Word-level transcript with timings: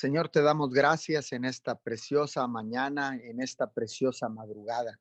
Señor, 0.00 0.30
te 0.30 0.40
damos 0.40 0.70
gracias 0.70 1.30
en 1.32 1.44
esta 1.44 1.78
preciosa 1.78 2.46
mañana, 2.46 3.18
en 3.22 3.38
esta 3.42 3.70
preciosa 3.70 4.30
madrugada. 4.30 4.98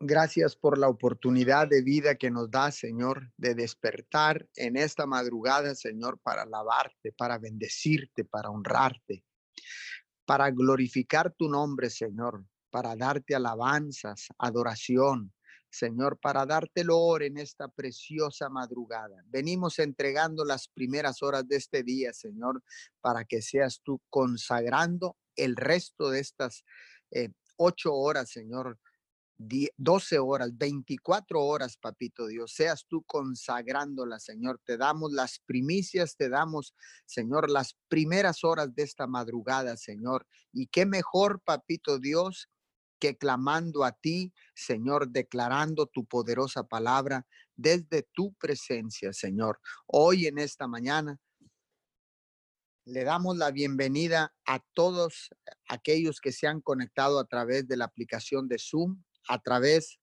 Gracias 0.00 0.56
por 0.56 0.76
la 0.76 0.88
oportunidad 0.88 1.68
de 1.68 1.82
vida 1.82 2.16
que 2.16 2.32
nos 2.32 2.50
da, 2.50 2.72
Señor, 2.72 3.30
de 3.36 3.54
despertar 3.54 4.48
en 4.56 4.76
esta 4.76 5.06
madrugada, 5.06 5.76
Señor, 5.76 6.18
para 6.18 6.42
alabarte, 6.42 7.12
para 7.12 7.38
bendecirte, 7.38 8.24
para 8.24 8.50
honrarte, 8.50 9.22
para 10.24 10.50
glorificar 10.50 11.32
tu 11.32 11.48
nombre, 11.48 11.90
Señor, 11.90 12.44
para 12.70 12.96
darte 12.96 13.36
alabanzas, 13.36 14.26
adoración, 14.36 15.32
Señor, 15.70 16.18
para 16.18 16.46
darte 16.46 16.82
honor 16.82 17.22
en 17.22 17.38
esta 17.38 17.68
preciosa 17.68 18.48
madrugada. 18.48 19.22
Venimos 19.26 19.78
entregando 19.78 20.44
las 20.44 20.68
primeras 20.68 21.22
horas 21.22 21.46
de 21.46 21.56
este 21.56 21.82
día, 21.82 22.12
Señor, 22.12 22.62
para 23.00 23.24
que 23.24 23.42
seas 23.42 23.80
tú 23.82 24.00
consagrando 24.08 25.16
el 25.36 25.56
resto 25.56 26.10
de 26.10 26.20
estas 26.20 26.64
eh, 27.10 27.30
ocho 27.56 27.94
horas, 27.94 28.30
Señor, 28.30 28.78
12 29.38 30.18
horas, 30.18 30.56
24 30.58 31.40
horas, 31.40 31.76
papito 31.76 32.26
Dios, 32.26 32.52
seas 32.54 32.86
tú 32.88 33.04
consagrándola, 33.04 34.18
Señor. 34.18 34.60
Te 34.64 34.76
damos 34.76 35.12
las 35.12 35.38
primicias, 35.38 36.16
te 36.16 36.28
damos, 36.28 36.74
Señor, 37.06 37.48
las 37.48 37.76
primeras 37.88 38.42
horas 38.42 38.74
de 38.74 38.82
esta 38.82 39.06
madrugada, 39.06 39.76
Señor. 39.76 40.26
Y 40.52 40.66
qué 40.66 40.86
mejor, 40.86 41.40
papito 41.40 42.00
Dios, 42.00 42.48
que 42.98 43.16
clamando 43.16 43.84
a 43.84 43.92
ti, 43.92 44.32
Señor, 44.54 45.08
declarando 45.08 45.86
tu 45.86 46.04
poderosa 46.04 46.64
palabra 46.64 47.26
desde 47.56 48.02
tu 48.12 48.34
presencia, 48.34 49.12
Señor. 49.12 49.60
Hoy 49.86 50.26
en 50.26 50.38
esta 50.38 50.66
mañana 50.66 51.18
le 52.84 53.04
damos 53.04 53.36
la 53.36 53.50
bienvenida 53.50 54.34
a 54.46 54.60
todos 54.72 55.28
aquellos 55.68 56.20
que 56.20 56.32
se 56.32 56.46
han 56.46 56.62
conectado 56.62 57.18
a 57.18 57.26
través 57.26 57.68
de 57.68 57.76
la 57.76 57.84
aplicación 57.84 58.48
de 58.48 58.58
Zoom, 58.58 59.02
a 59.28 59.42
través 59.42 59.98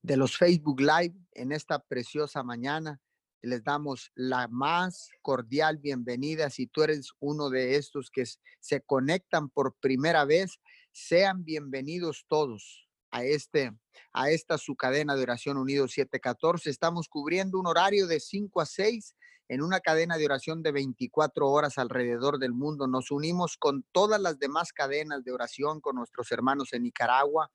de 0.00 0.16
los 0.16 0.38
Facebook 0.38 0.80
Live 0.80 1.14
en 1.32 1.52
esta 1.52 1.80
preciosa 1.80 2.42
mañana. 2.42 2.98
Les 3.42 3.62
damos 3.62 4.10
la 4.14 4.48
más 4.48 5.10
cordial 5.20 5.76
bienvenida. 5.76 6.48
Si 6.48 6.66
tú 6.66 6.82
eres 6.82 7.10
uno 7.20 7.50
de 7.50 7.76
estos 7.76 8.10
que 8.10 8.24
se 8.60 8.80
conectan 8.80 9.50
por 9.50 9.76
primera 9.80 10.24
vez, 10.24 10.58
sean 10.94 11.44
bienvenidos 11.44 12.24
todos 12.28 12.88
a 13.10 13.24
este 13.24 13.72
a 14.12 14.30
esta 14.30 14.58
su 14.58 14.76
cadena 14.76 15.16
de 15.16 15.24
oración 15.24 15.56
Unido 15.56 15.88
714. 15.88 16.70
Estamos 16.70 17.08
cubriendo 17.08 17.58
un 17.58 17.66
horario 17.66 18.06
de 18.06 18.20
5 18.20 18.60
a 18.60 18.64
6 18.64 19.16
en 19.48 19.60
una 19.60 19.80
cadena 19.80 20.16
de 20.16 20.26
oración 20.26 20.62
de 20.62 20.70
24 20.70 21.50
horas 21.50 21.78
alrededor 21.78 22.38
del 22.38 22.52
mundo. 22.52 22.86
Nos 22.86 23.10
unimos 23.10 23.56
con 23.56 23.84
todas 23.90 24.20
las 24.20 24.38
demás 24.38 24.72
cadenas 24.72 25.24
de 25.24 25.32
oración, 25.32 25.80
con 25.80 25.96
nuestros 25.96 26.30
hermanos 26.30 26.72
en 26.72 26.84
Nicaragua, 26.84 27.50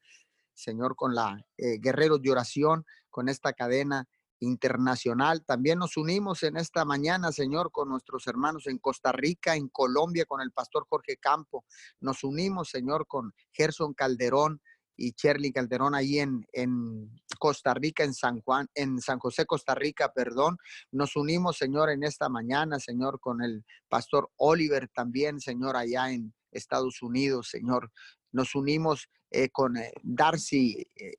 Señor, 0.53 0.97
con 0.97 1.15
la 1.15 1.41
eh, 1.57 1.77
Guerreros 1.79 2.21
de 2.21 2.31
Oración, 2.31 2.85
con 3.09 3.29
esta 3.29 3.53
cadena 3.53 4.05
internacional. 4.39 5.43
También 5.45 5.79
nos 5.79 5.97
unimos 5.97 6.43
en 6.43 6.57
esta 6.57 6.85
mañana, 6.85 7.31
Señor, 7.31 7.71
con 7.71 7.89
nuestros 7.89 8.27
hermanos 8.27 8.67
en 8.67 8.77
Costa 8.77 9.11
Rica, 9.11 9.55
en 9.55 9.69
Colombia, 9.69 10.25
con 10.25 10.41
el 10.41 10.51
pastor 10.51 10.85
Jorge 10.89 11.17
Campo. 11.17 11.65
Nos 11.99 12.23
unimos, 12.23 12.69
Señor, 12.69 13.07
con 13.07 13.33
Gerson 13.51 13.93
Calderón 13.93 14.61
y 14.95 15.13
Shirley 15.15 15.51
Calderón 15.51 15.95
ahí 15.95 16.19
en, 16.19 16.45
en 16.51 17.09
Costa 17.39 17.73
Rica, 17.73 18.03
en 18.03 18.13
San 18.13 18.41
Juan, 18.41 18.67
en 18.75 18.99
San 18.99 19.17
José, 19.19 19.45
Costa 19.45 19.73
Rica, 19.73 20.11
perdón. 20.13 20.57
Nos 20.91 21.15
unimos, 21.15 21.57
Señor, 21.57 21.89
en 21.89 22.03
esta 22.03 22.29
mañana, 22.29 22.79
Señor, 22.79 23.19
con 23.19 23.41
el 23.41 23.63
pastor 23.87 24.29
Oliver 24.35 24.89
también, 24.89 25.39
Señor, 25.39 25.77
allá 25.77 26.11
en 26.11 26.33
Estados 26.51 27.01
Unidos, 27.01 27.49
Señor. 27.49 27.91
Nos 28.31 28.55
unimos 28.55 29.09
eh, 29.31 29.49
con 29.49 29.77
eh, 29.77 29.91
Darcy 30.03 30.85
eh, 30.95 31.13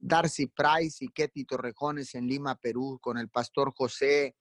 Darcy 0.00 0.46
Price 0.46 1.04
y 1.04 1.08
Ketty 1.08 1.44
Torrejones 1.44 2.14
en 2.14 2.26
Lima, 2.26 2.56
Perú, 2.56 2.98
con 3.00 3.18
el 3.18 3.28
pastor 3.28 3.72
José 3.76 4.34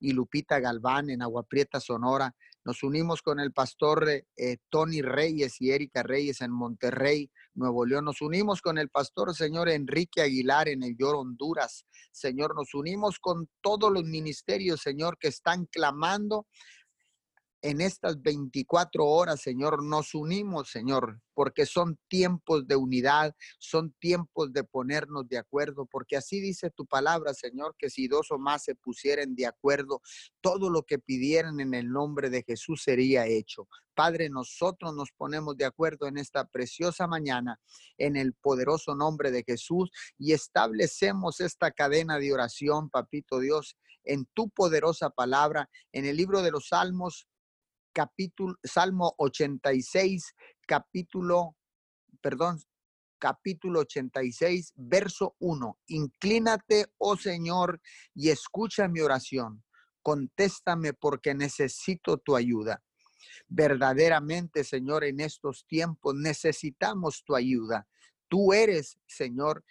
y 0.00 0.12
Lupita 0.12 0.58
Galván 0.58 1.10
en 1.10 1.22
Agua 1.22 1.44
Prieta, 1.44 1.78
Sonora. 1.80 2.34
Nos 2.64 2.82
unimos 2.82 3.20
con 3.20 3.40
el 3.40 3.52
pastor 3.52 4.08
eh, 4.08 4.56
Tony 4.70 5.02
Reyes 5.02 5.60
y 5.60 5.70
Erika 5.70 6.02
Reyes 6.02 6.40
en 6.40 6.50
Monterrey, 6.50 7.30
Nuevo 7.54 7.84
León. 7.84 8.06
Nos 8.06 8.22
unimos 8.22 8.62
con 8.62 8.78
el 8.78 8.88
pastor 8.88 9.34
señor 9.34 9.68
Enrique 9.68 10.22
Aguilar 10.22 10.68
en 10.68 10.82
el 10.82 10.96
Yor, 10.96 11.14
Honduras. 11.16 11.84
Señor, 12.10 12.54
nos 12.56 12.72
unimos 12.72 13.18
con 13.18 13.50
todos 13.60 13.92
los 13.92 14.04
ministerios, 14.04 14.80
Señor, 14.80 15.18
que 15.18 15.28
están 15.28 15.66
clamando 15.66 16.46
en 17.64 17.80
estas 17.80 18.20
24 18.20 19.06
horas, 19.06 19.40
Señor, 19.40 19.82
nos 19.82 20.14
unimos, 20.14 20.68
Señor, 20.68 21.22
porque 21.32 21.64
son 21.64 21.98
tiempos 22.08 22.66
de 22.66 22.76
unidad, 22.76 23.34
son 23.58 23.94
tiempos 23.98 24.52
de 24.52 24.64
ponernos 24.64 25.26
de 25.30 25.38
acuerdo, 25.38 25.86
porque 25.86 26.18
así 26.18 26.42
dice 26.42 26.68
tu 26.68 26.84
palabra, 26.84 27.32
Señor, 27.32 27.74
que 27.78 27.88
si 27.88 28.06
dos 28.06 28.30
o 28.30 28.38
más 28.38 28.64
se 28.64 28.74
pusieren 28.74 29.34
de 29.34 29.46
acuerdo, 29.46 30.02
todo 30.42 30.68
lo 30.68 30.82
que 30.82 30.98
pidieran 30.98 31.58
en 31.58 31.72
el 31.72 31.88
nombre 31.88 32.28
de 32.28 32.42
Jesús 32.42 32.82
sería 32.82 33.26
hecho. 33.26 33.66
Padre, 33.94 34.28
nosotros 34.28 34.94
nos 34.94 35.12
ponemos 35.12 35.56
de 35.56 35.64
acuerdo 35.64 36.06
en 36.06 36.18
esta 36.18 36.46
preciosa 36.46 37.06
mañana, 37.06 37.58
en 37.96 38.16
el 38.16 38.34
poderoso 38.34 38.94
nombre 38.94 39.30
de 39.30 39.42
Jesús, 39.42 39.90
y 40.18 40.34
establecemos 40.34 41.40
esta 41.40 41.70
cadena 41.70 42.18
de 42.18 42.30
oración, 42.30 42.90
Papito 42.90 43.38
Dios, 43.38 43.78
en 44.04 44.26
tu 44.34 44.50
poderosa 44.50 45.08
palabra, 45.08 45.70
en 45.92 46.04
el 46.04 46.18
libro 46.18 46.42
de 46.42 46.50
los 46.50 46.68
Salmos 46.68 47.26
capítulo, 47.94 48.56
Salmo 48.62 49.14
86, 49.18 50.34
capítulo, 50.66 51.56
perdón, 52.20 52.58
capítulo 53.18 53.80
86, 53.80 54.72
verso 54.76 55.34
1. 55.38 55.78
Inclínate, 55.86 56.86
oh 56.98 57.16
Señor, 57.16 57.80
y 58.14 58.28
escucha 58.28 58.88
mi 58.88 59.00
oración. 59.00 59.64
Contéstame 60.02 60.92
porque 60.92 61.34
necesito 61.34 62.18
tu 62.18 62.36
ayuda. 62.36 62.82
Verdaderamente, 63.48 64.64
Señor, 64.64 65.04
en 65.04 65.20
estos 65.20 65.64
tiempos 65.66 66.14
necesitamos 66.14 67.24
tu 67.24 67.34
ayuda. 67.34 67.88
Tú 68.28 68.52
eres, 68.52 68.98
Señor, 69.06 69.64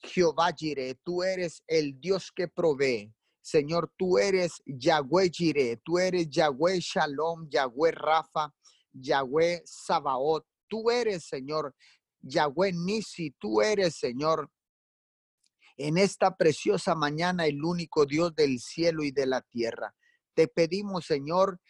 Jehová 0.00 0.52
Jireh, 0.56 0.94
tú 1.02 1.22
eres 1.22 1.62
el 1.66 2.00
Dios 2.00 2.32
que 2.34 2.48
provee. 2.48 3.12
Señor, 3.46 3.92
tú 3.96 4.18
eres 4.18 4.60
Yahweh 4.66 5.30
Jireh, 5.30 5.76
tú 5.84 6.00
eres 6.00 6.28
Yahweh 6.28 6.80
Shalom, 6.80 7.48
Yahweh 7.48 7.92
Rafa, 7.92 8.52
Yahweh 8.92 9.62
Sabaoth. 9.64 10.44
Tú 10.66 10.90
eres, 10.90 11.28
Señor, 11.28 11.72
Yahweh 12.22 12.72
Nisi, 12.72 13.30
tú 13.38 13.62
eres, 13.62 13.94
Señor, 13.94 14.50
en 15.76 15.96
esta 15.96 16.36
preciosa 16.36 16.96
mañana 16.96 17.46
el 17.46 17.62
único 17.62 18.04
Dios 18.04 18.34
del 18.34 18.58
cielo 18.58 19.04
y 19.04 19.12
de 19.12 19.26
la 19.26 19.42
tierra. 19.42 19.94
Te 20.34 20.48
pedimos, 20.48 21.06
Señor, 21.06 21.60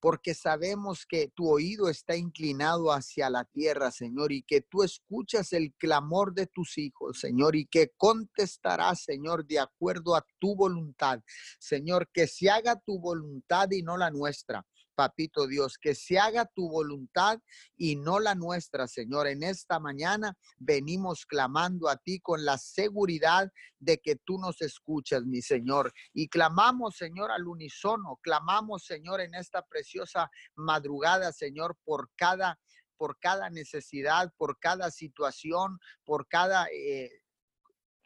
porque 0.00 0.34
sabemos 0.34 1.04
que 1.06 1.28
tu 1.28 1.48
oído 1.48 1.88
está 1.88 2.16
inclinado 2.16 2.92
hacia 2.92 3.28
la 3.30 3.44
tierra, 3.44 3.90
Señor, 3.90 4.32
y 4.32 4.42
que 4.42 4.62
tú 4.62 4.82
escuchas 4.82 5.52
el 5.52 5.74
clamor 5.74 6.34
de 6.34 6.46
tus 6.46 6.78
hijos, 6.78 7.20
Señor, 7.20 7.54
y 7.54 7.66
que 7.66 7.92
contestarás, 7.96 9.02
Señor, 9.02 9.46
de 9.46 9.60
acuerdo 9.60 10.16
a 10.16 10.26
tu 10.38 10.56
voluntad. 10.56 11.20
Señor, 11.58 12.08
que 12.12 12.26
se 12.26 12.50
haga 12.50 12.80
tu 12.80 12.98
voluntad 12.98 13.70
y 13.70 13.82
no 13.82 13.96
la 13.96 14.10
nuestra 14.10 14.66
papito 14.94 15.46
Dios, 15.46 15.78
que 15.78 15.94
se 15.94 16.18
haga 16.18 16.46
tu 16.46 16.68
voluntad 16.68 17.38
y 17.76 17.96
no 17.96 18.20
la 18.20 18.34
nuestra, 18.34 18.86
Señor. 18.86 19.26
En 19.26 19.42
esta 19.42 19.78
mañana 19.78 20.36
venimos 20.58 21.26
clamando 21.26 21.88
a 21.88 21.96
ti 21.96 22.20
con 22.20 22.44
la 22.44 22.58
seguridad 22.58 23.50
de 23.78 23.98
que 23.98 24.16
tú 24.16 24.38
nos 24.38 24.60
escuchas, 24.60 25.24
mi 25.24 25.42
Señor. 25.42 25.92
Y 26.12 26.28
clamamos, 26.28 26.96
Señor, 26.96 27.30
al 27.30 27.46
unísono, 27.46 28.18
clamamos, 28.22 28.84
Señor, 28.84 29.20
en 29.20 29.34
esta 29.34 29.62
preciosa 29.62 30.30
madrugada, 30.54 31.32
Señor, 31.32 31.76
por 31.84 32.10
cada 32.16 32.58
por 32.96 33.18
cada 33.18 33.48
necesidad, 33.48 34.30
por 34.36 34.58
cada 34.58 34.90
situación, 34.90 35.78
por 36.04 36.28
cada 36.28 36.66
eh, 36.70 37.08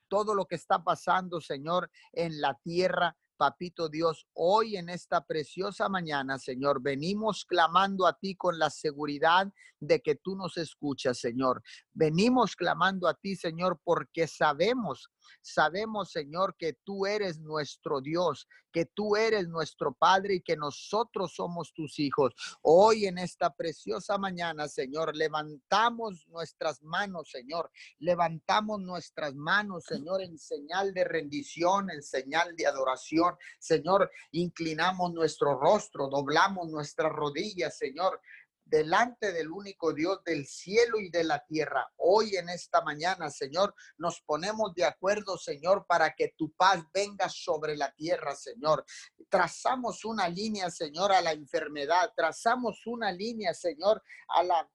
todo 0.07 0.37
lo 0.37 0.47
que 0.47 0.55
está 0.55 0.85
pasando, 0.85 1.41
Señor, 1.41 1.91
en 2.13 2.41
la 2.41 2.55
tierra. 2.63 3.17
Papito 3.37 3.89
Dios, 3.89 4.27
hoy 4.33 4.77
en 4.77 4.89
esta 4.89 5.25
preciosa 5.25 5.89
mañana, 5.89 6.39
Señor, 6.39 6.81
venimos 6.81 7.45
clamando 7.45 8.07
a 8.07 8.17
ti 8.19 8.37
con 8.37 8.59
la 8.59 8.71
seguridad 8.71 9.53
de 9.81 10.01
que 10.01 10.15
tú 10.15 10.37
nos 10.37 10.57
escuchas, 10.57 11.19
Señor. 11.19 11.63
Venimos 11.93 12.55
clamando 12.55 13.09
a 13.09 13.15
ti, 13.15 13.35
Señor, 13.35 13.81
porque 13.83 14.29
sabemos 14.29 15.11
Sabemos, 15.41 16.11
Señor, 16.11 16.57
que 16.57 16.75
tú 16.85 17.07
eres 17.07 17.39
nuestro 17.39 18.01
Dios, 18.01 18.49
que 18.73 18.87
tú 18.87 19.17
eres 19.17 19.49
nuestro 19.49 19.95
Padre 19.95 20.35
y 20.35 20.41
que 20.41 20.57
nosotros 20.57 21.35
somos 21.35 21.73
tus 21.73 21.99
hijos. 21.99 22.35
Hoy 22.63 23.07
en 23.07 23.19
esta 23.19 23.55
preciosa 23.55 24.19
mañana, 24.19 24.67
Señor, 24.69 25.15
levantamos 25.17 26.27
nuestras 26.29 26.83
manos, 26.83 27.31
Señor. 27.31 27.71
Levantamos 27.99 28.81
nuestras 28.81 29.35
manos, 29.35 29.85
Señor, 29.85 30.23
en 30.23 30.39
señal 30.39 30.93
de 30.93 31.05
rendición, 31.05 31.91
en 31.91 32.03
señal 32.03 32.57
de 32.57 32.67
adoración. 32.67 33.37
Señor, 33.59 34.11
inclinamos 34.33 35.13
nuestro 35.13 35.59
rostro, 35.59 36.09
doblamos 36.09 36.69
nuestras 36.69 37.13
rodillas, 37.13 37.79
Señor 37.79 38.21
delante 38.65 39.33
del 39.33 39.51
único 39.51 39.93
Dios 39.93 40.23
del 40.25 40.47
cielo 40.47 40.99
y 40.99 41.11
de 41.11 41.25
la 41.25 41.45
tierra. 41.45 41.91
Hoy 41.97 42.37
en 42.37 42.49
esta 42.49 42.83
mañana, 42.83 43.31
Señor, 43.31 43.75
nos 43.99 44.21
ponemos 44.23 44.75
de 44.75 44.85
acuerdo, 44.85 45.37
Señor, 45.39 45.87
para 45.87 46.15
que 46.15 46.35
tu 46.37 46.53
paz 46.53 46.83
venga 46.93 47.29
sobre 47.29 47.77
la 47.77 47.93
tierra, 47.93 48.35
Señor. 48.35 48.85
Trazamos 49.29 50.05
una 50.05 50.29
línea, 50.29 50.71
Señor, 50.71 51.13
a 51.13 51.21
la 51.21 51.33
enfermedad. 51.33 52.13
Trazamos 52.17 52.87
una 52.87 53.13
línea, 53.13 53.55
Señor, 53.55 54.03
a 54.29 54.43
la 54.43 54.69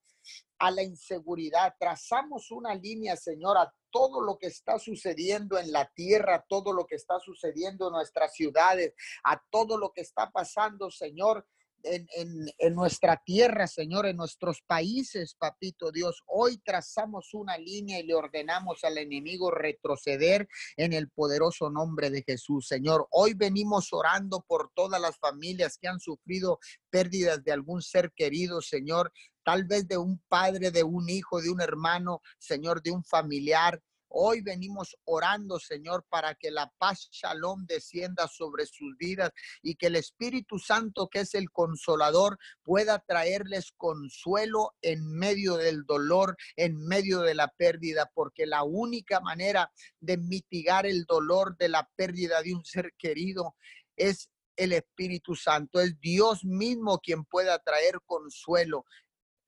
a 0.59 0.71
la 0.71 0.83
inseguridad. 0.83 1.74
Trazamos 1.80 2.51
una 2.51 2.75
línea, 2.75 3.15
Señor, 3.15 3.57
a 3.57 3.74
todo 3.92 4.21
lo 4.21 4.38
que 4.38 4.47
está 4.47 4.77
sucediendo 4.77 5.57
en 5.57 5.71
la 5.71 5.89
tierra, 5.95 6.45
todo 6.47 6.74
lo 6.74 6.85
que 6.85 6.95
está 6.95 7.19
sucediendo 7.19 7.88
en 7.88 7.94
nuestras 7.94 8.33
ciudades, 8.33 8.94
a 9.24 9.42
todo 9.50 9.77
lo 9.77 9.92
que 9.92 10.01
está 10.01 10.30
pasando, 10.31 10.92
Señor, 10.92 11.47
en, 11.84 12.76
nuestra 12.76 13.22
tierra, 13.24 13.68
Señor, 13.68 14.06
en 14.06 14.18
nuestros 14.18 14.62
países, 14.66 15.36
papito 15.36 15.92
Dios. 15.92 16.24
Hoy 16.28 16.58
trazamos 16.58 17.34
una 17.34 17.58
línea 17.58 18.00
y 18.00 18.04
le 18.04 18.14
ordenamos 18.14 18.84
al 18.84 18.98
enemigo 18.98 19.52
retroceder 19.52 20.48
en 20.78 20.94
el 20.94 21.10
poderoso 21.10 21.70
nombre 21.70 22.10
de 22.10 22.24
Jesús, 22.24 22.68
Señor. 22.68 23.08
Hoy 23.12 23.34
venimos 23.34 23.92
orando 23.92 24.44
por 24.48 24.72
todas 24.74 25.02
las 25.02 25.18
familias 25.18 25.78
que 25.78 25.88
han 25.88 26.00
sufrido 26.00 26.60
pérdidas 26.90 27.44
de 27.44 27.52
algún 27.52 27.81
ser 27.81 28.12
querido, 28.16 28.62
Señor. 28.62 29.12
Tal 29.44 29.66
vez 29.66 29.88
de 29.88 29.98
un 29.98 30.22
padre, 30.28 30.72
de 30.72 30.84
un 30.84 31.10
hijo, 31.10 31.42
de 31.42 31.50
un 31.50 31.62
hermano, 31.62 32.22
Señor, 32.38 32.81
de 32.81 32.92
un 32.92 33.04
familiar. 33.04 33.81
Hoy 34.11 34.41
venimos 34.41 34.97
orando, 35.06 35.59
Señor, 35.59 36.03
para 36.09 36.33
que 36.33 36.50
la 36.50 36.73
paz 36.79 37.09
shalom 37.11 37.65
descienda 37.67 38.27
sobre 38.27 38.65
sus 38.65 38.97
vidas 38.97 39.31
y 39.61 39.75
que 39.75 39.88
el 39.88 39.95
Espíritu 39.95 40.57
Santo, 40.57 41.07
que 41.07 41.19
es 41.19 41.35
el 41.35 41.51
consolador, 41.51 42.39
pueda 42.63 42.97
traerles 43.00 43.71
consuelo 43.77 44.75
en 44.81 45.06
medio 45.11 45.57
del 45.57 45.85
dolor, 45.85 46.35
en 46.56 46.77
medio 46.77 47.19
de 47.21 47.35
la 47.35 47.50
pérdida, 47.50 48.11
porque 48.13 48.47
la 48.47 48.63
única 48.63 49.19
manera 49.19 49.71
de 50.00 50.17
mitigar 50.17 50.88
el 50.88 51.06
dolor 51.06 51.56
de 51.57 51.69
la 51.69 51.88
pérdida 51.95 52.41
de 52.41 52.56
un 52.56 52.65
ser 52.65 52.94
querido 52.97 53.56
es 53.95 54.31
el 54.56 54.73
Espíritu 54.73 55.35
Santo, 55.35 55.79
es 55.79 56.00
Dios 56.01 56.44
mismo 56.44 57.00
quien 57.00 57.23
pueda 57.25 57.59
traer 57.59 58.01
consuelo 58.06 58.85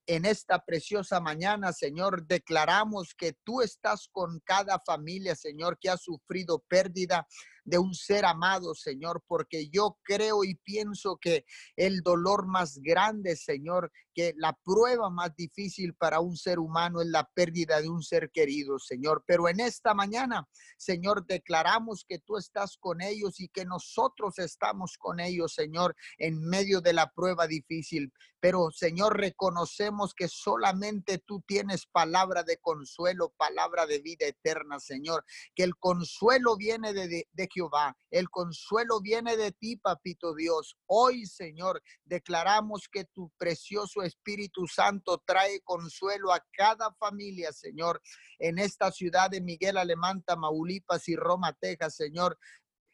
en 0.06 0.24
esta 0.24 0.64
preciosa 0.64 1.20
mañana, 1.20 1.72
Señor, 1.72 2.26
declaramos 2.26 3.14
que 3.14 3.34
tú 3.44 3.62
estás 3.62 4.08
con 4.10 4.40
cada 4.40 4.80
familia, 4.80 5.34
Señor, 5.34 5.78
que 5.78 5.90
ha 5.90 5.96
sufrido 5.96 6.60
pérdida 6.68 7.26
de 7.64 7.78
un 7.78 7.94
ser 7.94 8.24
amado, 8.24 8.74
Señor, 8.74 9.22
porque 9.26 9.68
yo 9.68 9.98
creo 10.02 10.44
y 10.44 10.54
pienso 10.56 11.16
que 11.20 11.44
el 11.76 12.00
dolor 12.02 12.46
más 12.46 12.78
grande, 12.78 13.36
Señor, 13.36 13.90
que 14.14 14.34
la 14.36 14.52
prueba 14.64 15.10
más 15.10 15.34
difícil 15.36 15.94
para 15.94 16.20
un 16.20 16.36
ser 16.36 16.58
humano 16.58 17.00
es 17.00 17.08
la 17.08 17.28
pérdida 17.34 17.80
de 17.80 17.88
un 17.88 18.02
ser 18.02 18.30
querido, 18.30 18.78
Señor. 18.78 19.24
Pero 19.26 19.48
en 19.48 19.60
esta 19.60 19.94
mañana, 19.94 20.48
Señor, 20.76 21.26
declaramos 21.26 22.04
que 22.06 22.18
tú 22.18 22.36
estás 22.36 22.76
con 22.76 23.00
ellos 23.00 23.40
y 23.40 23.48
que 23.48 23.64
nosotros 23.64 24.38
estamos 24.38 24.96
con 24.98 25.20
ellos, 25.20 25.54
Señor, 25.54 25.96
en 26.18 26.40
medio 26.40 26.80
de 26.80 26.92
la 26.92 27.10
prueba 27.10 27.46
difícil. 27.46 28.12
Pero, 28.40 28.70
Señor, 28.72 29.18
reconocemos 29.18 30.14
que 30.14 30.28
solamente 30.28 31.18
tú 31.18 31.42
tienes 31.46 31.86
palabra 31.86 32.42
de 32.42 32.56
consuelo, 32.56 33.32
palabra 33.36 33.86
de 33.86 34.00
vida 34.00 34.26
eterna, 34.26 34.80
Señor. 34.80 35.24
Que 35.54 35.62
el 35.62 35.76
consuelo 35.76 36.56
viene 36.56 36.92
de, 36.92 37.28
de 37.30 37.48
Jehová, 37.52 37.96
el 38.10 38.28
consuelo 38.30 39.00
viene 39.00 39.36
de 39.36 39.52
ti, 39.52 39.76
papito 39.76 40.34
Dios. 40.34 40.76
Hoy, 40.86 41.26
Señor, 41.26 41.82
declaramos 42.04 42.88
que 42.90 43.04
tu 43.04 43.30
precioso 43.38 44.02
Espíritu 44.02 44.66
Santo 44.66 45.22
trae 45.26 45.60
consuelo 45.62 46.32
a 46.32 46.44
cada 46.52 46.92
familia, 46.94 47.52
Señor, 47.52 48.00
en 48.38 48.58
esta 48.58 48.90
ciudad 48.90 49.30
de 49.30 49.40
Miguel 49.40 49.76
Alemán, 49.76 50.22
Tamaulipas 50.22 51.08
y 51.08 51.16
Roma, 51.16 51.52
Texas, 51.52 51.96
Señor. 51.96 52.38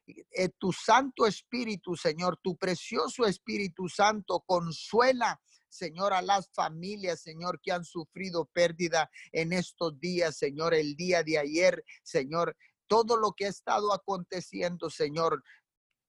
Eh, 0.07 0.49
tu 0.59 0.73
Santo 0.73 1.27
Espíritu, 1.27 1.95
Señor, 1.95 2.39
tu 2.43 2.57
precioso 2.57 3.27
Espíritu 3.27 3.89
Santo 3.89 4.43
consuela 4.47 5.39
Señor, 5.69 6.13
a 6.13 6.23
las 6.23 6.51
familias, 6.53 7.21
Señor, 7.21 7.61
que 7.63 7.73
han 7.73 7.85
sufrido 7.85 8.47
pérdida 8.47 9.11
en 9.33 9.53
estos 9.53 9.99
días, 10.01 10.37
Señor, 10.37 10.75
el 10.75 10.97
día 10.97 11.23
de 11.23 11.39
ayer, 11.39 11.85
Señor, 12.03 12.57
todo 12.89 13.17
lo 13.17 13.33
que 13.33 13.47
ha 13.47 13.49
estado 13.49 13.93
aconteciendo, 13.93 14.91
Señor. 14.91 15.43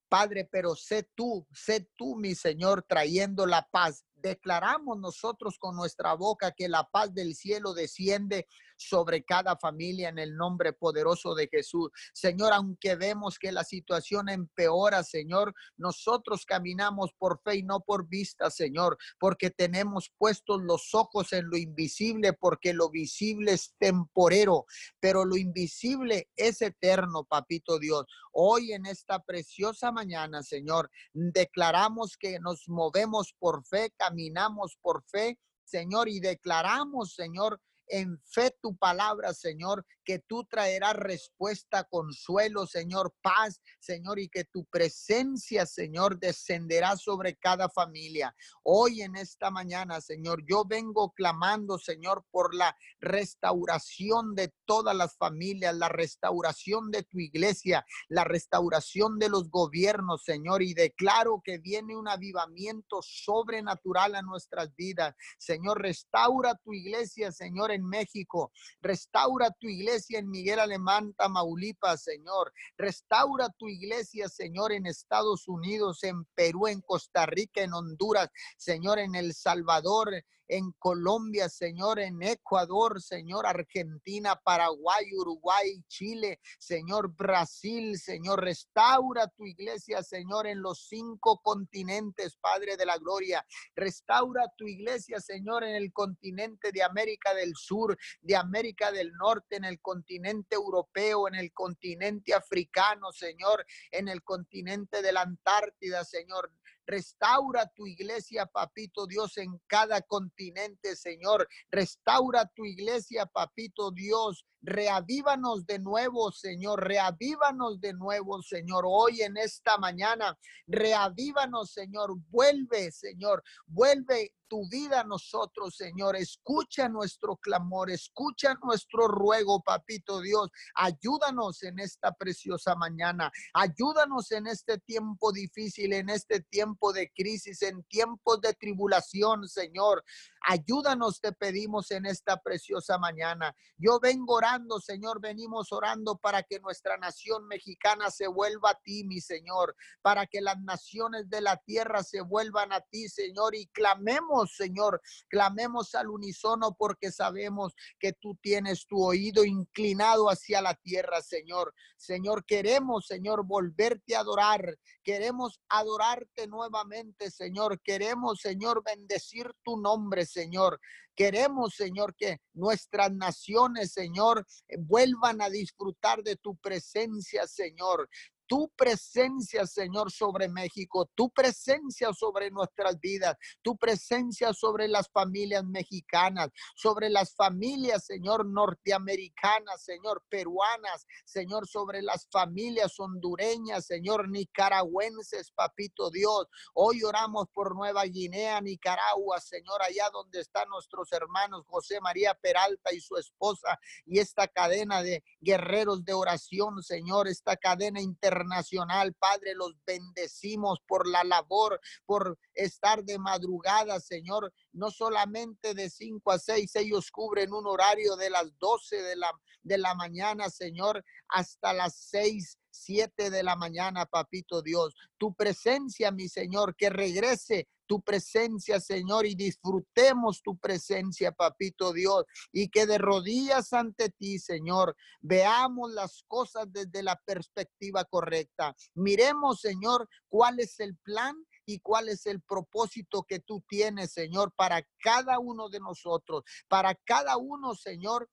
Padre, 0.10 0.50
pero 0.52 0.76
sé 0.76 1.08
tú, 1.16 1.48
sé 1.54 1.88
tú, 1.96 2.16
mi 2.16 2.34
Señor, 2.34 2.84
trayendo 2.88 3.46
la 3.46 3.68
paz, 3.72 4.06
declaramos 4.21 5.00
nosotros 5.00 5.57
con 5.60 5.75
nuestra 5.75 6.13
boca 6.13 6.51
que 6.51 6.68
la 6.68 6.83
paz 6.83 7.13
del 7.13 7.36
cielo 7.36 7.74
desciende 7.74 8.48
sobre 8.80 9.24
cada 9.24 9.57
familia 9.57 10.10
en 10.10 10.19
el 10.19 10.36
nombre 10.36 10.74
poderoso 10.74 11.36
de 11.36 11.48
Jesús. 11.48 11.92
Señor, 12.13 12.54
aunque 12.54 12.95
vemos 12.95 13.38
que 13.38 13.51
la 13.51 13.63
situación 13.63 14.30
empeora, 14.30 15.04
Señor, 15.04 15.54
nosotros 15.77 16.45
caminamos 16.45 17.12
por 17.18 17.42
fe 17.42 17.57
y 17.57 17.63
no 17.63 17.81
por 17.81 18.07
vista, 18.07 18.50
Señor, 18.50 18.98
porque 19.19 19.50
tenemos 19.50 20.12
puestos 20.18 20.62
los 20.62 20.94
ojos 20.95 21.33
en 21.33 21.50
lo 21.50 21.57
invisible, 21.57 22.33
porque 22.33 22.74
lo 22.74 22.89
visible 22.89 23.54
es 23.54 23.75
temporero, 23.77 24.66
pero 25.00 25.25
lo 25.25 25.36
invisible 25.36 26.30
es 26.36 26.62
eterno, 26.62 27.25
papito 27.25 27.80
Dios. 27.80 28.06
Hoy 28.31 28.71
en 28.71 28.86
esta 28.86 29.19
preciosa 29.19 29.92
mañana, 29.92 30.42
Señor, 30.44 30.89
declaramos 31.13 32.16
que 32.18 32.39
nos 32.39 32.69
movemos 32.69 33.33
por 33.38 33.66
fe, 33.66 33.94
caminamos 34.09 34.75
por 34.81 35.03
fe, 35.03 35.38
Señor, 35.63 36.09
y 36.09 36.19
declaramos, 36.19 37.13
Señor, 37.13 37.61
en 37.89 38.19
fe 38.24 38.56
tu 38.62 38.77
palabra, 38.77 39.33
Señor, 39.33 39.86
que 40.06 40.19
tú 40.19 40.45
traerás 40.45 40.95
respuesta, 40.95 41.83
consuelo, 41.83 42.65
Señor, 42.65 43.13
paz, 43.21 43.62
Señor, 43.80 44.19
y 44.19 44.30
que 44.30 44.45
tu 44.45 44.65
presencia, 44.65 45.65
Señor, 45.65 46.19
descenderá 46.19 46.95
sobre 46.97 47.36
cada 47.36 47.69
familia. 47.69 48.36
Hoy 48.63 49.01
en 49.01 49.15
esta 49.15 49.51
mañana, 49.51 50.01
Señor, 50.01 50.44
yo 50.47 50.65
vengo 50.65 51.12
clamando, 51.12 51.77
Señor, 51.77 52.25
por 52.31 52.56
la 52.56 52.75
restauración 53.00 54.35
de 54.35 54.53
todas 54.65 54.95
las 54.95 55.18
familias, 55.18 55.75
la 55.75 55.89
restauración 55.89 56.92
de 56.92 57.03
tu 57.03 57.19
iglesia, 57.19 57.85
la 58.07 58.24
restauración 58.24 59.19
de 59.19 59.30
los 59.30 59.50
gobiernos, 59.50 60.24
Señor, 60.24 60.62
y 60.62 60.74
declaro 60.74 61.42
que 61.44 61.57
viene 61.57 61.95
un 61.95 62.07
avivamiento 62.07 63.00
sobrenatural 63.01 64.15
a 64.15 64.21
nuestras 64.21 64.74
vidas. 64.75 65.15
Señor, 65.37 65.81
restaura 65.81 66.56
tu 66.64 66.73
iglesia, 66.73 67.31
Señor, 67.31 67.71
en 67.71 67.79
México. 67.83 68.52
Restaura 68.81 69.52
tu 69.59 69.68
iglesia 69.68 70.19
en 70.19 70.30
Miguel 70.30 70.59
Alemán, 70.59 71.14
Tamaulipas, 71.14 72.04
Señor. 72.04 72.54
Restaura 72.78 73.50
tu 73.57 73.68
iglesia, 73.68 74.28
Señor, 74.30 74.71
en 74.71 74.86
Estados 74.86 75.48
Unidos, 75.48 76.04
en 76.04 76.26
Perú, 76.36 76.68
en 76.68 76.81
Costa 76.81 77.26
Rica, 77.26 77.62
en 77.62 77.74
Honduras, 77.74 78.30
Señor, 78.57 79.00
en 79.00 79.16
El 79.16 79.33
Salvador, 79.33 80.09
en 80.49 80.71
Colombia, 80.79 81.47
Señor, 81.47 81.99
en 81.99 82.21
Ecuador, 82.23 83.01
Señor, 83.01 83.45
Argentina, 83.45 84.35
Paraguay, 84.44 85.06
Uruguay, 85.15 85.83
Chile, 85.87 86.39
Señor, 86.57 87.15
Brasil, 87.15 87.97
Señor, 87.99 88.44
restaura 88.44 89.27
tu 89.27 89.45
iglesia, 89.45 90.01
Señor, 90.01 90.47
en 90.47 90.61
los 90.61 90.87
cinco 90.87 91.39
continentes, 91.44 92.35
Padre 92.37 92.77
de 92.77 92.85
la 92.87 92.97
Gloria. 92.97 93.45
Restaura 93.75 94.51
tu 94.57 94.68
iglesia, 94.68 95.19
Señor, 95.19 95.63
en 95.63 95.75
el 95.75 95.94
continente 95.94 96.71
de 96.71 96.81
América 96.81 97.33
del 97.35 97.53
Sur, 97.56 97.95
de 98.21 98.35
América 98.35 98.91
del 98.91 99.13
Norte, 99.13 99.57
en 99.57 99.65
el 99.65 99.79
continente 99.79 100.56
europeo, 100.56 101.27
en 101.27 101.35
el 101.35 101.53
continente 101.53 102.33
africano, 102.33 103.11
Señor, 103.11 103.63
en 103.91 104.07
el 104.07 104.23
continente 104.23 105.03
de 105.03 105.11
la 105.11 105.21
Antártida, 105.21 106.03
Señor. 106.03 106.51
Restaura 106.90 107.68
tu 107.76 107.86
iglesia, 107.86 108.48
papito 108.48 109.06
Dios, 109.06 109.38
en 109.38 109.62
cada 109.68 110.02
continente, 110.02 110.96
Señor. 110.96 111.48
Restaura 111.69 112.48
tu 112.56 112.66
iglesia, 112.66 113.28
papito 113.28 113.92
Dios, 113.92 114.44
reavívanos 114.61 115.66
de 115.66 115.80
nuevo, 115.80 116.31
Señor, 116.31 116.85
reavívanos 116.85 117.80
de 117.80 117.94
nuevo, 117.94 118.42
Señor, 118.42 118.83
hoy 118.87 119.21
en 119.21 119.37
esta 119.37 119.78
mañana, 119.78 120.37
reavívanos, 120.68 121.71
Señor, 121.71 122.16
vuelve, 122.30 122.92
Señor, 122.92 123.44
vuelve 123.68 124.33
tu 124.49 124.68
vida 124.68 125.01
a 125.01 125.04
nosotros, 125.06 125.75
Señor. 125.78 126.18
Escucha 126.18 126.89
nuestro 126.89 127.37
clamor, 127.37 127.89
escucha 127.89 128.56
nuestro 128.63 129.07
ruego, 129.07 129.61
papito 129.61 130.19
Dios. 130.19 130.49
Ayúdanos 130.75 131.63
en 131.63 131.80
esta 131.80 132.11
preciosa 132.11 132.75
mañana. 132.75 133.31
Ayúdanos 133.54 134.31
en 134.31 134.47
este 134.47 134.80
tiempo 134.80 135.31
difícil, 135.31 135.94
en 135.94 136.09
este 136.09 136.42
tiempo 136.42 136.92
de 136.92 137.11
crisis, 137.16 137.61
en 137.61 137.83
tiempos 137.83 138.42
de 138.42 138.54
tribulación, 138.56 139.47
Señor. 139.47 140.04
Ayúdanos, 140.42 141.19
te 141.19 141.31
pedimos 141.34 141.92
en 141.92 142.06
esta 142.06 142.38
preciosa 142.38 142.98
mañana. 142.98 143.56
Yo 143.78 144.00
vengo 144.00 144.36
orando, 144.36 144.80
Señor, 144.80 145.19
venimos 145.22 145.72
orando 145.72 146.18
para 146.18 146.44
que 146.44 146.60
nuestra 146.60 146.98
nación 146.98 147.48
mexicana 147.48 148.10
se 148.10 148.28
vuelva 148.28 148.72
a 148.72 148.80
ti, 148.84 149.04
mi 149.04 149.22
Señor, 149.22 149.76
para 150.02 150.26
que 150.26 150.42
las 150.42 150.60
naciones 150.62 151.30
de 151.30 151.42
la 151.42 151.58
tierra 151.58 152.04
se 152.04 152.22
vuelvan 152.22 152.72
a 152.72 152.81
ti, 152.81 153.10
Señor, 153.10 153.56
y 153.56 153.68
clamemos, 153.68 154.56
Señor, 154.56 155.02
clamemos 155.30 155.94
al 155.96 156.10
unísono 156.10 156.76
porque 156.78 157.12
sabemos 157.12 157.74
que 158.00 158.14
tú 158.14 158.36
tienes 158.42 158.86
tu 158.88 159.04
oído 159.04 159.44
inclinado 159.44 160.30
hacia 160.30 160.62
la 160.62 160.76
tierra, 160.76 161.22
Señor. 161.22 161.74
Señor, 161.98 162.46
queremos, 162.46 163.06
Señor, 163.08 163.46
volverte 163.46 164.16
a 164.16 164.22
adorar. 164.22 164.78
Queremos 165.04 165.60
adorarte 165.69 166.48
nuevamente, 166.48 167.30
Señor. 167.31 167.81
Queremos, 167.81 168.40
Señor, 168.40 168.84
bendecir 168.84 169.52
tu 169.64 169.78
nombre, 169.78 170.26
Señor. 170.31 170.80
Queremos, 171.16 171.76
Señor, 171.76 172.16
que 172.16 172.40
nuestras 172.54 173.12
naciones, 173.12 173.92
Señor, 173.92 174.45
vuelvan 174.78 175.42
a 175.42 175.50
disfrutar 175.50 176.24
de 176.24 176.36
tu 176.38 176.56
presencia, 176.57 177.45
Señor 177.45 178.09
tu 178.49 178.68
presencia, 178.75 179.68
Señor, 179.68 180.11
sobre 180.11 180.49
México, 180.49 181.07
tu 181.13 181.29
presencia 181.29 182.11
sobre 182.13 182.49
nuestras 182.49 182.99
vidas, 182.99 183.37
tu 183.61 183.77
presencia 183.77 184.53
sobre 184.53 184.87
las 184.87 185.07
familias 185.07 185.63
mexicanas, 185.63 186.49
sobre 186.75 187.09
las 187.09 187.35
familias, 187.35 188.06
Señor, 188.06 188.47
norteamericanas, 188.47 189.83
Señor, 189.83 190.23
peruanas, 190.29 191.06
Señor, 191.25 191.68
sobre 191.68 192.01
las 192.01 192.27
familias 192.31 192.99
hondureñas, 192.99 193.85
Señor, 193.85 194.27
nicaragüenses, 194.27 195.51
papito 195.51 196.09
Dios. 196.09 196.47
Hoy 196.73 197.03
oramos 197.03 197.45
por 197.53 197.75
Nueva 197.75 198.03
Guinea, 198.06 198.59
Nicaragua, 198.61 199.39
Señor, 199.39 199.79
allá 199.83 200.09
donde 200.11 200.39
están 200.39 200.68
nuestros 200.69 201.11
hermanos 201.11 201.68
José 201.68 202.01
María 202.01 202.33
Peralta 202.33 202.91
y 202.94 202.99
su 202.99 203.15
esposa 203.15 203.77
y 204.07 204.18
esta 204.18 204.47
cadena 204.47 205.03
de 205.03 205.23
guerreros 205.39 206.03
de 206.03 206.13
oración, 206.15 206.81
Señor, 206.81 207.27
esta 207.27 207.56
cadena 207.56 208.01
internacional 208.01 208.39
internacional. 208.40 209.14
Padre, 209.14 209.54
los 209.56 209.74
bendecimos 209.86 210.80
por 210.88 211.08
la 211.08 211.24
labor, 211.24 211.80
por 212.06 212.38
estar 212.54 213.04
de 213.04 213.18
madrugada, 213.18 214.00
Señor. 214.00 214.54
No 214.72 214.92
solamente 214.92 215.74
de 215.74 215.90
5 215.90 216.31
a 216.31 216.40
6, 216.40 216.76
ellos 216.76 217.12
cubren 217.12 217.54
un 217.54 217.68
horario 217.68 218.16
de 218.16 218.30
las 218.30 218.58
12 218.60 219.02
de 219.02 219.16
la, 219.16 219.31
de 219.64 219.78
la 219.78 219.94
mañana, 219.96 220.50
Señor, 220.50 221.04
hasta 221.28 221.74
las 221.74 221.96
6 222.10 222.58
7 222.72 223.30
de 223.30 223.44
la 223.44 223.56
mañana, 223.56 224.06
papito 224.06 224.62
Dios. 224.62 224.96
Tu 225.18 225.34
presencia, 225.34 226.12
mi 226.12 226.30
Señor, 226.30 226.76
que 226.76 226.90
regrese 226.90 227.68
tu 227.90 228.02
presencia, 228.02 228.80
Señor, 228.80 229.26
y 229.26 229.34
disfrutemos 229.34 230.44
tu 230.44 230.56
presencia, 230.60 231.31
papito 231.31 231.92
Dios, 231.92 232.24
y 232.52 232.69
que 232.69 232.86
de 232.86 233.00
rodillas 233.00 233.74
ante 233.74 234.12
ti, 234.12 234.38
Señor, 234.38 234.96
veamos 235.22 235.92
las 235.92 236.24
cosas 236.28 236.68
desde 236.72 237.02
la 237.02 237.19
perspectiva 237.26 238.06
correcta. 238.06 238.76
Miremos, 238.94 239.62
Señor, 239.62 240.08
cuál 240.28 240.60
es 240.60 240.80
el 240.80 240.96
plan 240.98 241.36
y 241.66 241.80
cuál 241.80 242.10
es 242.10 242.28
el 242.28 242.42
propósito 242.42 243.24
que 243.24 243.40
tú 243.40 243.64
tienes, 243.68 244.12
Señor, 244.12 244.54
para 244.56 244.86
cada 245.00 245.40
uno 245.40 245.68
de 245.69 245.80
nosotros, 245.80 246.44
para 246.68 246.94
cada 246.94 247.38
uno, 247.38 247.74
Señor, 247.74 248.30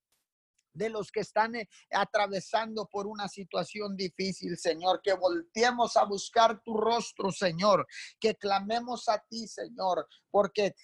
de 0.77 0.91
los 0.91 1.11
que 1.11 1.21
están 1.21 1.57
eh, 1.57 1.69
atravesando 1.91 2.87
por 2.87 3.07
una 3.07 3.29
situación 3.29 3.97
difícil, 3.97 4.57
Señor. 4.57 5.01
Que 5.03 5.15
volteemos 5.15 5.97
a 5.97 6.05
buscar 6.05 6.63
tu 6.63 6.77
rostro, 6.77 7.33
Señor. 7.33 7.87
Que 8.21 8.35
clamemos 8.35 9.09
a 9.09 9.19
ti, 9.29 9.47
Señor, 9.49 10.07
porque 10.31 10.75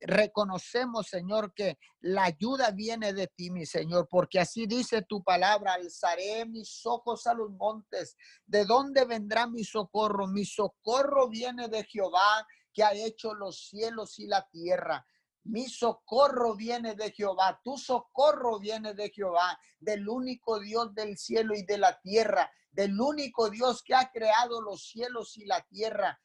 reconocemos, 0.00 1.08
Señor, 1.08 1.52
que 1.54 1.78
la 2.00 2.24
ayuda 2.24 2.70
viene 2.70 3.12
de 3.12 3.26
ti, 3.26 3.50
mi 3.50 3.66
Señor, 3.66 4.06
porque 4.08 4.38
así 4.40 4.66
dice 4.66 5.02
tu 5.02 5.22
palabra, 5.22 5.74
alzaré 5.74 6.46
mis 6.46 6.86
ojos 6.86 7.26
a 7.26 7.34
los 7.34 7.50
montes. 7.50 8.16
¿De 8.46 8.64
dónde 8.64 9.04
vendrá 9.04 9.46
mi 9.46 9.64
socorro? 9.64 10.26
Mi 10.28 10.44
socorro 10.44 11.28
viene 11.28 11.68
de 11.68 11.84
Jehová 11.84 12.46
que 12.72 12.84
ha 12.84 12.92
hecho 12.92 13.34
los 13.34 13.68
cielos 13.68 14.18
y 14.18 14.26
la 14.26 14.48
tierra. 14.48 15.04
Mi 15.44 15.68
socorro 15.68 16.54
viene 16.54 16.94
de 16.94 17.12
Jehová, 17.12 17.60
tu 17.64 17.78
socorro 17.78 18.58
viene 18.58 18.94
de 18.94 19.10
Jehová, 19.10 19.58
del 19.78 20.08
único 20.08 20.60
Dios 20.60 20.94
del 20.94 21.16
cielo 21.16 21.54
y 21.54 21.64
de 21.64 21.78
la 21.78 21.98
tierra, 22.00 22.50
del 22.70 23.00
único 23.00 23.50
Dios 23.50 23.82
que 23.82 23.94
ha 23.94 24.10
creado 24.10 24.60
los 24.60 24.88
cielos 24.88 25.36
y 25.36 25.46
la 25.46 25.62
tierra, 25.62 26.20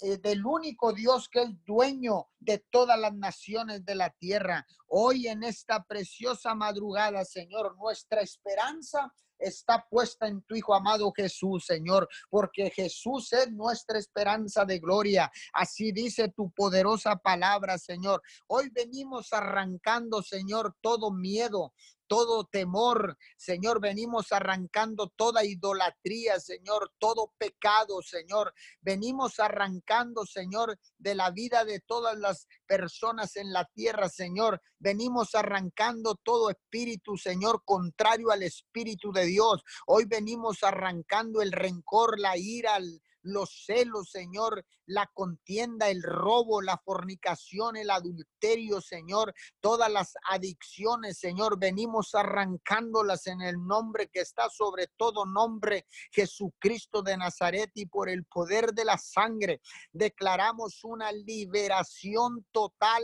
eh, 0.00 0.18
del 0.18 0.46
único 0.46 0.92
Dios 0.92 1.28
que 1.28 1.42
es 1.42 1.64
dueño 1.64 2.28
de 2.38 2.58
todas 2.70 2.98
las 2.98 3.14
naciones 3.14 3.84
de 3.84 3.94
la 3.94 4.10
tierra. 4.10 4.66
Hoy 4.86 5.26
en 5.28 5.42
esta 5.42 5.84
preciosa 5.84 6.54
madrugada, 6.54 7.24
Señor, 7.24 7.76
nuestra 7.76 8.20
esperanza 8.20 9.12
está 9.40 9.86
puesta 9.88 10.28
en 10.28 10.42
tu 10.42 10.54
Hijo 10.54 10.74
amado 10.74 11.12
Jesús, 11.16 11.64
Señor, 11.66 12.08
porque 12.28 12.70
Jesús 12.70 13.32
es 13.32 13.50
nuestra 13.52 13.98
esperanza 13.98 14.64
de 14.64 14.78
gloria. 14.78 15.30
Así 15.52 15.92
dice 15.92 16.28
tu 16.28 16.50
poderosa 16.50 17.16
palabra, 17.16 17.78
Señor. 17.78 18.22
Hoy 18.46 18.70
venimos 18.70 19.32
arrancando, 19.32 20.22
Señor, 20.22 20.76
todo 20.80 21.10
miedo, 21.10 21.72
todo 22.10 22.42
temor. 22.42 23.16
Señor, 23.36 23.80
venimos 23.80 24.32
arrancando 24.32 25.12
toda 25.14 25.44
idolatría, 25.44 26.40
Señor, 26.40 26.90
todo 26.98 27.32
pecado, 27.38 28.02
Señor. 28.02 28.52
Venimos 28.80 29.38
arrancando, 29.38 30.26
Señor, 30.26 30.76
de 30.98 31.14
la 31.14 31.30
vida 31.30 31.64
de 31.64 31.78
todas 31.78 32.18
las 32.18 32.48
personas 32.66 33.36
en 33.36 33.52
la 33.52 33.64
tierra, 33.64 34.08
Señor. 34.08 34.60
Venimos 34.80 35.36
arrancando 35.36 36.16
todo 36.16 36.50
espíritu, 36.50 37.16
Señor, 37.16 37.62
contrario 37.64 38.32
al 38.32 38.42
espíritu 38.42 39.12
de 39.12 39.26
Dios. 39.26 39.62
Hoy 39.86 40.04
venimos 40.04 40.64
arrancando 40.64 41.42
el 41.42 41.52
rencor, 41.52 42.18
la 42.18 42.36
ira, 42.36 42.76
los 43.22 43.64
celos, 43.66 44.10
Señor, 44.10 44.64
la 44.86 45.06
contienda, 45.14 45.88
el 45.88 46.02
robo, 46.02 46.62
la 46.62 46.78
fornicación, 46.78 47.76
el 47.76 47.90
adulterio, 47.90 48.80
Señor, 48.80 49.32
todas 49.60 49.90
las 49.90 50.14
adicciones, 50.28 51.18
Señor, 51.18 51.58
venimos 51.58 52.14
arrancándolas 52.14 53.26
en 53.26 53.40
el 53.40 53.56
nombre 53.64 54.08
que 54.08 54.20
está 54.20 54.48
sobre 54.50 54.88
todo 54.96 55.26
nombre, 55.26 55.86
Jesucristo 56.10 57.02
de 57.02 57.16
Nazaret, 57.16 57.70
y 57.74 57.86
por 57.86 58.08
el 58.08 58.24
poder 58.24 58.72
de 58.72 58.84
la 58.84 58.98
sangre 58.98 59.60
declaramos 59.92 60.82
una 60.84 61.12
liberación 61.12 62.46
total 62.50 63.02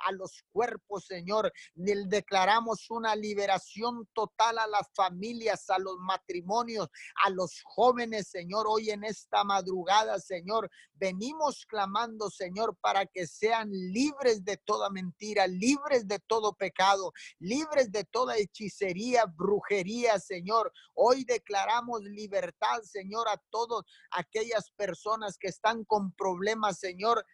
a 0.00 0.12
los 0.12 0.44
cuerpos, 0.52 1.06
Señor. 1.06 1.52
Declaramos 1.74 2.90
una 2.90 3.16
liberación 3.16 4.08
total 4.12 4.58
a 4.58 4.66
las 4.66 4.88
familias, 4.94 5.68
a 5.70 5.78
los 5.78 5.96
matrimonios, 5.98 6.88
a 7.24 7.30
los 7.30 7.60
jóvenes, 7.64 8.28
Señor, 8.28 8.66
hoy 8.68 8.90
en 8.90 9.04
esta 9.04 9.44
madrugada, 9.54 10.18
Señor. 10.18 10.70
Venimos 10.94 11.64
clamando, 11.66 12.28
Señor, 12.30 12.76
para 12.80 13.06
que 13.06 13.26
sean 13.26 13.70
libres 13.70 14.44
de 14.44 14.56
toda 14.56 14.90
mentira, 14.90 15.46
libres 15.46 16.06
de 16.08 16.18
todo 16.18 16.54
pecado, 16.54 17.12
libres 17.38 17.92
de 17.92 18.04
toda 18.04 18.36
hechicería, 18.36 19.26
brujería, 19.26 20.18
Señor. 20.18 20.72
Hoy 20.94 21.24
declaramos 21.24 22.02
libertad, 22.02 22.82
Señor, 22.82 23.28
a 23.28 23.40
todas 23.50 23.82
aquellas 24.10 24.70
personas 24.72 25.38
que 25.38 25.48
están 25.48 25.84
con 25.84 26.12
problemas, 26.12 26.78
Señor, 26.78 27.24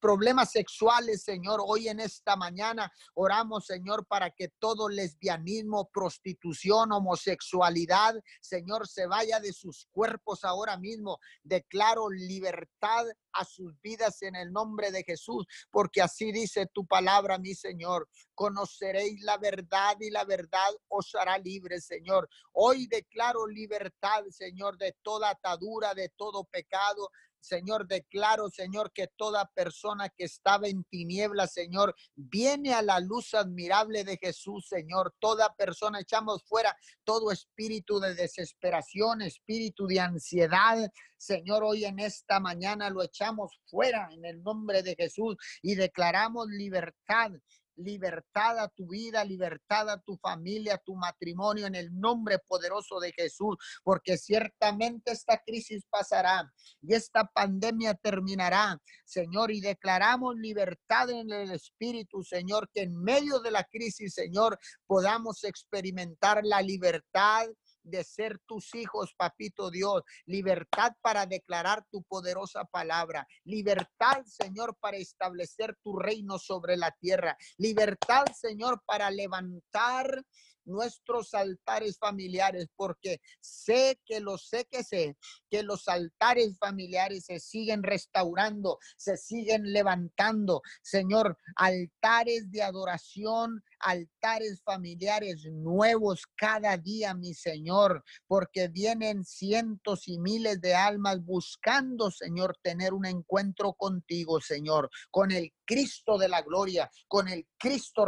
problemas 0.00 0.50
sexuales, 0.50 1.22
Señor. 1.22 1.60
Hoy 1.64 1.88
en 1.88 2.00
esta 2.00 2.36
mañana 2.36 2.92
oramos, 3.14 3.66
Señor, 3.66 4.06
para 4.06 4.30
que 4.30 4.48
todo 4.58 4.88
lesbianismo, 4.88 5.88
prostitución, 5.92 6.92
homosexualidad, 6.92 8.14
Señor, 8.40 8.88
se 8.88 9.06
vaya 9.06 9.40
de 9.40 9.52
sus 9.52 9.86
cuerpos 9.92 10.44
ahora 10.44 10.76
mismo. 10.76 11.18
Declaro 11.42 12.10
libertad 12.10 13.06
a 13.32 13.44
sus 13.44 13.80
vidas 13.80 14.22
en 14.22 14.36
el 14.36 14.52
nombre 14.52 14.90
de 14.90 15.04
Jesús, 15.04 15.46
porque 15.70 16.02
así 16.02 16.32
dice 16.32 16.66
tu 16.72 16.86
palabra, 16.86 17.38
mi 17.38 17.54
Señor. 17.54 18.08
Conoceréis 18.34 19.22
la 19.22 19.38
verdad 19.38 19.96
y 20.00 20.10
la 20.10 20.24
verdad 20.24 20.70
os 20.88 21.14
hará 21.14 21.38
libre, 21.38 21.80
Señor. 21.80 22.28
Hoy 22.52 22.86
declaro 22.86 23.46
libertad, 23.46 24.24
Señor, 24.30 24.76
de 24.78 24.96
toda 25.02 25.30
atadura, 25.30 25.94
de 25.94 26.10
todo 26.16 26.44
pecado, 26.44 27.10
Señor, 27.42 27.88
declaro, 27.88 28.48
Señor, 28.48 28.92
que 28.92 29.08
toda 29.08 29.50
persona 29.54 30.08
que 30.08 30.24
estaba 30.24 30.68
en 30.68 30.84
tinieblas, 30.84 31.52
Señor, 31.52 31.94
viene 32.14 32.72
a 32.72 32.82
la 32.82 33.00
luz 33.00 33.34
admirable 33.34 34.04
de 34.04 34.16
Jesús, 34.16 34.68
Señor. 34.68 35.14
Toda 35.18 35.54
persona, 35.54 36.00
echamos 36.00 36.44
fuera 36.44 36.76
todo 37.04 37.32
espíritu 37.32 37.98
de 37.98 38.14
desesperación, 38.14 39.22
espíritu 39.22 39.86
de 39.88 39.98
ansiedad. 39.98 40.88
Señor, 41.16 41.64
hoy 41.64 41.84
en 41.84 41.98
esta 41.98 42.38
mañana 42.38 42.90
lo 42.90 43.02
echamos 43.02 43.60
fuera 43.66 44.08
en 44.12 44.24
el 44.24 44.42
nombre 44.42 44.82
de 44.82 44.94
Jesús 44.94 45.36
y 45.62 45.74
declaramos 45.74 46.46
libertad 46.48 47.32
libertad 47.76 48.58
a 48.58 48.68
tu 48.68 48.88
vida, 48.88 49.24
libertad 49.24 49.88
a 49.90 50.00
tu 50.00 50.16
familia, 50.18 50.74
a 50.74 50.78
tu 50.78 50.94
matrimonio 50.94 51.66
en 51.66 51.74
el 51.74 51.98
nombre 51.98 52.38
poderoso 52.46 53.00
de 53.00 53.12
Jesús, 53.12 53.56
porque 53.82 54.16
ciertamente 54.16 55.12
esta 55.12 55.40
crisis 55.44 55.84
pasará 55.90 56.50
y 56.80 56.94
esta 56.94 57.24
pandemia 57.24 57.94
terminará, 57.94 58.78
Señor, 59.04 59.50
y 59.50 59.60
declaramos 59.60 60.36
libertad 60.36 61.10
en 61.10 61.30
el 61.30 61.52
Espíritu, 61.52 62.22
Señor, 62.22 62.68
que 62.72 62.82
en 62.82 62.96
medio 63.02 63.40
de 63.40 63.50
la 63.50 63.64
crisis, 63.64 64.14
Señor, 64.14 64.58
podamos 64.86 65.44
experimentar 65.44 66.40
la 66.44 66.62
libertad 66.62 67.48
de 67.82 68.04
ser 68.04 68.38
tus 68.46 68.74
hijos, 68.74 69.14
papito 69.16 69.70
Dios. 69.70 70.02
Libertad 70.26 70.92
para 71.00 71.26
declarar 71.26 71.84
tu 71.90 72.02
poderosa 72.02 72.64
palabra. 72.64 73.26
Libertad, 73.44 74.24
Señor, 74.24 74.76
para 74.80 74.96
establecer 74.96 75.76
tu 75.82 75.98
reino 75.98 76.38
sobre 76.38 76.76
la 76.76 76.90
tierra. 76.92 77.36
Libertad, 77.58 78.24
Señor, 78.34 78.82
para 78.86 79.10
levantar 79.10 80.22
nuestros 80.64 81.34
altares 81.34 81.98
familiares, 81.98 82.68
porque 82.76 83.20
sé 83.40 84.00
que 84.04 84.20
lo 84.20 84.38
sé 84.38 84.66
que 84.70 84.84
sé, 84.84 85.16
que 85.50 85.62
los 85.62 85.88
altares 85.88 86.56
familiares 86.58 87.24
se 87.26 87.40
siguen 87.40 87.82
restaurando, 87.82 88.78
se 88.96 89.16
siguen 89.16 89.72
levantando, 89.72 90.62
Señor, 90.82 91.38
altares 91.56 92.50
de 92.50 92.62
adoración, 92.62 93.62
altares 93.82 94.62
familiares 94.64 95.44
nuevos 95.44 96.22
cada 96.36 96.76
día, 96.76 97.14
mi 97.14 97.34
Señor, 97.34 98.04
porque 98.26 98.68
vienen 98.68 99.24
cientos 99.24 100.08
y 100.08 100.18
miles 100.18 100.60
de 100.60 100.74
almas 100.74 101.22
buscando, 101.24 102.10
Señor, 102.10 102.56
tener 102.62 102.94
un 102.94 103.06
encuentro 103.06 103.74
contigo, 103.74 104.40
Señor, 104.40 104.90
con 105.10 105.30
el 105.30 105.52
Cristo 105.64 106.18
de 106.18 106.28
la 106.28 106.42
gloria, 106.42 106.90
con 107.08 107.28
el 107.28 107.46
Cristo 107.58 108.06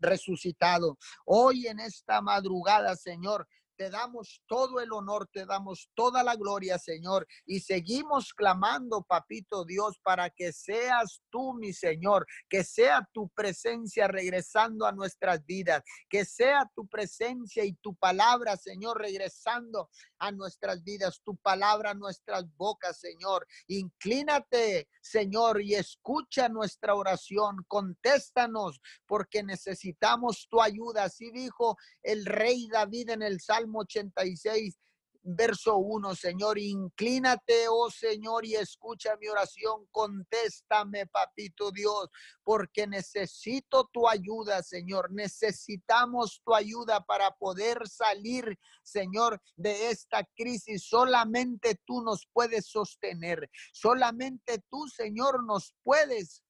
resucitado. 0.00 0.98
Hoy 1.24 1.66
en 1.66 1.80
esta 1.80 2.20
madrugada, 2.20 2.96
Señor, 2.96 3.48
te 3.76 3.90
damos 3.90 4.42
todo 4.46 4.80
el 4.80 4.92
honor, 4.92 5.28
te 5.32 5.44
damos 5.44 5.90
toda 5.94 6.22
la 6.22 6.34
gloria, 6.34 6.78
Señor, 6.78 7.26
y 7.44 7.60
seguimos 7.60 8.32
clamando, 8.32 9.02
papito 9.02 9.64
Dios, 9.64 9.98
para 10.02 10.30
que 10.30 10.52
seas 10.52 11.22
tú, 11.30 11.54
mi 11.54 11.72
Señor, 11.72 12.26
que 12.48 12.64
sea 12.64 13.08
tu 13.12 13.28
presencia 13.30 14.08
regresando 14.08 14.86
a 14.86 14.92
nuestras 14.92 15.44
vidas, 15.44 15.82
que 16.08 16.24
sea 16.24 16.70
tu 16.74 16.86
presencia 16.88 17.64
y 17.64 17.74
tu 17.74 17.94
palabra, 17.94 18.56
Señor, 18.56 19.00
regresando 19.00 19.90
a 20.18 20.32
nuestras 20.32 20.82
vidas, 20.82 21.20
tu 21.22 21.36
palabra 21.36 21.90
a 21.90 21.94
nuestras 21.94 22.44
bocas, 22.56 22.98
Señor. 22.98 23.46
Inclínate, 23.68 24.88
Señor, 25.02 25.60
y 25.60 25.74
escucha 25.74 26.48
nuestra 26.48 26.94
oración, 26.94 27.64
contéstanos, 27.68 28.80
porque 29.06 29.42
necesitamos 29.42 30.46
tu 30.48 30.60
ayuda. 30.60 31.04
Así 31.04 31.30
dijo 31.30 31.76
el 32.02 32.24
rey 32.24 32.68
David 32.68 33.10
en 33.10 33.22
el 33.22 33.40
Salmo 33.40 33.65
86, 33.74 34.78
verso 35.26 35.76
1, 35.78 36.14
Señor, 36.14 36.58
inclínate, 36.58 37.66
oh 37.68 37.90
Señor, 37.90 38.46
y 38.46 38.54
escucha 38.54 39.16
mi 39.20 39.26
oración, 39.26 39.86
contéstame, 39.90 41.06
papito 41.06 41.72
Dios, 41.72 42.08
porque 42.44 42.86
necesito 42.86 43.90
tu 43.92 44.08
ayuda, 44.08 44.62
Señor, 44.62 45.12
necesitamos 45.12 46.40
tu 46.44 46.54
ayuda 46.54 47.04
para 47.04 47.32
poder 47.32 47.88
salir, 47.88 48.56
Señor, 48.84 49.40
de 49.56 49.90
esta 49.90 50.24
crisis. 50.36 50.86
Solamente 50.88 51.80
tú 51.84 52.02
nos 52.02 52.28
puedes 52.32 52.66
sostener, 52.68 53.50
solamente 53.72 54.62
tú, 54.70 54.86
Señor, 54.86 55.44
nos 55.44 55.74
puedes 55.82 56.44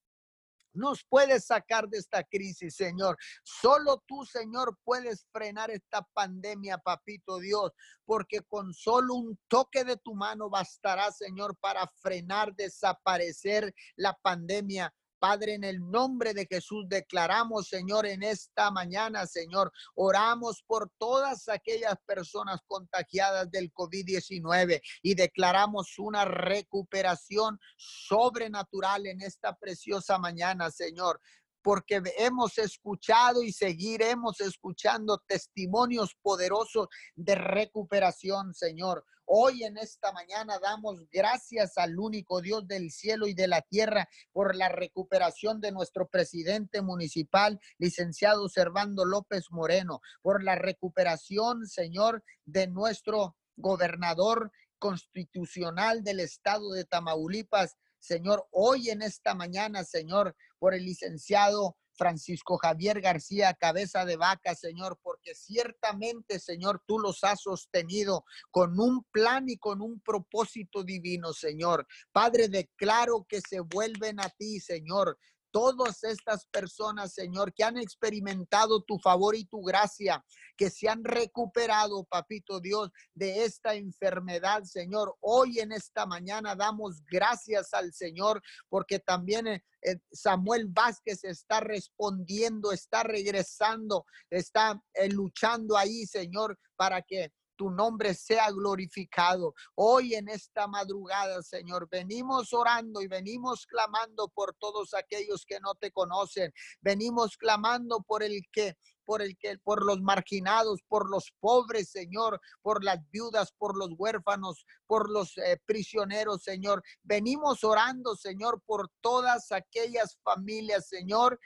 nos 0.76 1.04
puedes 1.08 1.46
sacar 1.46 1.88
de 1.88 1.98
esta 1.98 2.22
crisis, 2.22 2.76
Señor. 2.76 3.16
Solo 3.42 4.02
tú, 4.06 4.24
Señor, 4.24 4.78
puedes 4.84 5.26
frenar 5.32 5.70
esta 5.70 6.02
pandemia, 6.12 6.78
papito 6.78 7.38
Dios, 7.38 7.72
porque 8.04 8.40
con 8.42 8.72
solo 8.72 9.14
un 9.14 9.38
toque 9.48 9.84
de 9.84 9.96
tu 9.96 10.14
mano 10.14 10.48
bastará, 10.48 11.10
Señor, 11.10 11.56
para 11.58 11.86
frenar, 12.00 12.54
desaparecer 12.54 13.74
la 13.96 14.14
pandemia. 14.22 14.92
Padre, 15.18 15.54
en 15.54 15.64
el 15.64 15.80
nombre 15.90 16.34
de 16.34 16.46
Jesús 16.46 16.86
declaramos, 16.88 17.68
Señor, 17.68 18.06
en 18.06 18.22
esta 18.22 18.70
mañana, 18.70 19.26
Señor, 19.26 19.72
oramos 19.94 20.62
por 20.66 20.90
todas 20.98 21.48
aquellas 21.48 21.96
personas 22.06 22.60
contagiadas 22.66 23.50
del 23.50 23.72
COVID-19 23.72 24.80
y 25.02 25.14
declaramos 25.14 25.98
una 25.98 26.24
recuperación 26.24 27.58
sobrenatural 27.76 29.06
en 29.06 29.22
esta 29.22 29.56
preciosa 29.56 30.18
mañana, 30.18 30.70
Señor 30.70 31.20
porque 31.66 32.00
hemos 32.16 32.58
escuchado 32.58 33.42
y 33.42 33.52
seguiremos 33.52 34.40
escuchando 34.40 35.18
testimonios 35.26 36.14
poderosos 36.22 36.86
de 37.16 37.34
recuperación, 37.34 38.54
Señor. 38.54 39.04
Hoy 39.28 39.64
en 39.64 39.76
esta 39.76 40.12
mañana 40.12 40.60
damos 40.60 41.00
gracias 41.10 41.78
al 41.78 41.98
único 41.98 42.40
Dios 42.40 42.68
del 42.68 42.92
cielo 42.92 43.26
y 43.26 43.34
de 43.34 43.48
la 43.48 43.60
tierra 43.60 44.08
por 44.30 44.54
la 44.54 44.68
recuperación 44.68 45.60
de 45.60 45.72
nuestro 45.72 46.06
presidente 46.08 46.80
municipal, 46.80 47.58
licenciado 47.78 48.48
Servando 48.48 49.04
López 49.04 49.46
Moreno, 49.50 50.00
por 50.22 50.44
la 50.44 50.54
recuperación, 50.54 51.66
Señor, 51.66 52.22
de 52.44 52.68
nuestro 52.68 53.36
gobernador 53.56 54.52
constitucional 54.78 56.04
del 56.04 56.20
estado 56.20 56.70
de 56.70 56.84
Tamaulipas, 56.84 57.74
Señor, 57.98 58.46
hoy 58.52 58.90
en 58.90 59.02
esta 59.02 59.34
mañana, 59.34 59.82
Señor, 59.82 60.36
por 60.60 60.72
el 60.72 60.84
licenciado 60.84 61.76
Francisco 61.96 62.58
Javier 62.58 63.00
García, 63.00 63.54
cabeza 63.54 64.04
de 64.04 64.16
vaca, 64.16 64.54
Señor, 64.54 64.98
porque 65.02 65.34
ciertamente, 65.34 66.38
Señor, 66.38 66.82
tú 66.86 66.98
los 66.98 67.24
has 67.24 67.40
sostenido 67.40 68.24
con 68.50 68.78
un 68.78 69.04
plan 69.10 69.48
y 69.48 69.56
con 69.56 69.80
un 69.80 70.00
propósito 70.00 70.84
divino, 70.84 71.32
Señor. 71.32 71.86
Padre, 72.12 72.48
declaro 72.48 73.26
que 73.28 73.40
se 73.40 73.60
vuelven 73.60 74.20
a 74.20 74.28
ti, 74.30 74.60
Señor 74.60 75.18
todas 75.56 76.04
estas 76.04 76.44
personas, 76.48 77.14
Señor, 77.14 77.54
que 77.54 77.64
han 77.64 77.78
experimentado 77.78 78.82
tu 78.82 78.98
favor 78.98 79.34
y 79.34 79.46
tu 79.46 79.62
gracia, 79.62 80.22
que 80.54 80.68
se 80.68 80.86
han 80.86 81.02
recuperado, 81.02 82.04
papito 82.04 82.60
Dios, 82.60 82.90
de 83.14 83.42
esta 83.42 83.74
enfermedad, 83.74 84.64
Señor. 84.64 85.16
Hoy 85.20 85.60
en 85.60 85.72
esta 85.72 86.04
mañana 86.04 86.54
damos 86.54 87.02
gracias 87.10 87.72
al 87.72 87.94
Señor 87.94 88.42
porque 88.68 88.98
también 88.98 89.46
eh, 89.46 89.64
eh, 89.80 89.96
Samuel 90.12 90.66
Vázquez 90.68 91.24
está 91.24 91.60
respondiendo, 91.60 92.70
está 92.70 93.02
regresando, 93.02 94.04
está 94.28 94.78
eh, 94.92 95.08
luchando 95.08 95.78
ahí, 95.78 96.04
Señor, 96.04 96.58
para 96.76 97.00
que 97.00 97.32
tu 97.56 97.70
nombre 97.70 98.14
sea 98.14 98.50
glorificado. 98.50 99.54
Hoy 99.74 100.14
en 100.14 100.28
esta 100.28 100.66
madrugada, 100.66 101.42
Señor, 101.42 101.88
venimos 101.90 102.52
orando 102.52 103.00
y 103.00 103.08
venimos 103.08 103.66
clamando 103.66 104.28
por 104.28 104.54
todos 104.54 104.94
aquellos 104.94 105.44
que 105.46 105.60
no 105.60 105.74
te 105.74 105.90
conocen. 105.90 106.52
Venimos 106.80 107.36
clamando 107.36 108.02
por 108.02 108.22
el 108.22 108.42
que 108.52 108.76
por 109.06 109.22
el 109.22 109.38
que 109.38 109.56
por 109.58 109.84
los 109.86 110.02
marginados, 110.02 110.80
por 110.88 111.08
los 111.08 111.32
pobres, 111.40 111.90
Señor, 111.90 112.40
por 112.60 112.84
las 112.84 112.98
viudas, 113.10 113.52
por 113.56 113.78
los 113.78 113.90
huérfanos, 113.96 114.66
por 114.86 115.08
los 115.08 115.38
eh, 115.38 115.62
prisioneros, 115.64 116.42
Señor. 116.42 116.82
Venimos 117.04 117.64
orando, 117.64 118.16
Señor, 118.16 118.60
por 118.66 118.90
todas 119.00 119.52
aquellas 119.52 120.18
familias, 120.24 120.88
Señor, 120.88 121.38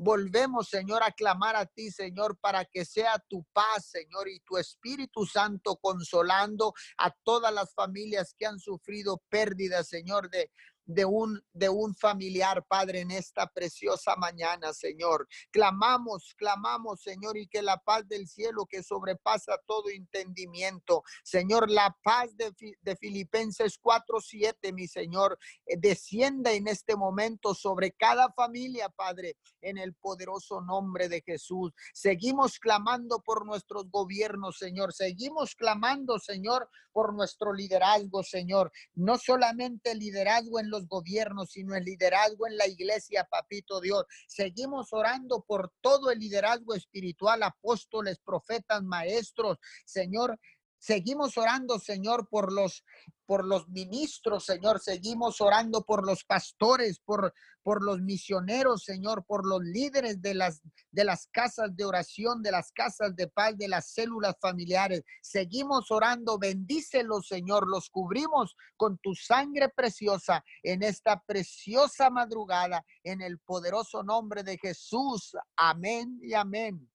Volvemos, 0.00 0.68
Señor, 0.68 1.02
a 1.02 1.10
clamar 1.10 1.56
a 1.56 1.66
ti, 1.66 1.90
Señor, 1.90 2.38
para 2.38 2.64
que 2.64 2.84
sea 2.84 3.18
tu 3.28 3.44
paz, 3.52 3.86
Señor, 3.90 4.28
y 4.28 4.38
tu 4.40 4.56
Espíritu 4.56 5.26
Santo 5.26 5.76
consolando 5.76 6.72
a 6.98 7.10
todas 7.24 7.52
las 7.52 7.74
familias 7.74 8.32
que 8.38 8.46
han 8.46 8.60
sufrido 8.60 9.20
pérdidas, 9.28 9.88
Señor, 9.88 10.30
de, 10.30 10.52
de 10.88 11.04
un, 11.04 11.40
de 11.52 11.68
un 11.68 11.94
familiar, 11.94 12.64
Padre, 12.66 13.00
en 13.00 13.10
esta 13.10 13.46
preciosa 13.46 14.16
mañana, 14.16 14.72
Señor. 14.72 15.28
Clamamos, 15.50 16.34
clamamos, 16.36 17.02
Señor, 17.02 17.36
y 17.36 17.46
que 17.46 17.60
la 17.60 17.76
paz 17.76 18.08
del 18.08 18.26
cielo 18.26 18.66
que 18.66 18.82
sobrepasa 18.82 19.58
todo 19.66 19.90
entendimiento, 19.90 21.02
Señor, 21.22 21.70
la 21.70 21.94
paz 22.02 22.34
de, 22.38 22.52
de 22.80 22.96
Filipenses 22.96 23.78
4:7, 23.78 24.72
mi 24.72 24.88
Señor, 24.88 25.38
eh, 25.66 25.76
descienda 25.78 26.52
en 26.52 26.66
este 26.68 26.96
momento 26.96 27.54
sobre 27.54 27.92
cada 27.92 28.32
familia, 28.32 28.88
Padre, 28.88 29.36
en 29.60 29.76
el 29.76 29.94
poderoso 29.94 30.62
nombre 30.62 31.10
de 31.10 31.20
Jesús. 31.20 31.72
Seguimos 31.92 32.58
clamando 32.58 33.20
por 33.20 33.44
nuestros 33.44 33.90
gobiernos, 33.90 34.56
Señor. 34.56 34.94
Seguimos 34.94 35.54
clamando, 35.54 36.18
Señor, 36.18 36.70
por 36.92 37.14
nuestro 37.14 37.52
liderazgo, 37.52 38.22
Señor. 38.22 38.72
No 38.94 39.18
solamente 39.18 39.94
liderazgo 39.94 40.58
en 40.58 40.70
los 40.70 40.77
gobiernos, 40.86 41.50
sino 41.50 41.74
el 41.74 41.84
liderazgo 41.84 42.46
en 42.46 42.56
la 42.56 42.66
iglesia, 42.66 43.26
papito 43.30 43.80
Dios. 43.80 44.04
Seguimos 44.26 44.92
orando 44.92 45.44
por 45.46 45.72
todo 45.80 46.10
el 46.10 46.18
liderazgo 46.18 46.74
espiritual, 46.74 47.42
apóstoles, 47.42 48.18
profetas, 48.18 48.82
maestros, 48.82 49.58
Señor. 49.84 50.38
Seguimos 50.78 51.36
orando, 51.36 51.78
Señor, 51.78 52.28
por 52.28 52.52
los 52.52 52.84
por 53.26 53.44
los 53.44 53.68
ministros, 53.68 54.46
Señor. 54.46 54.80
Seguimos 54.80 55.42
orando 55.42 55.82
por 55.82 56.06
los 56.06 56.24
pastores, 56.24 56.98
por 57.00 57.34
por 57.62 57.84
los 57.84 58.00
misioneros, 58.00 58.84
Señor, 58.84 59.26
por 59.26 59.46
los 59.46 59.60
líderes 59.62 60.22
de 60.22 60.34
las 60.34 60.62
de 60.90 61.04
las 61.04 61.26
casas 61.26 61.76
de 61.76 61.84
oración, 61.84 62.42
de 62.42 62.52
las 62.52 62.72
casas 62.72 63.14
de 63.16 63.28
paz, 63.28 63.58
de 63.58 63.68
las 63.68 63.92
células 63.92 64.34
familiares. 64.40 65.02
Seguimos 65.20 65.90
orando, 65.90 66.38
bendícelos, 66.38 67.26
Señor. 67.26 67.68
Los 67.68 67.90
cubrimos 67.90 68.56
con 68.76 68.96
tu 68.98 69.14
sangre 69.14 69.68
preciosa 69.68 70.42
en 70.62 70.82
esta 70.82 71.20
preciosa 71.20 72.08
madrugada 72.08 72.84
en 73.02 73.20
el 73.20 73.38
poderoso 73.40 74.02
nombre 74.02 74.42
de 74.42 74.56
Jesús. 74.56 75.36
Amén 75.56 76.18
y 76.22 76.34
amén. 76.34 76.88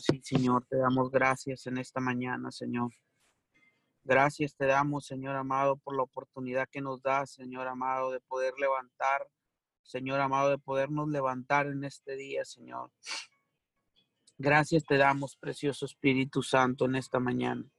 Sí, 0.00 0.22
Señor, 0.24 0.64
te 0.64 0.78
damos 0.78 1.10
gracias 1.10 1.66
en 1.66 1.76
esta 1.76 2.00
mañana, 2.00 2.50
Señor. 2.50 2.90
Gracias 4.02 4.56
te 4.56 4.64
damos, 4.64 5.04
Señor 5.04 5.36
amado, 5.36 5.76
por 5.76 5.94
la 5.94 6.04
oportunidad 6.04 6.66
que 6.70 6.80
nos 6.80 7.02
da, 7.02 7.26
Señor 7.26 7.68
amado, 7.68 8.10
de 8.10 8.20
poder 8.20 8.54
levantar, 8.58 9.28
Señor 9.82 10.20
amado, 10.20 10.48
de 10.48 10.56
podernos 10.56 11.10
levantar 11.10 11.66
en 11.66 11.84
este 11.84 12.16
día, 12.16 12.46
Señor. 12.46 12.90
Gracias 14.38 14.86
te 14.86 14.96
damos, 14.96 15.36
precioso 15.36 15.84
Espíritu 15.84 16.42
Santo, 16.42 16.86
en 16.86 16.94
esta 16.94 17.20
mañana. 17.20 17.70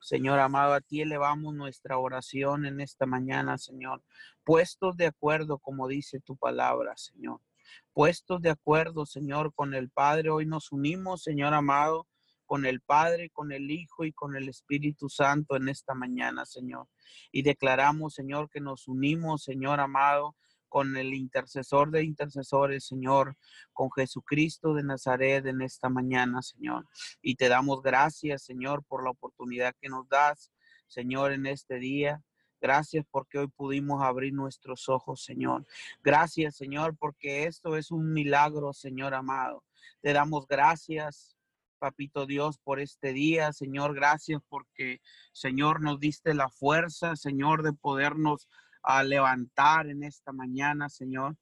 Señor 0.00 0.38
amado, 0.38 0.72
a 0.72 0.80
ti 0.80 1.02
elevamos 1.02 1.52
nuestra 1.52 1.98
oración 1.98 2.64
en 2.64 2.80
esta 2.80 3.04
mañana, 3.04 3.58
Señor, 3.58 4.02
puestos 4.44 4.96
de 4.96 5.08
acuerdo, 5.08 5.58
como 5.58 5.88
dice 5.88 6.20
tu 6.20 6.38
palabra, 6.38 6.96
Señor 6.96 7.42
puestos 7.92 8.42
de 8.42 8.50
acuerdo, 8.50 9.06
Señor, 9.06 9.52
con 9.54 9.74
el 9.74 9.90
Padre. 9.90 10.30
Hoy 10.30 10.46
nos 10.46 10.72
unimos, 10.72 11.22
Señor 11.22 11.54
amado, 11.54 12.06
con 12.46 12.66
el 12.66 12.80
Padre, 12.80 13.30
con 13.30 13.52
el 13.52 13.70
Hijo 13.70 14.04
y 14.04 14.12
con 14.12 14.36
el 14.36 14.48
Espíritu 14.48 15.08
Santo 15.08 15.56
en 15.56 15.68
esta 15.68 15.94
mañana, 15.94 16.44
Señor. 16.44 16.88
Y 17.32 17.42
declaramos, 17.42 18.14
Señor, 18.14 18.50
que 18.50 18.60
nos 18.60 18.88
unimos, 18.88 19.44
Señor 19.44 19.80
amado, 19.80 20.36
con 20.74 20.96
el 20.96 21.14
intercesor 21.14 21.92
de 21.92 22.02
intercesores, 22.02 22.84
Señor, 22.84 23.36
con 23.72 23.92
Jesucristo 23.92 24.74
de 24.74 24.82
Nazaret 24.82 25.46
en 25.46 25.62
esta 25.62 25.88
mañana, 25.88 26.42
Señor. 26.42 26.88
Y 27.22 27.36
te 27.36 27.48
damos 27.48 27.80
gracias, 27.80 28.42
Señor, 28.42 28.84
por 28.84 29.04
la 29.04 29.10
oportunidad 29.10 29.76
que 29.80 29.88
nos 29.88 30.08
das, 30.08 30.50
Señor, 30.88 31.30
en 31.30 31.46
este 31.46 31.78
día. 31.78 32.20
Gracias 32.64 33.04
porque 33.10 33.40
hoy 33.40 33.48
pudimos 33.48 34.02
abrir 34.02 34.32
nuestros 34.32 34.88
ojos, 34.88 35.22
Señor. 35.22 35.66
Gracias, 36.02 36.56
Señor, 36.56 36.96
porque 36.96 37.44
esto 37.44 37.76
es 37.76 37.90
un 37.90 38.14
milagro, 38.14 38.72
Señor 38.72 39.12
amado. 39.12 39.62
Te 40.00 40.14
damos 40.14 40.46
gracias, 40.46 41.36
Papito 41.78 42.24
Dios, 42.24 42.56
por 42.56 42.80
este 42.80 43.12
día, 43.12 43.52
Señor. 43.52 43.94
Gracias 43.94 44.40
porque, 44.48 45.02
Señor, 45.34 45.82
nos 45.82 46.00
diste 46.00 46.32
la 46.32 46.48
fuerza, 46.48 47.16
Señor, 47.16 47.64
de 47.64 47.74
podernos 47.74 48.48
a 48.82 49.00
ah, 49.00 49.04
levantar 49.04 49.88
en 49.88 50.02
esta 50.02 50.32
mañana, 50.32 50.88
Señor. 50.88 51.36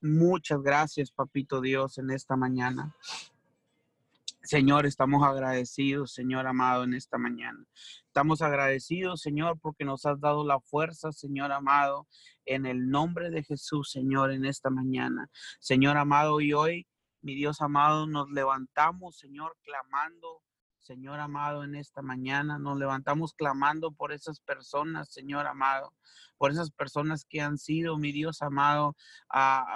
Muchas 0.00 0.62
gracias, 0.62 1.10
Papito 1.10 1.60
Dios, 1.60 1.98
en 1.98 2.12
esta 2.12 2.36
mañana. 2.36 2.94
Señor, 4.52 4.84
estamos 4.84 5.26
agradecidos, 5.26 6.12
Señor 6.12 6.46
amado, 6.46 6.84
en 6.84 6.92
esta 6.92 7.16
mañana. 7.16 7.64
Estamos 8.04 8.42
agradecidos, 8.42 9.22
Señor, 9.22 9.58
porque 9.58 9.86
nos 9.86 10.04
has 10.04 10.20
dado 10.20 10.44
la 10.44 10.60
fuerza, 10.60 11.10
Señor 11.10 11.52
amado, 11.52 12.06
en 12.44 12.66
el 12.66 12.90
nombre 12.90 13.30
de 13.30 13.44
Jesús, 13.44 13.90
Señor, 13.90 14.30
en 14.30 14.44
esta 14.44 14.68
mañana. 14.68 15.30
Señor 15.58 15.96
amado, 15.96 16.42
y 16.42 16.52
hoy, 16.52 16.86
mi 17.22 17.34
Dios 17.34 17.62
amado, 17.62 18.06
nos 18.06 18.30
levantamos, 18.30 19.16
Señor, 19.16 19.56
clamando 19.62 20.42
Señor 20.82 21.20
amado, 21.20 21.62
en 21.62 21.76
esta 21.76 22.02
mañana 22.02 22.58
nos 22.58 22.76
levantamos 22.76 23.34
clamando 23.34 23.92
por 23.92 24.12
esas 24.12 24.40
personas, 24.40 25.12
Señor 25.12 25.46
amado, 25.46 25.94
por 26.38 26.50
esas 26.50 26.72
personas 26.72 27.24
que 27.24 27.40
han 27.40 27.56
sido, 27.56 27.98
mi 27.98 28.10
Dios 28.10 28.42
amado, 28.42 28.96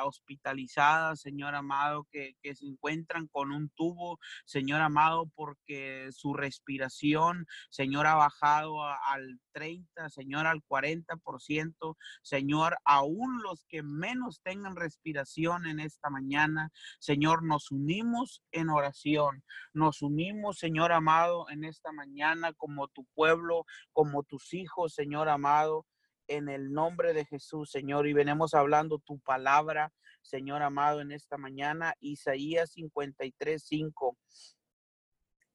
hospitalizadas, 0.03 1.21
Señor 1.21 1.55
amado, 1.55 2.09
que, 2.11 2.35
se 2.43 2.67
encuentran 2.67 3.29
con 3.29 3.53
un 3.53 3.69
tubo, 3.69 4.19
Señor 4.45 4.81
amado, 4.81 5.31
porque 5.37 6.09
su 6.11 6.35
respiración, 6.35 7.47
Señor, 7.71 8.09
ha 8.09 8.17
bajado 8.17 8.83
al 8.83 9.39
30, 9.53 10.11
Señor, 10.11 10.49
al 10.49 10.61
40%, 10.69 11.97
Señor, 12.23 12.79
aún 12.85 13.43
los 13.43 13.65
que 13.69 13.85
menos 13.85 14.41
tengan 14.43 14.75
respiración 14.75 15.67
en 15.67 15.79
esta 15.79 16.11
mañana, 16.11 16.73
Señor, 16.99 17.45
nos 17.45 17.71
unimos 17.71 18.43
en 18.51 18.71
oración, 18.71 19.45
nos 19.73 20.03
unimos, 20.03 20.59
Señor 20.59 20.96
amado, 20.97 21.47
en 21.51 21.65
esta 21.65 21.93
mañana 21.93 22.53
como 22.55 22.89
tu 22.89 23.05
pueblo, 23.15 23.65
como 23.93 24.25
tus 24.25 24.53
hijos, 24.53 24.95
Señor 24.95 25.29
amado 25.29 25.87
en 26.29 26.49
el 26.49 26.73
nombre 26.73 27.13
de 27.13 27.25
Jesús, 27.25 27.71
Señor, 27.71 28.07
y 28.07 28.13
venimos 28.13 28.55
hablando 28.55 28.99
tu 28.99 29.19
palabra, 29.21 29.93
Señor 30.23 30.63
amado, 30.63 31.01
en 31.01 31.13
esta 31.13 31.37
mañana, 31.37 31.95
Isaías 32.01 32.73
53, 32.73 33.63
5. 33.65 34.17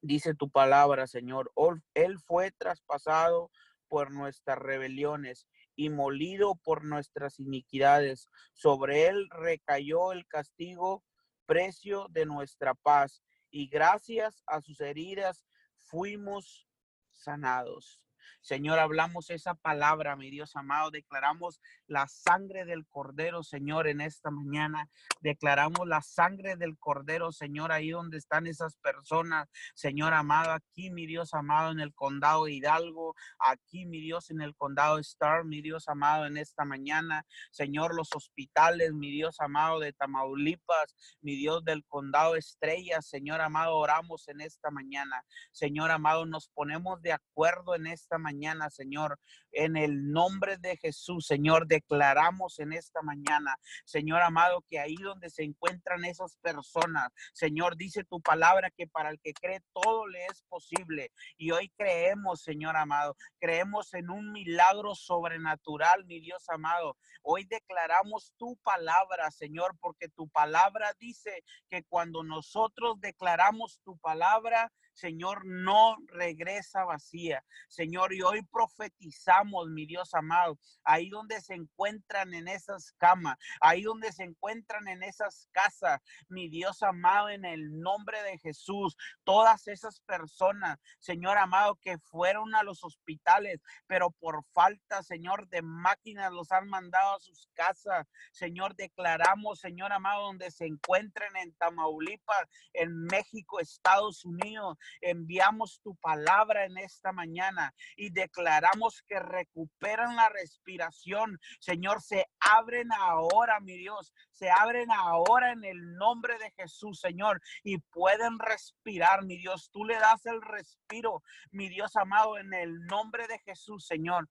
Dice 0.00 0.34
tu 0.34 0.50
palabra, 0.50 1.06
Señor, 1.06 1.52
Él 1.94 2.18
fue 2.18 2.50
traspasado 2.52 3.50
por 3.88 4.10
nuestras 4.10 4.58
rebeliones 4.58 5.46
y 5.76 5.90
molido 5.90 6.56
por 6.56 6.84
nuestras 6.84 7.38
iniquidades. 7.38 8.28
Sobre 8.54 9.08
Él 9.08 9.28
recayó 9.30 10.12
el 10.12 10.26
castigo, 10.26 11.04
precio 11.46 12.06
de 12.10 12.24
nuestra 12.24 12.74
paz, 12.74 13.22
y 13.52 13.68
gracias 13.68 14.42
a 14.46 14.60
sus 14.60 14.80
heridas 14.80 15.44
fuimos 15.76 16.66
sanados. 17.12 18.00
Señor, 18.40 18.78
hablamos 18.78 19.30
esa 19.30 19.54
palabra, 19.54 20.16
mi 20.16 20.30
Dios 20.30 20.56
amado. 20.56 20.90
Declaramos 20.90 21.60
la 21.86 22.08
sangre 22.08 22.64
del 22.64 22.86
Cordero, 22.86 23.42
Señor, 23.42 23.86
en 23.86 24.00
esta 24.00 24.30
mañana. 24.30 24.88
Declaramos 25.20 25.86
la 25.86 26.02
sangre 26.02 26.56
del 26.56 26.78
Cordero, 26.78 27.32
Señor, 27.32 27.72
ahí 27.72 27.90
donde 27.90 28.18
están 28.18 28.46
esas 28.46 28.76
personas. 28.76 29.48
Señor 29.74 30.12
amado, 30.14 30.52
aquí, 30.52 30.90
mi 30.90 31.06
Dios 31.06 31.34
amado, 31.34 31.70
en 31.72 31.80
el 31.80 31.94
condado 31.94 32.48
Hidalgo. 32.48 33.14
Aquí, 33.38 33.86
mi 33.86 34.00
Dios, 34.00 34.30
en 34.30 34.40
el 34.40 34.54
condado 34.56 34.98
Star, 34.98 35.44
mi 35.44 35.62
Dios 35.62 35.88
amado, 35.88 36.26
en 36.26 36.36
esta 36.36 36.64
mañana. 36.64 37.24
Señor, 37.50 37.94
los 37.94 38.08
hospitales, 38.14 38.92
mi 38.92 39.10
Dios 39.10 39.40
amado, 39.40 39.80
de 39.80 39.92
Tamaulipas, 39.92 41.18
mi 41.20 41.36
Dios 41.36 41.64
del 41.64 41.84
condado 41.86 42.36
Estrellas. 42.36 43.06
Señor 43.06 43.40
amado, 43.40 43.76
oramos 43.76 44.28
en 44.28 44.40
esta 44.40 44.70
mañana. 44.70 45.24
Señor 45.52 45.90
amado, 45.90 46.26
nos 46.26 46.48
ponemos 46.48 47.00
de 47.02 47.12
acuerdo 47.12 47.74
en 47.74 47.86
esta 47.86 48.11
mañana 48.18 48.70
Señor. 48.70 49.18
En 49.52 49.76
el 49.76 50.10
nombre 50.10 50.56
de 50.56 50.76
Jesús, 50.78 51.26
Señor, 51.26 51.66
declaramos 51.66 52.58
en 52.58 52.72
esta 52.72 53.02
mañana, 53.02 53.56
Señor 53.84 54.22
amado, 54.22 54.64
que 54.68 54.78
ahí 54.78 54.96
donde 54.96 55.28
se 55.28 55.42
encuentran 55.42 56.04
esas 56.04 56.36
personas, 56.36 57.10
Señor, 57.34 57.76
dice 57.76 58.04
tu 58.04 58.20
palabra 58.20 58.70
que 58.70 58.86
para 58.86 59.10
el 59.10 59.20
que 59.20 59.34
cree 59.34 59.60
todo 59.72 60.06
le 60.06 60.24
es 60.26 60.42
posible. 60.48 61.10
Y 61.36 61.50
hoy 61.50 61.70
creemos, 61.76 62.42
Señor 62.42 62.76
amado, 62.76 63.16
creemos 63.38 63.92
en 63.94 64.10
un 64.10 64.32
milagro 64.32 64.94
sobrenatural, 64.94 66.04
mi 66.06 66.20
Dios 66.20 66.48
amado. 66.48 66.96
Hoy 67.22 67.44
declaramos 67.44 68.32
tu 68.38 68.56
palabra, 68.62 69.30
Señor, 69.30 69.76
porque 69.80 70.08
tu 70.08 70.28
palabra 70.28 70.92
dice 70.98 71.44
que 71.68 71.84
cuando 71.84 72.22
nosotros 72.22 73.00
declaramos 73.00 73.80
tu 73.84 73.98
palabra, 73.98 74.72
Señor, 74.92 75.44
no 75.44 75.96
regresa 76.08 76.84
vacía. 76.84 77.44
Señor, 77.68 78.12
y 78.12 78.22
hoy 78.22 78.42
profetizamos, 78.42 79.68
mi 79.68 79.86
Dios 79.86 80.14
amado, 80.14 80.58
ahí 80.84 81.08
donde 81.08 81.40
se 81.40 81.54
encuentran 81.54 82.34
en 82.34 82.48
esas 82.48 82.92
camas, 82.98 83.36
ahí 83.60 83.82
donde 83.82 84.12
se 84.12 84.24
encuentran 84.24 84.88
en 84.88 85.02
esas 85.02 85.48
casas, 85.52 86.00
mi 86.28 86.48
Dios 86.48 86.82
amado, 86.82 87.28
en 87.30 87.44
el 87.44 87.80
nombre 87.80 88.22
de 88.22 88.38
Jesús, 88.38 88.96
todas 89.24 89.66
esas 89.68 90.00
personas, 90.00 90.78
Señor 90.98 91.38
amado, 91.38 91.76
que 91.76 91.98
fueron 91.98 92.54
a 92.54 92.62
los 92.62 92.84
hospitales, 92.84 93.60
pero 93.86 94.10
por 94.10 94.44
falta, 94.52 95.02
Señor, 95.02 95.48
de 95.48 95.62
máquinas 95.62 96.32
los 96.32 96.52
han 96.52 96.68
mandado 96.68 97.16
a 97.16 97.20
sus 97.20 97.48
casas. 97.54 98.06
Señor, 98.32 98.74
declaramos, 98.76 99.60
Señor 99.60 99.92
amado, 99.92 100.26
donde 100.26 100.50
se 100.50 100.66
encuentren 100.66 101.34
en 101.36 101.52
Tamaulipas, 101.54 102.46
en 102.72 103.04
México, 103.04 103.60
Estados 103.60 104.24
Unidos, 104.24 104.76
enviamos 105.00 105.80
tu 105.82 105.94
palabra 105.96 106.64
en 106.64 106.78
esta 106.78 107.12
mañana 107.12 107.74
y 107.96 108.10
declaramos 108.10 109.02
que 109.06 109.18
recuperan 109.18 110.16
la 110.16 110.28
respiración. 110.28 111.38
Señor, 111.60 112.02
se 112.02 112.26
abren 112.40 112.92
ahora, 112.92 113.60
mi 113.60 113.76
Dios, 113.76 114.12
se 114.30 114.50
abren 114.50 114.90
ahora 114.90 115.52
en 115.52 115.64
el 115.64 115.94
nombre 115.94 116.38
de 116.38 116.50
Jesús, 116.52 117.00
Señor, 117.00 117.40
y 117.62 117.78
pueden 117.78 118.38
respirar, 118.38 119.24
mi 119.24 119.38
Dios. 119.38 119.70
Tú 119.72 119.84
le 119.84 119.94
das 119.94 120.26
el 120.26 120.40
respiro, 120.42 121.22
mi 121.50 121.68
Dios 121.68 121.96
amado, 121.96 122.38
en 122.38 122.52
el 122.52 122.84
nombre 122.86 123.26
de 123.28 123.38
Jesús, 123.40 123.86
Señor. 123.86 124.28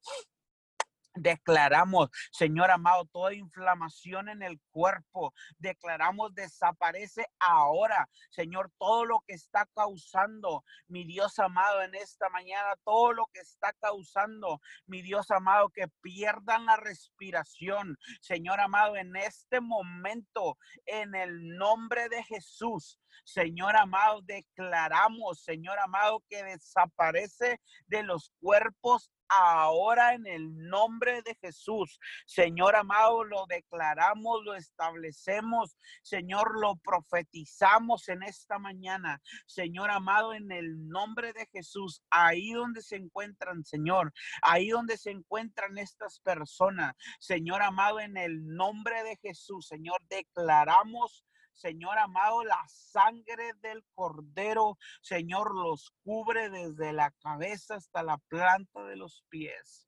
Declaramos, 1.14 2.10
Señor 2.32 2.72
amado, 2.72 3.06
toda 3.12 3.34
inflamación 3.34 4.30
en 4.30 4.42
el 4.42 4.62
cuerpo. 4.72 5.34
Declaramos 5.58 6.34
desaparece 6.34 7.26
ahora, 7.40 8.08
Señor, 8.30 8.72
todo 8.78 9.04
lo 9.04 9.20
que 9.28 9.34
está 9.34 9.68
causando, 9.76 10.64
mi 10.88 11.04
Dios 11.04 11.38
amado, 11.40 11.82
en 11.82 11.96
esta 11.96 12.30
mañana, 12.30 12.76
todo 12.86 13.12
lo 13.12 13.26
que 13.34 13.42
está 13.42 13.74
causando, 13.74 14.62
mi 14.86 15.02
Dios 15.02 15.30
amado, 15.32 15.70
que 15.70 15.90
pierdan 16.02 16.66
la 16.66 16.78
respiración. 16.78 17.98
Señor 18.22 18.62
amado, 18.62 18.96
en 18.96 19.16
este 19.18 19.60
momento, 19.60 20.58
en 20.86 21.14
el 21.16 21.58
nombre 21.58 22.08
de 22.08 22.24
Jesús, 22.24 23.00
Señor 23.26 23.76
amado, 23.76 24.22
declaramos, 24.24 25.44
Señor 25.44 25.78
amado, 25.80 26.24
que 26.30 26.44
desaparece 26.44 27.60
de 27.88 28.04
los 28.04 28.32
cuerpos 28.40 29.12
ahora 29.32 30.14
en 30.14 30.28
el 30.28 30.68
nombre 30.68 31.22
de 31.22 31.36
Jesús. 31.42 32.00
Señor 32.26 32.76
amado, 32.76 33.24
lo 33.24 33.46
declaramos, 33.48 34.44
lo 34.44 34.56
establecemos, 34.56 35.78
Señor, 36.02 36.60
lo 36.60 36.76
profetizamos 36.78 38.10
en 38.10 38.24
esta 38.24 38.60
mañana. 38.60 39.22
Señor 39.46 39.90
amado, 39.90 40.34
en 40.34 40.52
el 40.52 40.88
nombre 40.90 41.34
de 41.34 41.48
Jesús, 41.52 42.02
ahí 42.10 42.52
donde 42.52 42.82
se 42.82 42.98
encuentran, 42.98 43.64
Señor, 43.64 44.14
ahí 44.42 44.70
donde 44.70 44.98
se 44.98 45.12
encuentran 45.12 45.78
estas 45.78 46.20
personas, 46.20 46.96
Señor 47.20 47.62
amado, 47.62 48.00
en 48.00 48.18
el 48.18 48.46
nombre 48.56 49.04
de 49.04 49.18
Jesús, 49.18 49.68
Señor, 49.68 50.02
declaramos 50.10 51.26
Señor 51.54 51.98
amado, 51.98 52.44
la 52.44 52.64
sangre 52.68 53.54
del 53.62 53.84
cordero, 53.94 54.78
Señor, 55.02 55.56
los 55.56 55.92
cubre 56.04 56.50
desde 56.50 56.94
la 56.94 57.12
cabeza 57.12 57.76
hasta 57.76 58.04
la 58.04 58.18
planta 58.18 58.84
de 58.84 58.96
los 58.96 59.24
pies. 59.30 59.88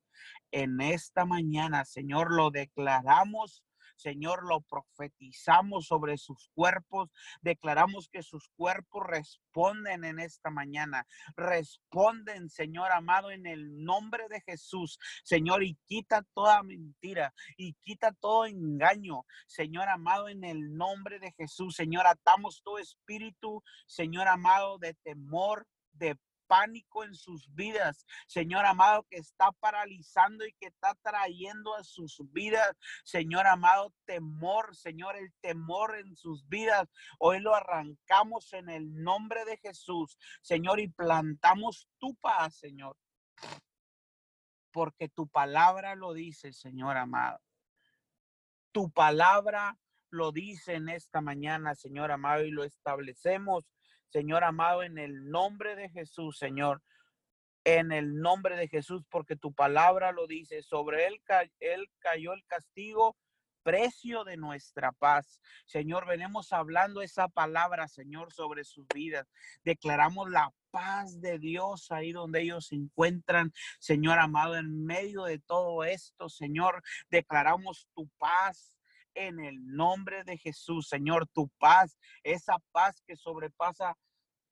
En 0.50 0.80
esta 0.80 1.24
mañana, 1.24 1.84
Señor, 1.84 2.32
lo 2.32 2.50
declaramos 2.50 3.64
Señor, 3.96 4.44
lo 4.48 4.60
profetizamos 4.60 5.86
sobre 5.86 6.18
sus 6.18 6.50
cuerpos, 6.54 7.10
declaramos 7.40 8.08
que 8.08 8.22
sus 8.22 8.48
cuerpos 8.56 9.06
responden 9.06 10.04
en 10.04 10.18
esta 10.18 10.50
mañana, 10.50 11.06
responden, 11.36 12.48
Señor 12.48 12.92
amado, 12.92 13.30
en 13.30 13.46
el 13.46 13.84
nombre 13.84 14.28
de 14.28 14.40
Jesús, 14.40 14.98
Señor, 15.22 15.62
y 15.62 15.78
quita 15.86 16.22
toda 16.34 16.62
mentira 16.62 17.32
y 17.56 17.74
quita 17.74 18.12
todo 18.12 18.46
engaño, 18.46 19.24
Señor 19.46 19.88
amado, 19.88 20.28
en 20.28 20.44
el 20.44 20.76
nombre 20.76 21.18
de 21.18 21.32
Jesús, 21.32 21.74
Señor, 21.76 22.06
atamos 22.06 22.62
tu 22.62 22.78
espíritu, 22.78 23.62
Señor 23.86 24.28
amado, 24.28 24.78
de 24.78 24.94
temor, 24.94 25.66
de 25.92 26.16
pánico 26.54 27.02
en 27.02 27.14
sus 27.14 27.52
vidas, 27.52 28.06
Señor 28.28 28.64
amado, 28.64 29.04
que 29.10 29.16
está 29.16 29.50
paralizando 29.58 30.46
y 30.46 30.52
que 30.52 30.68
está 30.68 30.94
trayendo 31.02 31.74
a 31.74 31.82
sus 31.82 32.20
vidas, 32.30 32.76
Señor 33.02 33.48
amado, 33.48 33.92
temor, 34.04 34.76
Señor, 34.76 35.16
el 35.16 35.32
temor 35.40 35.96
en 35.96 36.14
sus 36.14 36.48
vidas. 36.48 36.88
Hoy 37.18 37.40
lo 37.40 37.56
arrancamos 37.56 38.52
en 38.52 38.68
el 38.68 39.02
nombre 39.02 39.44
de 39.46 39.56
Jesús, 39.56 40.16
Señor, 40.42 40.78
y 40.78 40.86
plantamos 40.86 41.88
tu 41.98 42.14
paz, 42.14 42.54
Señor, 42.54 42.96
porque 44.70 45.08
tu 45.08 45.26
palabra 45.26 45.96
lo 45.96 46.12
dice, 46.12 46.52
Señor 46.52 46.96
amado. 46.96 47.40
Tu 48.70 48.92
palabra 48.92 49.76
lo 50.10 50.30
dice 50.30 50.74
en 50.74 50.88
esta 50.88 51.20
mañana, 51.20 51.74
Señor 51.74 52.12
amado, 52.12 52.44
y 52.44 52.52
lo 52.52 52.62
establecemos 52.62 53.64
Señor 54.10 54.44
amado, 54.44 54.82
en 54.82 54.98
el 54.98 55.30
nombre 55.30 55.76
de 55.76 55.88
Jesús, 55.90 56.38
Señor, 56.38 56.82
en 57.64 57.92
el 57.92 58.20
nombre 58.20 58.56
de 58.56 58.68
Jesús, 58.68 59.02
porque 59.10 59.36
tu 59.36 59.52
palabra 59.52 60.12
lo 60.12 60.26
dice, 60.26 60.62
sobre 60.62 61.06
él, 61.06 61.20
él 61.60 61.88
cayó 61.98 62.32
el 62.32 62.44
castigo, 62.46 63.16
precio 63.64 64.22
de 64.24 64.36
nuestra 64.36 64.92
paz. 64.92 65.40
Señor, 65.64 66.06
venimos 66.06 66.52
hablando 66.52 67.02
esa 67.02 67.28
palabra, 67.28 67.88
Señor, 67.88 68.32
sobre 68.32 68.62
sus 68.62 68.86
vidas. 68.94 69.26
Declaramos 69.64 70.30
la 70.30 70.52
paz 70.70 71.20
de 71.20 71.38
Dios 71.38 71.90
ahí 71.90 72.12
donde 72.12 72.42
ellos 72.42 72.66
se 72.66 72.76
encuentran, 72.76 73.52
Señor 73.78 74.18
amado, 74.18 74.56
en 74.56 74.84
medio 74.84 75.24
de 75.24 75.38
todo 75.38 75.84
esto, 75.84 76.28
Señor, 76.28 76.82
declaramos 77.10 77.88
tu 77.94 78.08
paz, 78.18 78.73
en 79.14 79.40
el 79.40 79.64
nombre 79.66 80.24
de 80.24 80.38
Jesús, 80.38 80.88
Señor, 80.88 81.26
tu 81.28 81.48
paz, 81.58 81.98
esa 82.22 82.58
paz 82.72 83.02
que 83.06 83.16
sobrepasa 83.16 83.96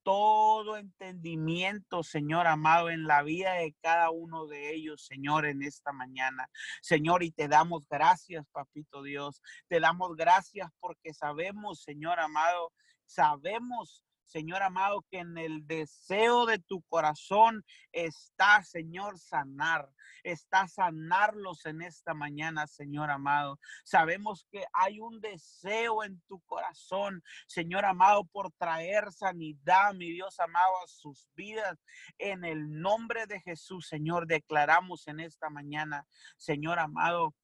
todo 0.03 0.77
entendimiento, 0.77 2.03
Señor 2.03 2.47
amado, 2.47 2.91
en 2.91 3.07
la 3.07 3.23
vida 3.23 3.55
de 3.55 3.75
cada 3.81 4.11
uno 4.11 4.47
de 4.47 4.75
ellos, 4.75 5.05
Señor, 5.05 5.47
en 5.47 5.63
esta 5.63 5.93
mañana. 5.93 6.49
Señor, 6.81 7.23
y 7.23 7.31
te 7.31 7.49
damos 7.49 7.87
gracias, 7.89 8.47
Papito 8.51 9.03
Dios. 9.03 9.41
Te 9.69 9.81
damos 9.81 10.17
gracias 10.17 10.71
porque 10.81 11.15
sabemos, 11.15 11.83
Señor 11.83 12.19
amado, 12.19 12.73
sabemos 13.07 14.03
Señor 14.25 14.63
amado, 14.63 15.05
que 15.11 15.19
en 15.19 15.37
el 15.37 15.67
deseo 15.67 16.47
de 16.47 16.59
tu 16.59 16.83
corazón 16.83 17.65
está, 17.93 18.63
Señor, 18.63 19.19
sanar. 19.19 19.89
Está 20.23 20.69
sanarlos 20.69 21.67
en 21.67 21.83
esta 21.83 22.15
mañana, 22.15 22.67
Señor 22.67 23.11
amado. 23.11 23.59
Sabemos 23.85 24.47
que 24.51 24.65
hay 24.73 25.01
un 25.01 25.21
deseo 25.21 26.05
en 26.05 26.21
tu 26.29 26.41
corazón, 26.43 27.23
Señor 27.47 27.85
amado, 27.85 28.25
por 28.25 28.53
traer 28.53 29.11
sanidad, 29.13 29.95
mi 29.95 30.13
Dios 30.13 30.39
amado, 30.39 30.73
a 30.85 30.87
sus 30.87 31.29
vidas. 31.35 31.79
En 32.19 32.45
el 32.45 32.81
nombre 32.81 33.27
de 33.27 33.41
Jesús, 33.41 33.89
Señor, 33.89 34.27
declaramos 34.27 35.09
en 35.09 35.21
esta 35.21 35.51
mañana, 35.51 36.07
Señor 36.37 36.79
amado, 36.79 37.35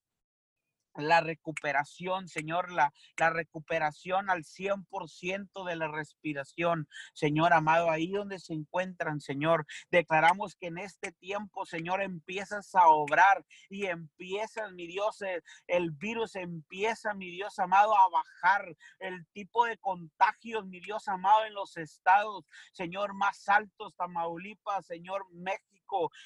la 0.95 1.21
recuperación, 1.21 2.29
Señor, 2.29 2.71
la, 2.71 2.93
la 3.17 3.31
recuperación 3.31 4.31
al 4.31 4.45
100% 4.45 5.65
de 5.65 5.77
la 5.77 5.89
respiración, 5.89 6.89
Señor 7.15 7.53
amado, 7.53 7.91
ahí 7.91 8.11
donde 8.11 8.39
se 8.39 8.55
encuentran, 8.55 9.21
Señor. 9.21 9.67
Declaramos 9.91 10.57
que 10.57 10.69
en 10.69 10.79
este 10.79 11.13
tiempo, 11.13 11.67
Señor, 11.67 12.03
empiezas 12.03 12.75
a 12.75 12.89
obrar 12.89 13.45
y 13.69 13.87
empiezas, 13.87 14.73
mi 14.73 14.87
Dios, 14.87 15.21
el, 15.23 15.43
el 15.67 15.91
virus 15.93 16.37
empieza, 16.37 17.15
mi 17.15 17.31
Dios 17.31 17.59
amado, 17.59 17.95
a 17.95 18.09
bajar 18.11 18.77
el 18.99 19.27
tipo 19.33 19.65
de 19.65 19.79
contagios, 19.79 20.67
mi 20.67 20.81
Dios 20.81 21.07
amado, 21.09 21.45
en 21.47 21.55
los 21.55 21.77
estados, 21.77 22.45
Señor, 22.73 23.15
más 23.15 23.49
altos, 23.49 23.95
Tamaulipas, 23.97 24.87
Señor, 24.87 25.27
México 25.33 25.78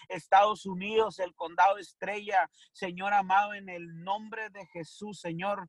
Estados 0.08 0.66
Unidos, 0.66 1.18
el 1.18 1.34
condado 1.34 1.78
Estrella, 1.78 2.50
Señor 2.72 3.12
amado, 3.12 3.54
en 3.54 3.68
el 3.68 4.02
nombre 4.02 4.50
de 4.50 4.66
Jesús, 4.66 5.20
Señor. 5.20 5.68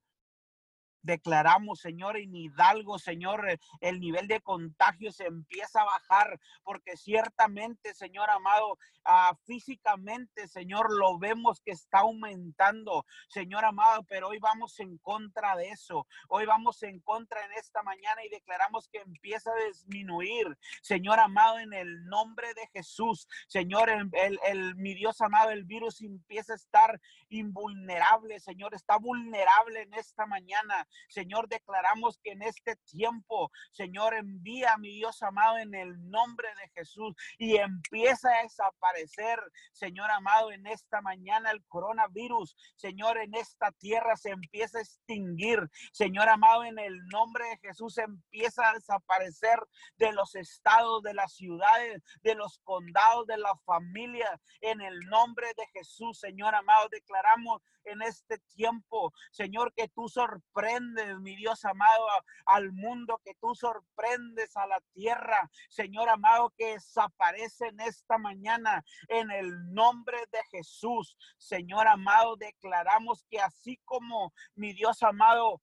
Declaramos, 1.04 1.82
Señor, 1.82 2.16
en 2.16 2.34
Hidalgo, 2.34 2.98
Señor, 2.98 3.50
eh, 3.50 3.60
el 3.82 4.00
nivel 4.00 4.28
de 4.28 4.39
contagio 4.39 5.12
se 5.12 5.26
empieza 5.26 5.82
a 5.82 5.86
bajar, 5.86 6.39
porque 6.63 6.96
ciertamente, 6.96 7.94
Señor 7.94 8.30
amado, 8.30 8.78
ah, 9.04 9.38
físicamente, 9.46 10.48
Señor, 10.48 10.94
lo 10.94 11.20
vemos 11.20 11.60
que 11.60 11.72
está 11.72 12.00
aumentando, 12.00 13.06
Señor 13.28 13.66
amado, 13.66 14.04
pero 14.08 14.30
hoy 14.30 14.39
vamos 14.39 14.80
en 14.80 14.98
contra 15.00 15.58
de 15.58 15.70
eso. 15.70 16.08
Hoy 16.30 16.46
vamos 16.46 16.82
en 16.84 17.02
contra 17.02 17.44
en 17.46 17.52
esta 17.52 17.84
mañana 17.84 18.24
y 18.24 18.30
declaramos 18.30 18.88
que 18.88 19.00
empieza 19.00 19.52
a 19.52 19.68
disminuir, 19.68 20.58
Señor 20.82 21.20
amado, 21.20 21.60
en 21.60 21.74
el 21.74 22.06
nombre 22.06 22.54
de 22.54 22.66
Jesús. 22.68 23.28
Señor, 23.48 23.89
el, 23.89 24.39
el 24.46 24.76
mi 24.76 24.94
Dios 24.94 25.20
amado, 25.20 25.50
el 25.50 25.66
virus 25.66 26.02
empieza 26.02 26.54
a 26.54 26.56
estar 26.56 27.02
invulnerable, 27.28 28.39
Señor, 28.39 28.74
está 28.74 28.98
vulnerable 28.98 29.82
en 29.82 29.94
esta 29.96 30.26
mañana. 30.26 30.88
Señor, 31.10 31.47
declaramos 31.47 32.19
que 32.23 32.32
en 32.32 32.41
este 32.41 32.75
tiempo, 32.86 33.51
Señor, 33.71 34.13
envía, 34.13 34.77
mi 34.77 34.95
Dios 34.95 35.21
amado, 35.21 35.58
en 35.58 35.73
el 35.75 36.10
nombre 36.10 36.47
de 36.62 36.69
Jesús 36.69 37.15
y 37.38 37.58
empieza 37.58 38.29
a 38.29 38.43
desaparecer, 38.43 39.39
Señor 39.71 40.10
amado, 40.12 40.51
en 40.51 40.67
esta 40.67 41.01
mañana 41.01 41.51
el 41.51 41.63
coronavirus, 41.65 42.56
Señor, 42.75 43.17
en 43.17 43.36
esta 43.36 43.71
tierra 43.71 44.15
se 44.15 44.32
empieza 44.32 44.79
a 44.79 44.82
extinguir, 44.82 45.60
Señor 45.91 46.29
amado, 46.29 46.63
en 46.63 46.79
el 46.79 46.97
nombre 47.08 47.45
de 47.45 47.58
Jesús 47.58 47.97
empieza 47.97 48.69
a 48.69 48.73
desaparecer 48.73 49.60
de 49.97 50.12
los 50.12 50.36
estados, 50.36 51.03
de 51.03 51.13
las 51.13 51.34
ciudades, 51.34 52.01
de 52.21 52.36
los 52.36 52.60
condados, 52.63 53.27
de 53.27 53.38
la 53.38 53.56
familia, 53.65 54.39
en 54.62 54.82
el 54.82 54.99
nombre 55.01 55.47
de 55.58 55.65
Jesús, 55.73 56.19
Señor 56.19 56.56
amado, 56.56 56.88
declaramos 56.89 57.62
en 57.86 58.02
este 58.02 58.39
tiempo, 58.56 59.13
Señor, 59.32 59.74
que 59.74 59.88
tú 59.89 60.08
sorprendes, 60.10 61.19
mi 61.19 61.36
Dios 61.36 61.63
amado, 61.65 62.06
al 62.46 62.72
mundo, 62.72 63.19
que 63.24 63.36
tú 63.36 63.56
sorprendes 63.56 64.56
a 64.58 64.67
la 64.67 64.82
tierra, 64.93 65.50
Señor 65.69 66.10
amado, 66.10 66.54
que 66.58 66.74
desaparece 66.74 67.67
en 67.67 67.80
esta 67.82 68.17
mañana 68.17 68.84
en 69.08 69.32
el 69.32 69.74
nombre 69.74 70.17
de 70.32 70.39
Jesús. 70.52 71.17
Señor 71.38 71.88
amado, 71.88 72.36
declaramos 72.36 73.26
que 73.30 73.39
así 73.39 73.78
como 73.86 74.34
mi 74.56 74.74
Dios 74.74 75.02
amado, 75.04 75.62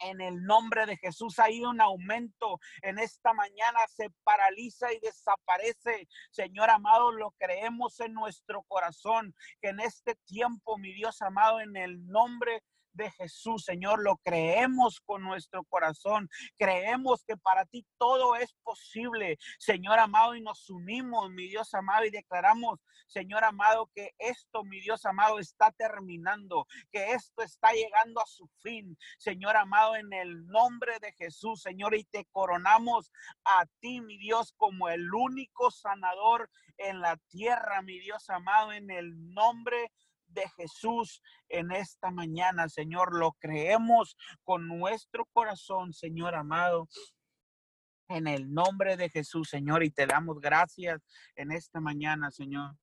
en 0.00 0.20
el 0.20 0.42
nombre 0.44 0.86
de 0.86 0.96
Jesús 0.96 1.38
hay 1.38 1.64
un 1.64 1.80
aumento 1.80 2.58
en 2.82 2.98
esta 2.98 3.32
mañana, 3.32 3.78
se 3.88 4.10
paraliza 4.24 4.92
y 4.92 5.00
desaparece. 5.00 6.08
Señor 6.30 6.70
amado, 6.70 7.12
lo 7.12 7.32
creemos 7.32 8.00
en 8.00 8.14
nuestro 8.14 8.62
corazón, 8.64 9.34
que 9.60 9.68
en 9.68 9.80
este 9.80 10.16
tiempo, 10.26 10.78
mi 10.78 10.92
Dios 10.92 11.20
amado, 11.22 11.60
en 11.60 11.76
el 11.76 12.06
nombre 12.06 12.62
Jesús, 13.08 13.64
Señor, 13.64 14.02
lo 14.02 14.16
creemos 14.18 15.00
con 15.00 15.22
nuestro 15.22 15.64
corazón. 15.64 16.28
Creemos 16.58 17.24
que 17.24 17.36
para 17.36 17.64
ti 17.64 17.86
todo 17.96 18.36
es 18.36 18.52
posible, 18.62 19.38
Señor 19.58 19.98
amado, 19.98 20.34
y 20.34 20.42
nos 20.42 20.68
unimos, 20.68 21.30
mi 21.30 21.48
Dios 21.48 21.72
amado, 21.72 22.04
y 22.04 22.10
declaramos, 22.10 22.80
Señor 23.06 23.44
amado, 23.44 23.90
que 23.94 24.10
esto, 24.18 24.64
mi 24.64 24.80
Dios 24.80 25.06
amado, 25.06 25.38
está 25.38 25.72
terminando, 25.72 26.66
que 26.92 27.12
esto 27.12 27.42
está 27.42 27.72
llegando 27.72 28.20
a 28.20 28.26
su 28.26 28.48
fin, 28.60 28.98
Señor 29.18 29.56
amado, 29.56 29.96
en 29.96 30.12
el 30.12 30.46
nombre 30.46 30.98
de 31.00 31.12
Jesús, 31.12 31.62
Señor, 31.62 31.94
y 31.94 32.04
te 32.04 32.26
coronamos 32.26 33.10
a 33.44 33.64
ti, 33.80 34.00
mi 34.00 34.18
Dios, 34.18 34.52
como 34.56 34.88
el 34.88 35.12
único 35.14 35.70
sanador 35.70 36.50
en 36.76 37.00
la 37.00 37.16
tierra, 37.28 37.82
mi 37.82 37.98
Dios 37.98 38.28
amado, 38.30 38.72
en 38.72 38.90
el 38.90 39.32
nombre 39.32 39.76
de 39.78 39.90
de 40.32 40.48
Jesús 40.56 41.22
en 41.48 41.70
esta 41.72 42.10
mañana, 42.10 42.68
Señor. 42.68 43.16
Lo 43.16 43.32
creemos 43.32 44.16
con 44.42 44.66
nuestro 44.68 45.26
corazón, 45.26 45.92
Señor 45.92 46.34
amado. 46.34 46.88
En 48.08 48.26
el 48.26 48.52
nombre 48.52 48.96
de 48.96 49.08
Jesús, 49.08 49.48
Señor, 49.48 49.84
y 49.84 49.90
te 49.90 50.06
damos 50.06 50.40
gracias 50.40 51.00
en 51.36 51.52
esta 51.52 51.80
mañana, 51.80 52.30
Señor. 52.30 52.76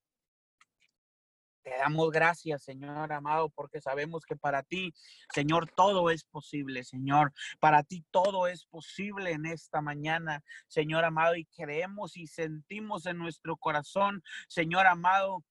Te 1.67 1.77
damos 1.77 2.11
gracias, 2.11 2.63
Señor 2.63 3.11
amado, 3.11 3.49
porque 3.49 3.81
sabemos 3.81 4.23
que 4.25 4.37
para 4.37 4.63
ti, 4.63 4.93
Señor, 5.33 5.69
todo 5.75 6.09
es 6.09 6.23
posible, 6.23 6.85
Señor. 6.85 7.33
Para 7.59 7.83
ti 7.83 8.05
todo 8.09 8.47
es 8.47 8.63
posible 8.63 9.31
en 9.31 9.45
esta 9.45 9.81
mañana, 9.81 10.45
Señor 10.69 11.03
amado, 11.03 11.35
y 11.35 11.43
creemos 11.43 12.15
y 12.15 12.27
sentimos 12.27 13.05
en 13.05 13.17
nuestro 13.17 13.57
corazón, 13.57 14.23
Señor 14.47 14.87
amado, 14.87 15.43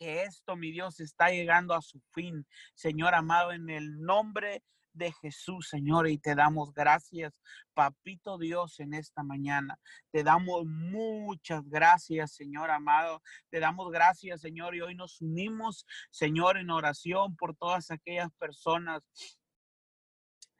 que 0.00 0.22
esto, 0.22 0.56
mi 0.56 0.72
Dios, 0.72 0.98
está 0.98 1.28
llegando 1.28 1.74
a 1.74 1.82
su 1.82 2.00
fin. 2.12 2.46
Señor 2.74 3.14
amado, 3.14 3.52
en 3.52 3.68
el 3.68 4.00
nombre 4.00 4.64
de 4.92 5.12
Jesús, 5.12 5.68
Señor, 5.68 6.08
y 6.08 6.18
te 6.18 6.34
damos 6.34 6.72
gracias, 6.72 7.40
Papito 7.74 8.38
Dios, 8.38 8.80
en 8.80 8.94
esta 8.94 9.22
mañana. 9.22 9.78
Te 10.10 10.24
damos 10.24 10.64
muchas 10.66 11.68
gracias, 11.68 12.32
Señor 12.32 12.70
amado. 12.70 13.22
Te 13.50 13.60
damos 13.60 13.92
gracias, 13.92 14.40
Señor, 14.40 14.74
y 14.74 14.80
hoy 14.80 14.94
nos 14.94 15.20
unimos, 15.20 15.86
Señor, 16.10 16.56
en 16.56 16.70
oración 16.70 17.36
por 17.36 17.54
todas 17.54 17.90
aquellas 17.90 18.32
personas 18.32 19.02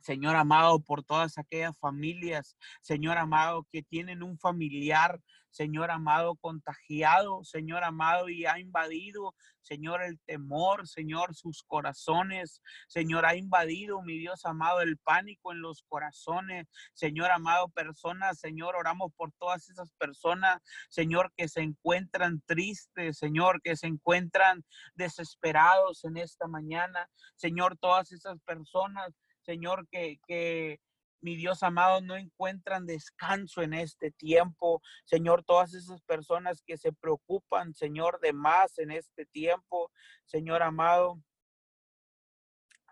Señor 0.01 0.35
amado, 0.37 0.81
por 0.81 1.05
todas 1.05 1.37
aquellas 1.37 1.79
familias, 1.79 2.57
Señor 2.81 3.19
amado, 3.19 3.67
que 3.71 3.83
tienen 3.83 4.23
un 4.23 4.39
familiar, 4.39 5.21
Señor 5.51 5.91
amado, 5.91 6.37
contagiado, 6.37 7.45
Señor 7.45 7.85
amado, 7.85 8.29
y 8.29 8.47
ha 8.47 8.59
invadido, 8.59 9.35
Señor, 9.61 10.03
el 10.03 10.19
temor, 10.21 10.87
Señor, 10.89 11.35
sus 11.35 11.63
corazones, 11.63 12.63
Señor, 12.89 13.27
ha 13.27 13.37
invadido, 13.37 14.03
mi 14.03 14.19
Dios 14.19 14.45
amado, 14.45 14.81
el 14.81 14.97
pánico 14.99 15.53
en 15.53 15.61
los 15.61 15.83
corazones, 15.89 16.67
Señor 16.95 17.31
amado, 17.31 17.69
personas, 17.69 18.39
Señor, 18.39 18.77
oramos 18.77 19.13
por 19.17 19.33
todas 19.33 19.69
esas 19.69 19.93
personas, 19.93 20.61
Señor, 20.89 21.33
que 21.37 21.49
se 21.49 21.61
encuentran 21.61 22.43
tristes, 22.47 23.19
Señor, 23.19 23.61
que 23.63 23.77
se 23.77 23.87
encuentran 23.87 24.65
desesperados 24.95 26.05
en 26.05 26.17
esta 26.17 26.47
mañana, 26.47 27.09
Señor, 27.37 27.77
todas 27.77 28.13
esas 28.13 28.41
personas, 28.41 29.15
Señor, 29.43 29.89
que, 29.91 30.21
que 30.27 30.81
mi 31.21 31.37
Dios 31.37 31.63
amado, 31.63 32.01
no 32.01 32.17
encuentran 32.17 32.87
descanso 32.87 33.63
en 33.63 33.75
este 33.75 34.11
tiempo. 34.11 34.83
Señor, 35.05 35.45
todas 35.45 35.75
esas 35.75 36.01
personas 36.03 36.63
que 36.63 36.77
se 36.77 36.93
preocupan, 36.93 37.75
Señor, 37.75 38.21
de 38.21 38.33
más 38.33 38.79
en 38.79 38.91
este 38.91 39.27
tiempo. 39.27 39.91
Señor 40.25 40.63
amado, 40.63 41.23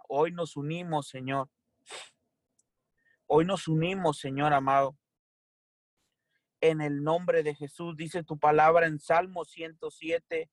hoy 0.09 0.33
nos 0.33 0.57
unimos, 0.57 1.09
Señor. 1.09 1.49
Hoy 3.27 3.45
nos 3.45 3.69
unimos, 3.69 4.19
Señor 4.19 4.53
amado. 4.53 4.97
En 6.61 6.81
el 6.81 7.03
nombre 7.05 7.43
de 7.43 7.55
Jesús, 7.55 7.97
dice 7.97 8.25
tu 8.25 8.39
palabra 8.39 8.87
en 8.87 8.99
Salmo 8.99 9.45
107. 9.45 10.51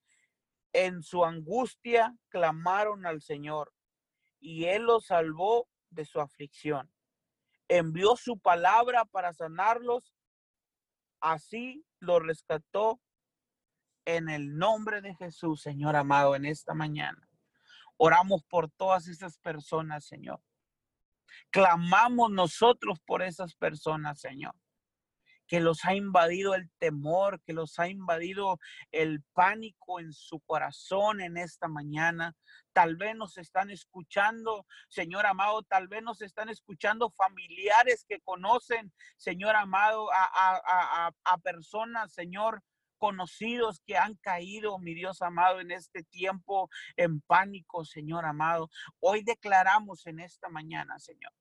En 0.74 1.02
su 1.02 1.24
angustia 1.26 2.16
clamaron 2.30 3.06
al 3.06 3.22
Señor 3.22 3.74
y 4.40 4.66
Él 4.66 4.84
los 4.84 5.06
salvó 5.06 5.68
de 5.90 6.06
su 6.06 6.20
aflicción. 6.20 6.92
Envió 7.68 8.16
su 8.16 8.38
palabra 8.40 9.06
para 9.06 9.34
sanarlos. 9.34 10.16
Así 11.20 11.86
lo 12.00 12.20
rescató 12.20 13.00
en 14.06 14.30
el 14.30 14.58
nombre 14.58 15.02
de 15.02 15.16
Jesús, 15.16 15.62
Señor 15.62 15.96
amado, 15.96 16.36
en 16.36 16.46
esta 16.46 16.74
mañana. 16.74 17.28
Oramos 17.98 18.44
por 18.44 18.70
todas 18.70 19.08
esas 19.08 19.40
personas, 19.40 20.06
Señor. 20.06 20.42
Clamamos 21.50 22.32
nosotros 22.32 23.00
por 23.06 23.24
esas 23.24 23.56
personas, 23.56 24.20
Señor 24.20 24.54
que 25.48 25.60
los 25.60 25.86
ha 25.86 25.94
invadido 25.94 26.56
el 26.56 26.70
temor, 26.78 27.42
que 27.42 27.54
los 27.54 27.80
ha 27.80 27.88
invadido 27.88 28.60
el 28.92 29.22
pánico 29.34 30.00
en 30.00 30.14
su 30.14 30.40
corazón 30.42 31.22
en 31.22 31.38
esta 31.38 31.68
mañana. 31.68 32.36
Tal 32.74 32.96
vez 32.96 33.16
nos 33.16 33.38
están 33.38 33.70
escuchando, 33.70 34.66
Señor 34.90 35.26
amado, 35.26 35.64
tal 35.64 35.88
vez 35.88 36.04
nos 36.04 36.22
están 36.22 36.50
escuchando 36.50 37.10
familiares 37.12 38.06
que 38.08 38.20
conocen, 38.22 38.92
Señor 39.18 39.56
amado, 39.56 40.10
a, 40.12 41.12
a 41.24 41.38
personas, 41.38 42.14
Señor, 42.14 42.62
conocidos 42.98 43.82
que 43.86 43.98
han 43.98 44.16
caído, 44.16 44.80
mi 44.80 44.94
Dios 44.94 45.22
amado, 45.22 45.60
en 45.60 45.72
este 45.72 46.04
tiempo 46.04 46.70
en 46.96 47.22
pánico, 47.22 47.86
Señor 47.86 48.26
amado. 48.26 48.70
Hoy 49.00 49.24
declaramos 49.24 50.06
en 50.08 50.20
esta 50.20 50.50
mañana, 50.50 50.98
Señor, 51.00 51.32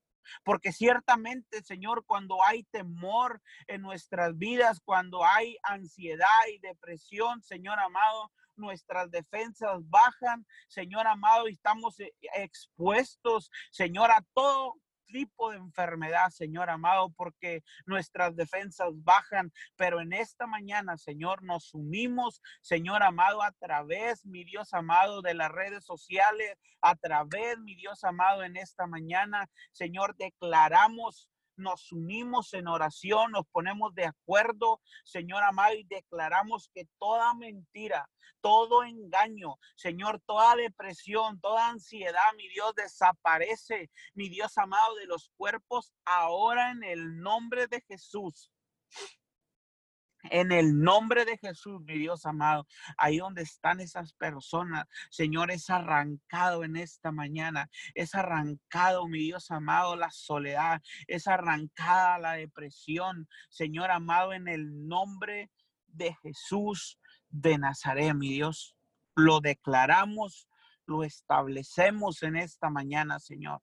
porque 0.44 0.72
ciertamente, 0.72 1.62
Señor, 1.62 2.04
cuando 2.06 2.42
hay 2.44 2.64
temor 2.64 3.40
en 3.66 3.82
nuestras 3.82 4.36
vidas, 4.36 4.80
cuando 4.84 5.24
hay 5.24 5.56
ansiedad 5.62 6.26
y 6.52 6.58
depresión, 6.58 7.42
Señor 7.42 7.78
amado, 7.78 8.30
nuestras 8.56 9.10
defensas 9.10 9.80
bajan, 9.88 10.46
Señor 10.68 11.06
amado, 11.06 11.48
y 11.48 11.52
estamos 11.52 11.98
eh, 12.00 12.12
expuestos, 12.34 13.50
Señor, 13.70 14.10
a 14.10 14.24
todo 14.32 14.74
tipo 15.14 15.52
de 15.52 15.58
enfermedad, 15.58 16.28
Señor 16.30 16.68
amado, 16.70 17.08
porque 17.16 17.62
nuestras 17.86 18.34
defensas 18.34 18.88
bajan, 18.96 19.52
pero 19.76 20.00
en 20.00 20.12
esta 20.12 20.48
mañana, 20.48 20.96
Señor, 20.96 21.44
nos 21.44 21.72
unimos, 21.72 22.42
Señor 22.60 23.04
amado, 23.04 23.40
a 23.40 23.52
través, 23.52 24.26
mi 24.26 24.42
Dios 24.42 24.74
amado, 24.74 25.22
de 25.22 25.34
las 25.34 25.52
redes 25.52 25.84
sociales, 25.84 26.58
a 26.80 26.96
través, 26.96 27.60
mi 27.60 27.76
Dios 27.76 28.02
amado, 28.02 28.42
en 28.42 28.56
esta 28.56 28.88
mañana, 28.88 29.48
Señor, 29.70 30.16
declaramos 30.16 31.28
nos 31.56 31.92
unimos 31.92 32.52
en 32.54 32.68
oración, 32.68 33.32
nos 33.32 33.46
ponemos 33.46 33.94
de 33.94 34.06
acuerdo, 34.06 34.80
Señor 35.04 35.42
amado, 35.42 35.74
y 35.74 35.84
declaramos 35.84 36.70
que 36.74 36.86
toda 36.98 37.34
mentira, 37.34 38.08
todo 38.40 38.84
engaño, 38.84 39.56
Señor, 39.74 40.20
toda 40.26 40.56
depresión, 40.56 41.40
toda 41.40 41.68
ansiedad, 41.68 42.20
mi 42.36 42.48
Dios, 42.48 42.74
desaparece, 42.74 43.90
mi 44.14 44.28
Dios 44.28 44.58
amado, 44.58 44.94
de 44.96 45.06
los 45.06 45.30
cuerpos 45.36 45.92
ahora 46.04 46.70
en 46.70 46.84
el 46.84 47.18
nombre 47.20 47.66
de 47.66 47.80
Jesús. 47.88 48.50
En 50.30 50.52
el 50.52 50.80
nombre 50.80 51.24
de 51.24 51.36
Jesús, 51.38 51.80
mi 51.82 51.98
Dios 51.98 52.24
amado, 52.26 52.66
ahí 52.96 53.18
donde 53.18 53.42
están 53.42 53.80
esas 53.80 54.12
personas, 54.14 54.86
Señor, 55.10 55.50
es 55.50 55.68
arrancado 55.70 56.64
en 56.64 56.76
esta 56.76 57.12
mañana, 57.12 57.70
es 57.94 58.14
arrancado, 58.14 59.06
mi 59.06 59.18
Dios 59.18 59.50
amado, 59.50 59.96
la 59.96 60.10
soledad, 60.10 60.82
es 61.06 61.26
arrancada 61.26 62.18
la 62.18 62.32
depresión, 62.32 63.28
Señor 63.50 63.90
amado, 63.90 64.32
en 64.32 64.48
el 64.48 64.86
nombre 64.88 65.50
de 65.88 66.14
Jesús 66.22 66.98
de 67.28 67.58
Nazaret, 67.58 68.14
mi 68.14 68.32
Dios. 68.32 68.76
Lo 69.14 69.40
declaramos, 69.40 70.48
lo 70.86 71.04
establecemos 71.04 72.22
en 72.22 72.36
esta 72.36 72.70
mañana, 72.70 73.20
Señor 73.20 73.60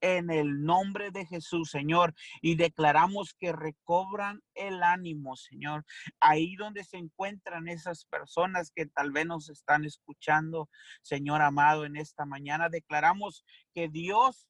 en 0.00 0.30
el 0.30 0.62
nombre 0.64 1.10
de 1.10 1.26
Jesús, 1.26 1.70
Señor, 1.70 2.14
y 2.42 2.56
declaramos 2.56 3.34
que 3.34 3.52
recobran 3.52 4.42
el 4.54 4.82
ánimo, 4.82 5.36
Señor. 5.36 5.84
Ahí 6.20 6.56
donde 6.56 6.84
se 6.84 6.98
encuentran 6.98 7.68
esas 7.68 8.04
personas 8.06 8.70
que 8.74 8.86
tal 8.86 9.12
vez 9.12 9.26
nos 9.26 9.48
están 9.48 9.84
escuchando, 9.84 10.68
Señor 11.02 11.42
amado, 11.42 11.84
en 11.84 11.96
esta 11.96 12.24
mañana, 12.24 12.68
declaramos 12.68 13.44
que 13.74 13.88
Dios 13.88 14.46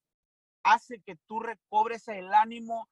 hace 0.64 1.00
que 1.00 1.16
tú 1.26 1.40
recobres 1.40 2.08
el 2.08 2.32
ánimo 2.32 2.88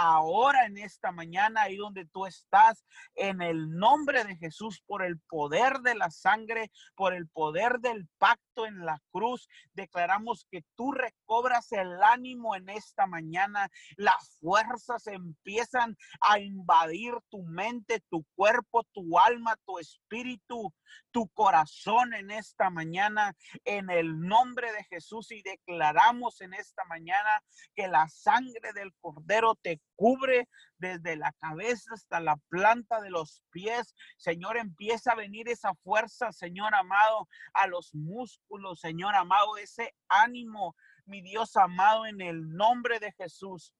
ahora 0.00 0.64
en 0.64 0.78
esta 0.78 1.12
mañana, 1.12 1.62
ahí 1.62 1.76
donde 1.76 2.06
tú 2.06 2.24
estás, 2.24 2.86
en 3.16 3.42
el 3.42 3.70
nombre 3.70 4.24
de 4.24 4.36
Jesús, 4.36 4.82
por 4.86 5.02
el 5.02 5.20
poder 5.28 5.80
de 5.80 5.94
la 5.94 6.10
sangre, 6.10 6.70
por 6.94 7.12
el 7.12 7.28
poder 7.28 7.80
del 7.80 8.08
pacto 8.16 8.64
en 8.64 8.86
la 8.86 8.98
cruz, 9.10 9.46
declaramos 9.74 10.46
que 10.50 10.64
tú 10.74 10.92
recobras 10.92 11.70
el 11.72 12.02
ánimo 12.02 12.56
en 12.56 12.70
esta 12.70 13.06
mañana. 13.06 13.68
Las 13.96 14.38
fuerzas 14.40 15.06
empiezan 15.06 15.98
a 16.22 16.38
invadir 16.38 17.12
tu 17.28 17.42
mente, 17.42 18.02
tu 18.08 18.24
cuerpo, 18.34 18.84
tu 18.94 19.18
alma, 19.18 19.56
tu 19.66 19.78
espíritu, 19.78 20.72
tu 21.10 21.28
corazón 21.28 22.14
en 22.14 22.30
esta 22.30 22.70
mañana, 22.70 23.34
en 23.64 23.90
el 23.90 24.18
nombre 24.18 24.72
de 24.72 24.84
Jesús. 24.84 25.30
Y 25.30 25.42
declaramos 25.42 26.40
en 26.40 26.54
esta 26.54 26.84
mañana 26.86 27.42
que 27.74 27.86
la 27.86 28.08
sangre 28.08 28.72
del 28.72 28.94
Cordero 29.00 29.56
te 29.56 29.80
cubre 30.00 30.48
desde 30.78 31.14
la 31.14 31.30
cabeza 31.32 31.92
hasta 31.92 32.20
la 32.20 32.38
planta 32.48 33.02
de 33.02 33.10
los 33.10 33.42
pies. 33.50 33.94
Señor, 34.16 34.56
empieza 34.56 35.12
a 35.12 35.14
venir 35.14 35.46
esa 35.50 35.74
fuerza, 35.74 36.32
Señor 36.32 36.74
amado, 36.74 37.28
a 37.52 37.66
los 37.66 37.94
músculos, 37.94 38.80
Señor 38.80 39.14
amado, 39.14 39.58
ese 39.58 39.94
ánimo, 40.08 40.74
mi 41.04 41.20
Dios 41.20 41.54
amado, 41.54 42.06
en 42.06 42.22
el 42.22 42.48
nombre 42.48 42.98
de 42.98 43.12
Jesús. 43.12 43.74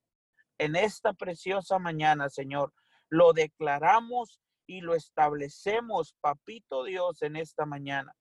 En 0.59 0.77
esta 0.77 1.14
preciosa 1.14 1.79
mañana, 1.79 2.29
Señor, 2.29 2.75
lo 3.09 3.33
declaramos 3.33 4.43
y 4.66 4.83
lo 4.83 4.95
establecemos, 4.95 6.14
papito 6.21 6.85
Dios, 6.85 7.23
en 7.23 7.37
esta 7.37 7.64
mañana. 7.64 8.14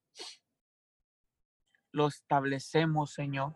Lo 1.91 2.07
establecemos, 2.07 3.11
Señor, 3.11 3.55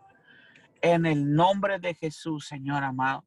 en 0.82 1.06
el 1.06 1.32
nombre 1.32 1.78
de 1.78 1.94
Jesús, 1.94 2.46
Señor 2.46 2.84
amado 2.84 3.24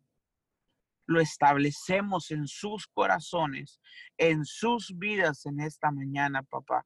lo 1.07 1.21
establecemos 1.21 2.31
en 2.31 2.47
sus 2.47 2.85
corazones, 2.87 3.79
en 4.17 4.45
sus 4.45 4.97
vidas 4.97 5.45
en 5.45 5.61
esta 5.61 5.89
mañana, 5.89 6.43
papá. 6.43 6.85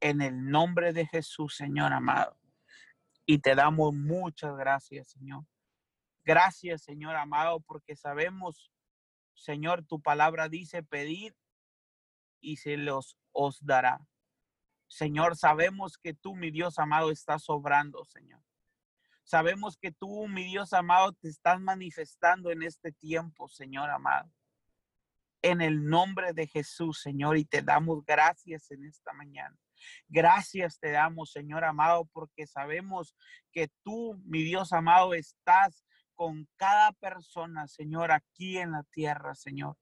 En 0.00 0.22
el 0.22 0.48
nombre 0.48 0.92
de 0.92 1.06
Jesús, 1.06 1.56
Señor 1.56 1.92
amado. 1.92 2.38
Y 3.26 3.38
te 3.38 3.54
damos 3.54 3.92
muchas 3.92 4.56
gracias, 4.56 5.10
Señor. 5.10 5.44
Gracias, 6.24 6.82
Señor 6.82 7.16
amado, 7.16 7.60
porque 7.60 7.96
sabemos, 7.96 8.72
Señor, 9.34 9.84
tu 9.84 10.00
palabra 10.00 10.48
dice 10.48 10.82
pedir 10.82 11.36
y 12.40 12.56
se 12.56 12.76
los 12.76 13.16
os 13.32 13.58
dará. 13.64 14.06
Señor, 14.88 15.36
sabemos 15.36 15.98
que 15.98 16.14
tú, 16.14 16.34
mi 16.34 16.50
Dios 16.50 16.78
amado, 16.78 17.10
estás 17.10 17.44
sobrando, 17.44 18.04
Señor. 18.04 18.40
Sabemos 19.30 19.76
que 19.76 19.92
tú, 19.92 20.26
mi 20.26 20.42
Dios 20.42 20.72
amado, 20.72 21.12
te 21.12 21.28
estás 21.28 21.60
manifestando 21.60 22.50
en 22.50 22.64
este 22.64 22.90
tiempo, 22.90 23.46
Señor 23.46 23.88
amado. 23.88 24.28
En 25.40 25.60
el 25.60 25.84
nombre 25.88 26.32
de 26.32 26.48
Jesús, 26.48 27.00
Señor, 27.00 27.38
y 27.38 27.44
te 27.44 27.62
damos 27.62 28.04
gracias 28.04 28.72
en 28.72 28.84
esta 28.84 29.12
mañana. 29.12 29.56
Gracias 30.08 30.80
te 30.80 30.90
damos, 30.90 31.30
Señor 31.30 31.62
amado, 31.62 32.06
porque 32.12 32.44
sabemos 32.48 33.14
que 33.52 33.70
tú, 33.84 34.20
mi 34.24 34.42
Dios 34.42 34.72
amado, 34.72 35.14
estás 35.14 35.86
con 36.16 36.48
cada 36.56 36.90
persona, 36.94 37.68
Señor, 37.68 38.10
aquí 38.10 38.58
en 38.58 38.72
la 38.72 38.82
tierra, 38.90 39.36
Señor. 39.36 39.76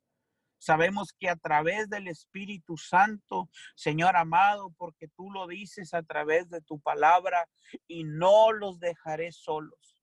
Sabemos 0.59 1.13
que 1.13 1.29
a 1.29 1.37
través 1.37 1.89
del 1.89 2.09
Espíritu 2.09 2.77
Santo, 2.77 3.49
Señor 3.75 4.17
amado, 4.17 4.75
porque 4.77 5.09
tú 5.09 5.31
lo 5.31 5.47
dices 5.47 5.95
a 5.95 6.03
través 6.03 6.51
de 6.51 6.61
tu 6.61 6.81
palabra, 6.81 7.49
y 7.87 8.05
no 8.05 8.53
los 8.53 8.81
dejaré 8.81 9.33
solos, 9.33 10.03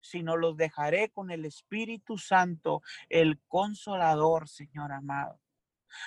sino 0.00 0.36
los 0.36 0.56
dejaré 0.56 1.10
con 1.10 1.30
el 1.30 1.44
Espíritu 1.44 2.18
Santo, 2.18 2.82
el 3.08 3.40
consolador, 3.48 4.48
Señor 4.48 4.92
amado. 4.92 5.40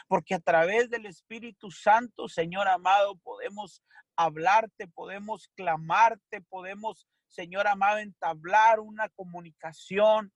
Porque 0.08 0.36
a 0.36 0.40
través 0.40 0.90
del 0.90 1.06
Espíritu 1.06 1.72
Santo, 1.72 2.28
Señor 2.28 2.68
amado, 2.68 3.18
podemos 3.18 3.84
hablarte, 4.16 4.88
podemos 4.88 5.50
clamarte, 5.56 6.42
podemos, 6.42 7.08
Señor 7.28 7.68
amado, 7.68 7.98
entablar 7.98 8.80
una 8.80 9.10
comunicación 9.10 10.32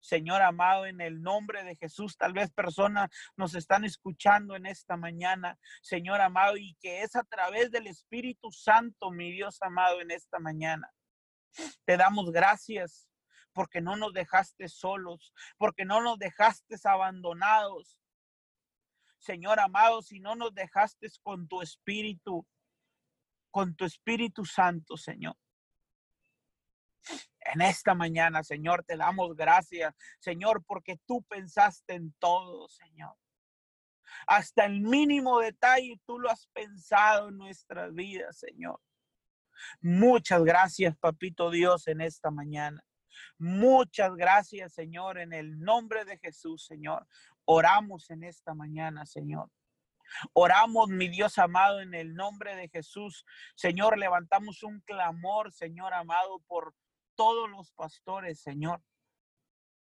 Señor 0.00 0.42
amado, 0.42 0.86
en 0.86 1.00
el 1.00 1.22
nombre 1.22 1.64
de 1.64 1.76
Jesús, 1.76 2.16
tal 2.16 2.32
vez 2.32 2.50
personas 2.50 3.10
nos 3.36 3.54
están 3.54 3.84
escuchando 3.84 4.56
en 4.56 4.66
esta 4.66 4.96
mañana, 4.96 5.58
Señor 5.82 6.20
amado, 6.20 6.56
y 6.56 6.76
que 6.80 7.02
es 7.02 7.16
a 7.16 7.24
través 7.24 7.70
del 7.70 7.86
Espíritu 7.86 8.50
Santo, 8.50 9.10
mi 9.10 9.32
Dios 9.32 9.58
amado, 9.60 10.00
en 10.00 10.10
esta 10.10 10.38
mañana. 10.38 10.90
Te 11.84 11.96
damos 11.96 12.30
gracias 12.30 13.08
porque 13.52 13.80
no 13.80 13.96
nos 13.96 14.12
dejaste 14.12 14.68
solos, 14.68 15.32
porque 15.56 15.84
no 15.84 16.00
nos 16.00 16.18
dejaste 16.18 16.76
abandonados. 16.84 17.98
Señor 19.18 19.58
amado, 19.58 20.00
si 20.02 20.20
no 20.20 20.36
nos 20.36 20.54
dejaste 20.54 21.08
con 21.22 21.48
tu 21.48 21.60
Espíritu, 21.60 22.46
con 23.50 23.74
tu 23.74 23.84
Espíritu 23.84 24.44
Santo, 24.44 24.96
Señor. 24.96 25.36
En 27.52 27.60
esta 27.62 27.94
mañana, 27.94 28.42
Señor, 28.44 28.84
te 28.84 28.96
damos 28.96 29.34
gracias, 29.34 29.94
Señor, 30.18 30.64
porque 30.64 30.98
tú 31.06 31.22
pensaste 31.22 31.94
en 31.94 32.12
todo, 32.18 32.68
Señor. 32.68 33.14
Hasta 34.26 34.66
el 34.66 34.80
mínimo 34.80 35.38
detalle 35.38 36.00
tú 36.06 36.18
lo 36.18 36.30
has 36.30 36.46
pensado 36.48 37.28
en 37.28 37.38
nuestras 37.38 37.94
vidas, 37.94 38.38
Señor. 38.38 38.80
Muchas 39.80 40.42
gracias, 40.44 40.96
Papito 40.96 41.50
Dios, 41.50 41.88
en 41.88 42.00
esta 42.00 42.30
mañana. 42.30 42.82
Muchas 43.38 44.14
gracias, 44.14 44.74
Señor, 44.74 45.18
en 45.18 45.32
el 45.32 45.58
nombre 45.58 46.04
de 46.04 46.18
Jesús, 46.18 46.64
Señor. 46.66 47.06
Oramos 47.44 48.10
en 48.10 48.24
esta 48.24 48.54
mañana, 48.54 49.06
Señor. 49.06 49.50
Oramos, 50.32 50.88
mi 50.88 51.08
Dios 51.08 51.38
amado, 51.38 51.80
en 51.80 51.94
el 51.94 52.14
nombre 52.14 52.54
de 52.56 52.68
Jesús. 52.68 53.24
Señor, 53.54 53.98
levantamos 53.98 54.62
un 54.62 54.80
clamor, 54.80 55.52
Señor 55.52 55.92
amado, 55.94 56.40
por 56.46 56.74
todos 57.18 57.50
los 57.50 57.72
pastores, 57.72 58.40
Señor. 58.40 58.80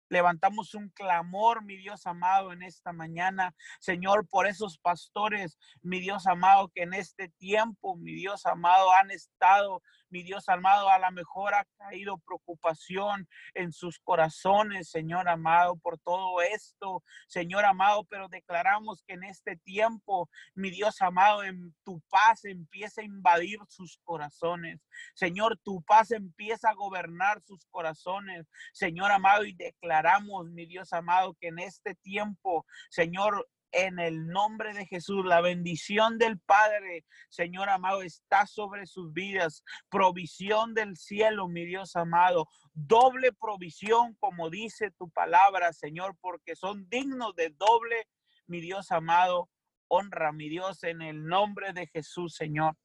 Levantamos 0.09 0.73
un 0.73 0.89
clamor, 0.89 1.63
mi 1.63 1.77
Dios 1.77 2.07
amado, 2.07 2.51
en 2.51 2.63
esta 2.63 2.91
mañana, 2.91 3.55
Señor, 3.79 4.27
por 4.27 4.47
esos 4.47 4.79
pastores, 4.79 5.59
mi 5.83 5.99
Dios 5.99 6.25
amado, 6.25 6.69
que 6.69 6.81
en 6.81 6.95
este 6.95 7.29
tiempo, 7.37 7.95
mi 7.95 8.13
Dios 8.13 8.47
amado, 8.47 8.91
han 8.93 9.11
estado 9.11 9.83
mi 10.09 10.23
Dios 10.23 10.49
amado, 10.49 10.89
a 10.89 10.99
lo 10.99 11.11
mejor 11.11 11.53
ha 11.53 11.65
caído 11.77 12.17
preocupación 12.19 13.27
en 13.53 13.71
sus 13.71 13.99
corazones, 13.99 14.89
Señor 14.89 15.27
amado, 15.29 15.75
por 15.77 15.99
todo 15.99 16.41
esto, 16.41 17.03
Señor 17.27 17.65
amado, 17.65 18.03
pero 18.05 18.27
declaramos 18.27 19.03
que 19.05 19.13
en 19.13 19.23
este 19.23 19.57
tiempo, 19.57 20.29
mi 20.53 20.69
Dios 20.71 21.01
amado, 21.01 21.43
en 21.43 21.75
tu 21.83 22.01
paz 22.09 22.45
empieza 22.45 23.01
a 23.01 23.05
invadir 23.05 23.59
sus 23.67 23.99
corazones. 24.03 24.81
Señor, 25.13 25.57
tu 25.63 25.81
paz 25.83 26.11
empieza 26.11 26.69
a 26.69 26.75
gobernar 26.75 27.41
sus 27.41 27.65
corazones, 27.67 28.47
Señor 28.73 29.11
amado, 29.11 29.45
y 29.45 29.53
declaramos, 29.53 30.49
mi 30.49 30.65
Dios 30.65 30.93
amado, 30.93 31.35
que 31.39 31.47
en 31.47 31.59
este 31.59 31.95
tiempo, 31.95 32.65
Señor, 32.89 33.47
en 33.71 33.99
el 33.99 34.27
nombre 34.27 34.73
de 34.73 34.85
Jesús. 34.85 35.25
La 35.25 35.41
bendición 35.41 36.17
del 36.17 36.39
Padre, 36.39 37.05
Señor 37.29 37.69
amado, 37.69 38.01
está 38.01 38.45
sobre 38.45 38.85
sus 38.85 39.13
vidas. 39.13 39.63
Provisión 39.89 40.73
del 40.73 40.97
cielo, 40.97 41.47
mi 41.47 41.65
Dios 41.65 41.95
amado. 41.95 42.47
Doble 42.73 43.31
provisión, 43.33 44.15
como 44.19 44.49
dice 44.49 44.91
tu 44.91 45.09
palabra, 45.09 45.73
Señor, 45.73 46.15
porque 46.21 46.55
son 46.55 46.87
dignos 46.89 47.35
de 47.35 47.49
doble, 47.49 48.07
mi 48.47 48.61
Dios 48.61 48.91
amado. 48.91 49.49
Honra, 49.87 50.31
mi 50.31 50.49
Dios, 50.49 50.83
en 50.83 51.01
el 51.01 51.25
nombre 51.25 51.73
de 51.73 51.87
Jesús, 51.87 52.35
Señor. 52.35 52.75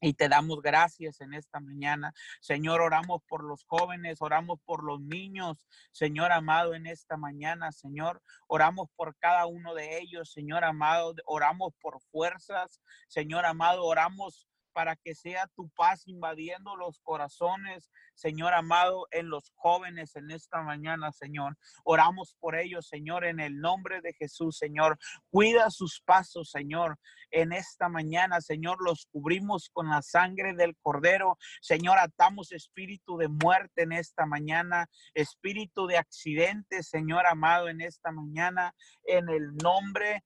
Y 0.00 0.14
te 0.14 0.28
damos 0.28 0.62
gracias 0.62 1.20
en 1.20 1.34
esta 1.34 1.60
mañana. 1.60 2.14
Señor, 2.40 2.80
oramos 2.80 3.22
por 3.28 3.44
los 3.44 3.64
jóvenes, 3.64 4.22
oramos 4.22 4.58
por 4.64 4.82
los 4.82 5.00
niños. 5.00 5.66
Señor 5.92 6.32
amado, 6.32 6.74
en 6.74 6.86
esta 6.86 7.16
mañana, 7.16 7.70
Señor, 7.70 8.22
oramos 8.46 8.88
por 8.96 9.16
cada 9.16 9.46
uno 9.46 9.74
de 9.74 9.98
ellos. 9.98 10.32
Señor 10.32 10.64
amado, 10.64 11.14
oramos 11.26 11.74
por 11.80 12.00
fuerzas. 12.00 12.80
Señor 13.08 13.44
amado, 13.44 13.84
oramos 13.84 14.49
para 14.72 14.96
que 14.96 15.14
sea 15.14 15.46
tu 15.54 15.68
paz 15.70 16.06
invadiendo 16.06 16.76
los 16.76 17.00
corazones, 17.00 17.90
Señor 18.14 18.54
amado, 18.54 19.06
en 19.10 19.28
los 19.28 19.52
jóvenes 19.54 20.16
en 20.16 20.30
esta 20.30 20.62
mañana, 20.62 21.12
Señor. 21.12 21.56
Oramos 21.84 22.36
por 22.38 22.56
ellos, 22.56 22.88
Señor, 22.88 23.24
en 23.24 23.40
el 23.40 23.60
nombre 23.60 24.00
de 24.00 24.12
Jesús, 24.12 24.58
Señor. 24.58 24.98
Cuida 25.30 25.70
sus 25.70 26.02
pasos, 26.04 26.50
Señor, 26.50 26.98
en 27.30 27.52
esta 27.52 27.88
mañana, 27.88 28.40
Señor. 28.40 28.78
Los 28.84 29.06
cubrimos 29.10 29.70
con 29.72 29.88
la 29.88 30.02
sangre 30.02 30.54
del 30.54 30.76
Cordero. 30.76 31.38
Señor, 31.60 31.98
atamos 31.98 32.52
espíritu 32.52 33.16
de 33.16 33.28
muerte 33.28 33.82
en 33.82 33.92
esta 33.92 34.26
mañana, 34.26 34.88
espíritu 35.14 35.86
de 35.86 35.98
accidente, 35.98 36.82
Señor 36.82 37.26
amado, 37.26 37.68
en 37.68 37.80
esta 37.80 38.12
mañana, 38.12 38.74
en 39.04 39.28
el 39.28 39.56
nombre 39.56 40.10
de 40.10 40.22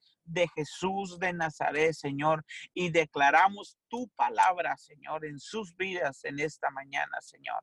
Jesús 0.55 1.19
de 1.19 1.33
Nazaret, 1.33 1.93
Señor, 1.93 2.45
y 2.73 2.91
declaramos 2.91 3.79
tu 3.89 4.09
palabra, 4.11 4.77
Señor, 4.77 5.25
en 5.25 5.39
sus 5.39 5.77
vidas 5.77 6.25
en 6.25 6.41
esta 6.41 6.71
mañana, 6.71 7.21
Señor. 7.21 7.63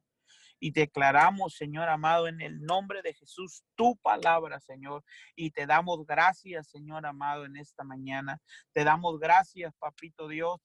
Y 0.59 0.71
declaramos, 0.71 1.55
Señor 1.55 1.89
amado, 1.89 2.27
en 2.27 2.39
el 2.39 2.61
nombre 2.61 3.01
de 3.01 3.15
Jesús, 3.15 3.63
tu 3.75 3.97
palabra, 3.97 4.59
Señor. 4.59 5.03
Y 5.35 5.49
te 5.49 5.65
damos 5.65 6.05
gracias, 6.05 6.69
Señor 6.69 7.05
amado, 7.07 7.45
en 7.45 7.57
esta 7.57 7.83
mañana. 7.83 8.39
Te 8.71 8.83
damos 8.83 9.19
gracias, 9.19 9.73
Papito 9.77 10.27
Dios, 10.27 10.61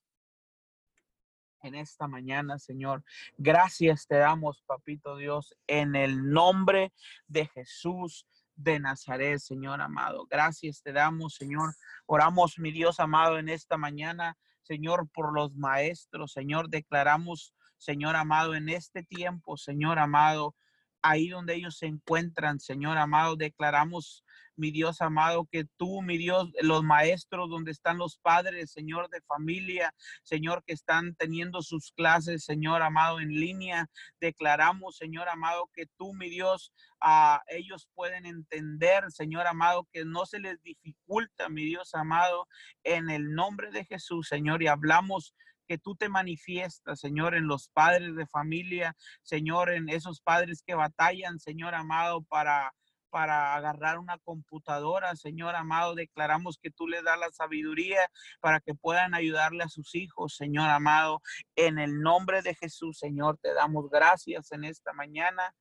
en 1.62 1.74
esta 1.74 2.07
mañana, 2.09 2.59
Señor. 2.59 3.03
Gracias 3.38 4.07
te 4.07 4.16
damos, 4.16 4.62
Papito 4.66 5.16
Dios, 5.16 5.55
en 5.66 5.97
el 5.97 6.30
nombre 6.30 6.92
de 7.26 7.47
Jesús 7.47 8.26
de 8.57 8.81
Nazaret, 8.81 9.39
Señor 9.39 9.81
amado. 9.81 10.27
Gracias 10.29 10.83
te 10.83 10.93
damos, 10.93 11.35
Señor. 11.35 11.75
Oramos, 12.07 12.59
mi 12.59 12.73
Dios 12.73 12.99
amado, 12.99 13.39
en 13.39 13.49
esta 13.49 13.77
mañana, 13.77 14.37
Señor, 14.63 15.09
por 15.13 15.33
los 15.33 15.55
maestros, 15.55 16.33
Señor. 16.33 16.69
Declaramos, 16.69 17.55
Señor 17.77 18.17
amado, 18.17 18.55
en 18.55 18.69
este 18.69 19.03
tiempo, 19.03 19.57
Señor 19.57 19.99
amado, 19.99 20.55
ahí 21.03 21.28
donde 21.28 21.55
ellos 21.55 21.78
se 21.78 21.86
encuentran, 21.86 22.61
Señor 22.61 22.99
amado, 22.99 23.36
declaramos 23.36 24.24
mi 24.57 24.70
Dios 24.70 25.01
amado, 25.01 25.47
que 25.51 25.64
tú, 25.76 26.03
mi 26.03 26.16
Dios, 26.16 26.51
los 26.62 26.82
maestros, 26.82 27.51
donde 27.51 27.70
están 27.70 27.99
los 27.99 28.18
padres, 28.18 28.72
Señor, 28.72 29.09
de 29.11 29.20
familia, 29.22 29.94
Señor, 30.22 30.64
que 30.64 30.72
están 30.72 31.14
teniendo 31.14 31.62
sus 31.62 31.92
clases, 31.92 32.44
Señor 32.44 32.82
amado, 32.82 33.20
en 33.20 33.28
línea, 33.28 33.86
declaramos, 34.20 34.97
Señor 34.97 35.28
amado, 35.28 35.70
que 35.74 35.86
tú, 35.97 36.14
mi 36.14 36.30
Dios, 36.30 36.72
a 37.01 37.42
ellos 37.49 37.88
pueden 37.94 38.24
entender, 38.26 39.11
Señor 39.11 39.47
amado, 39.47 39.86
que 39.92 40.05
no 40.05 40.24
se 40.26 40.38
les 40.38 40.61
dificulta, 40.62 41.49
mi 41.49 41.64
Dios 41.64 41.94
amado, 41.94 42.49
en 42.82 43.11
el 43.11 43.34
nombre 43.34 43.70
de 43.70 43.84
Jesús, 43.84 44.28
Señor, 44.28 44.62
y 44.62 44.68
hablamos 44.68 45.34
que 45.67 45.79
tú 45.79 45.97
te 45.97 46.09
manifiestas, 46.09 47.01
Señor, 47.01 47.35
en 47.35 47.47
los 47.47 47.69
padres 47.69 48.14
de 48.17 48.27
familia, 48.27 48.97
Señor, 49.23 49.71
en 49.71 49.89
esos 49.89 50.21
padres 50.21 50.62
que 50.67 50.75
batallan, 50.75 51.39
Señor 51.39 51.75
amado, 51.75 52.23
para 52.23 52.73
para 53.17 53.55
agarrar 53.55 53.99
una 53.99 54.19
computadora, 54.19 55.17
Señor 55.17 55.55
amado, 55.55 55.95
declaramos 55.95 56.59
que 56.59 56.71
tú 56.71 56.87
le 56.87 57.03
das 57.03 57.19
la 57.19 57.31
sabiduría 57.31 58.11
para 58.41 58.61
que 58.61 58.75
puedan 58.75 59.14
ayudarle 59.14 59.64
a 59.64 59.69
sus 59.69 59.95
hijos, 59.95 60.37
Señor 60.37 60.69
amado. 60.69 61.23
En 61.55 61.79
el 61.79 62.03
nombre 62.03 62.43
de 62.43 62.55
Jesús, 62.55 62.99
Señor, 62.99 63.39
te 63.39 63.55
damos 63.55 63.89
gracias 63.89 64.53
en 64.53 64.64
esta 64.64 64.93
mañana. 64.93 65.55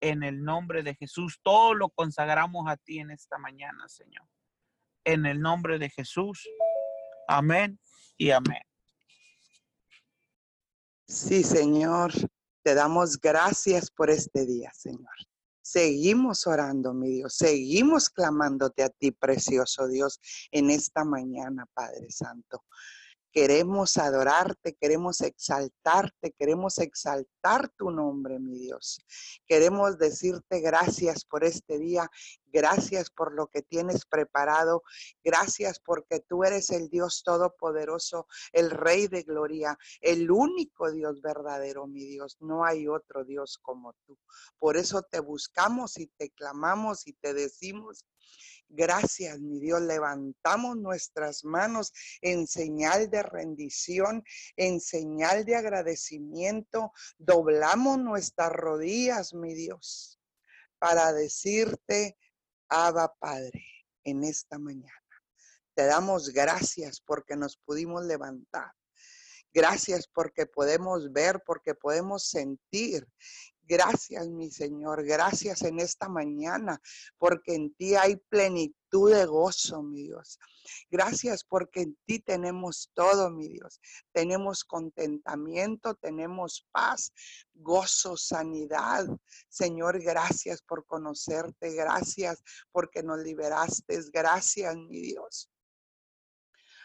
En 0.00 0.22
el 0.22 0.44
nombre 0.44 0.84
de 0.84 0.94
Jesús, 0.94 1.40
todo 1.42 1.74
lo 1.74 1.90
consagramos 1.90 2.68
a 2.68 2.76
ti 2.76 3.00
en 3.00 3.10
esta 3.10 3.38
mañana, 3.38 3.88
Señor. 3.88 4.26
En 5.04 5.26
el 5.26 5.40
nombre 5.40 5.80
de 5.80 5.90
Jesús. 5.90 6.48
Amén 7.26 7.80
y 8.16 8.30
amén. 8.30 8.69
Sí, 11.10 11.42
Señor, 11.42 12.12
te 12.62 12.72
damos 12.72 13.20
gracias 13.20 13.90
por 13.90 14.10
este 14.10 14.46
día, 14.46 14.70
Señor. 14.72 15.10
Seguimos 15.60 16.46
orando, 16.46 16.94
mi 16.94 17.08
Dios, 17.10 17.34
seguimos 17.34 18.08
clamándote 18.08 18.84
a 18.84 18.90
ti, 18.90 19.10
precioso 19.10 19.88
Dios, 19.88 20.20
en 20.52 20.70
esta 20.70 21.02
mañana, 21.04 21.66
Padre 21.74 22.12
Santo. 22.12 22.62
Queremos 23.32 23.96
adorarte, 23.96 24.74
queremos 24.74 25.20
exaltarte, 25.20 26.32
queremos 26.32 26.78
exaltar 26.78 27.68
tu 27.76 27.90
nombre, 27.90 28.40
mi 28.40 28.58
Dios. 28.58 29.00
Queremos 29.46 29.98
decirte 29.98 30.60
gracias 30.60 31.24
por 31.24 31.44
este 31.44 31.78
día, 31.78 32.10
gracias 32.46 33.08
por 33.10 33.32
lo 33.32 33.46
que 33.46 33.62
tienes 33.62 34.04
preparado, 34.04 34.82
gracias 35.22 35.78
porque 35.78 36.18
tú 36.20 36.42
eres 36.42 36.70
el 36.70 36.88
Dios 36.88 37.22
todopoderoso, 37.22 38.26
el 38.52 38.70
Rey 38.70 39.06
de 39.06 39.22
gloria, 39.22 39.78
el 40.00 40.30
único 40.30 40.90
Dios 40.90 41.22
verdadero, 41.22 41.86
mi 41.86 42.04
Dios. 42.06 42.36
No 42.40 42.64
hay 42.64 42.88
otro 42.88 43.24
Dios 43.24 43.58
como 43.62 43.94
tú. 44.06 44.18
Por 44.58 44.76
eso 44.76 45.02
te 45.02 45.20
buscamos 45.20 45.98
y 45.98 46.08
te 46.08 46.30
clamamos 46.30 47.06
y 47.06 47.12
te 47.12 47.32
decimos 47.32 48.04
Gracias, 48.72 49.40
mi 49.40 49.58
Dios. 49.58 49.82
Levantamos 49.82 50.76
nuestras 50.76 51.44
manos 51.44 51.92
en 52.20 52.46
señal 52.46 53.10
de 53.10 53.24
rendición, 53.24 54.22
en 54.56 54.80
señal 54.80 55.44
de 55.44 55.56
agradecimiento. 55.56 56.92
Doblamos 57.18 57.98
nuestras 57.98 58.52
rodillas, 58.52 59.34
mi 59.34 59.54
Dios, 59.54 60.20
para 60.78 61.12
decirte, 61.12 62.16
Abba 62.68 63.12
Padre, 63.18 63.64
en 64.04 64.22
esta 64.22 64.56
mañana. 64.58 64.94
Te 65.74 65.86
damos 65.86 66.30
gracias 66.30 67.00
porque 67.00 67.34
nos 67.34 67.56
pudimos 67.56 68.04
levantar. 68.04 68.70
Gracias 69.52 70.06
porque 70.06 70.46
podemos 70.46 71.12
ver, 71.12 71.42
porque 71.44 71.74
podemos 71.74 72.28
sentir. 72.28 73.04
Gracias, 73.70 74.28
mi 74.28 74.50
Señor. 74.50 75.04
Gracias 75.04 75.62
en 75.62 75.78
esta 75.78 76.08
mañana, 76.08 76.82
porque 77.18 77.54
en 77.54 77.72
ti 77.76 77.94
hay 77.94 78.16
plenitud 78.16 79.12
de 79.12 79.24
gozo, 79.26 79.80
mi 79.84 80.02
Dios. 80.02 80.40
Gracias 80.90 81.44
porque 81.44 81.82
en 81.82 81.96
ti 82.04 82.18
tenemos 82.18 82.90
todo, 82.94 83.30
mi 83.30 83.46
Dios. 83.46 83.80
Tenemos 84.10 84.64
contentamiento, 84.64 85.94
tenemos 85.94 86.66
paz, 86.72 87.12
gozo, 87.54 88.16
sanidad. 88.16 89.06
Señor, 89.48 90.02
gracias 90.02 90.62
por 90.62 90.84
conocerte. 90.84 91.72
Gracias 91.72 92.42
porque 92.72 93.04
nos 93.04 93.20
liberaste. 93.20 94.00
Gracias, 94.12 94.74
mi 94.74 95.00
Dios. 95.00 95.48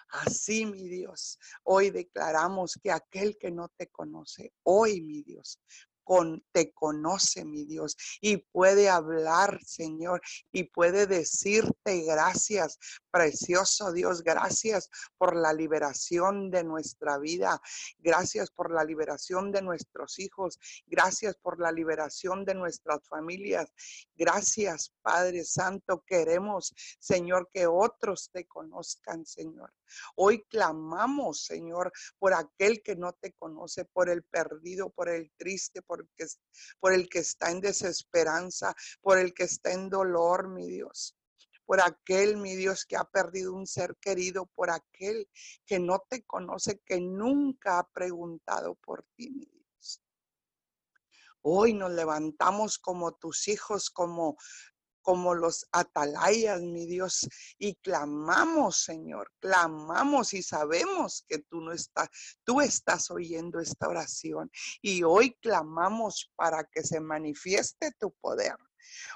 Así, 0.09 0.67
mi 0.67 0.87
Dios, 0.87 1.39
hoy 1.63 1.89
declaramos 1.89 2.79
que 2.81 2.91
aquel 2.91 3.37
que 3.39 3.49
no 3.49 3.69
te 3.75 3.87
conoce, 3.87 4.53
hoy, 4.63 5.01
mi 5.01 5.23
Dios, 5.23 5.59
te 6.51 6.71
conoce, 6.71 7.45
mi 7.45 7.65
Dios, 7.65 7.97
y 8.21 8.37
puede 8.37 8.89
hablar, 8.89 9.59
Señor, 9.63 10.21
y 10.51 10.63
puede 10.63 11.07
decirte 11.07 12.01
gracias, 12.03 12.77
precioso 13.11 13.91
Dios, 13.91 14.23
gracias 14.23 14.89
por 15.17 15.35
la 15.35 15.53
liberación 15.53 16.51
de 16.51 16.63
nuestra 16.63 17.17
vida, 17.17 17.61
gracias 17.99 18.51
por 18.51 18.71
la 18.71 18.83
liberación 18.83 19.51
de 19.51 19.61
nuestros 19.61 20.19
hijos, 20.19 20.59
gracias 20.85 21.35
por 21.37 21.59
la 21.59 21.71
liberación 21.71 22.45
de 22.45 22.55
nuestras 22.55 23.07
familias, 23.07 23.71
gracias, 24.15 24.93
Padre 25.01 25.43
Santo, 25.43 26.03
queremos, 26.05 26.73
Señor, 26.99 27.49
que 27.51 27.67
otros 27.67 28.29
te 28.31 28.45
conozcan, 28.45 29.25
Señor. 29.25 29.73
Hoy 30.15 30.43
clamamos, 30.49 31.45
Señor, 31.45 31.91
por 32.17 32.33
aquel 32.33 32.81
que 32.81 32.95
no 32.95 33.13
te 33.13 33.33
conoce, 33.33 33.85
por 33.85 34.09
el 34.09 34.23
perdido, 34.23 34.89
por 34.89 35.09
el 35.09 35.31
triste, 35.37 35.81
por, 35.81 36.07
el 36.93 37.09
que 37.09 37.19
está 37.19 37.51
en 37.51 37.61
desesperanza, 37.61 38.75
por 39.01 39.17
el 39.17 39.33
que 39.33 39.43
está 39.43 39.71
en 39.71 39.89
dolor, 39.89 40.49
mi 40.49 40.67
Dios 40.67 41.15
por 41.65 41.81
aquel, 41.81 42.37
mi 42.37 42.55
Dios, 42.55 42.85
que 42.85 42.95
ha 42.95 43.03
perdido 43.05 43.53
un 43.53 43.65
ser 43.65 43.95
querido, 43.97 44.45
por 44.45 44.69
aquel 44.69 45.27
que 45.65 45.79
no 45.79 46.05
te 46.07 46.23
conoce, 46.23 46.79
que 46.85 47.01
nunca 47.01 47.79
ha 47.79 47.89
preguntado 47.89 48.75
por 48.75 49.03
ti, 49.15 49.31
mi 49.31 49.45
Dios. 49.45 50.01
Hoy 51.41 51.73
nos 51.73 51.91
levantamos 51.91 52.77
como 52.79 53.13
tus 53.13 53.47
hijos, 53.47 53.89
como 53.89 54.37
como 55.05 55.35
los 55.35 55.67
atalayas, 55.71 56.61
mi 56.61 56.87
Dios, 56.87 57.29
y 57.59 57.75
clamamos, 57.75 58.83
Señor, 58.83 59.31
clamamos 59.39 60.33
y 60.33 60.41
sabemos 60.41 61.23
que 61.27 61.37
tú 61.37 61.61
no 61.61 61.71
estás, 61.71 62.09
tú 62.43 62.59
estás 62.59 63.11
oyendo 63.11 63.59
esta 63.59 63.87
oración 63.87 64.49
y 64.81 65.03
hoy 65.03 65.37
clamamos 65.41 66.31
para 66.35 66.63
que 66.63 66.81
se 66.81 66.99
manifieste 66.99 67.91
tu 67.99 68.11
poder. 68.19 68.55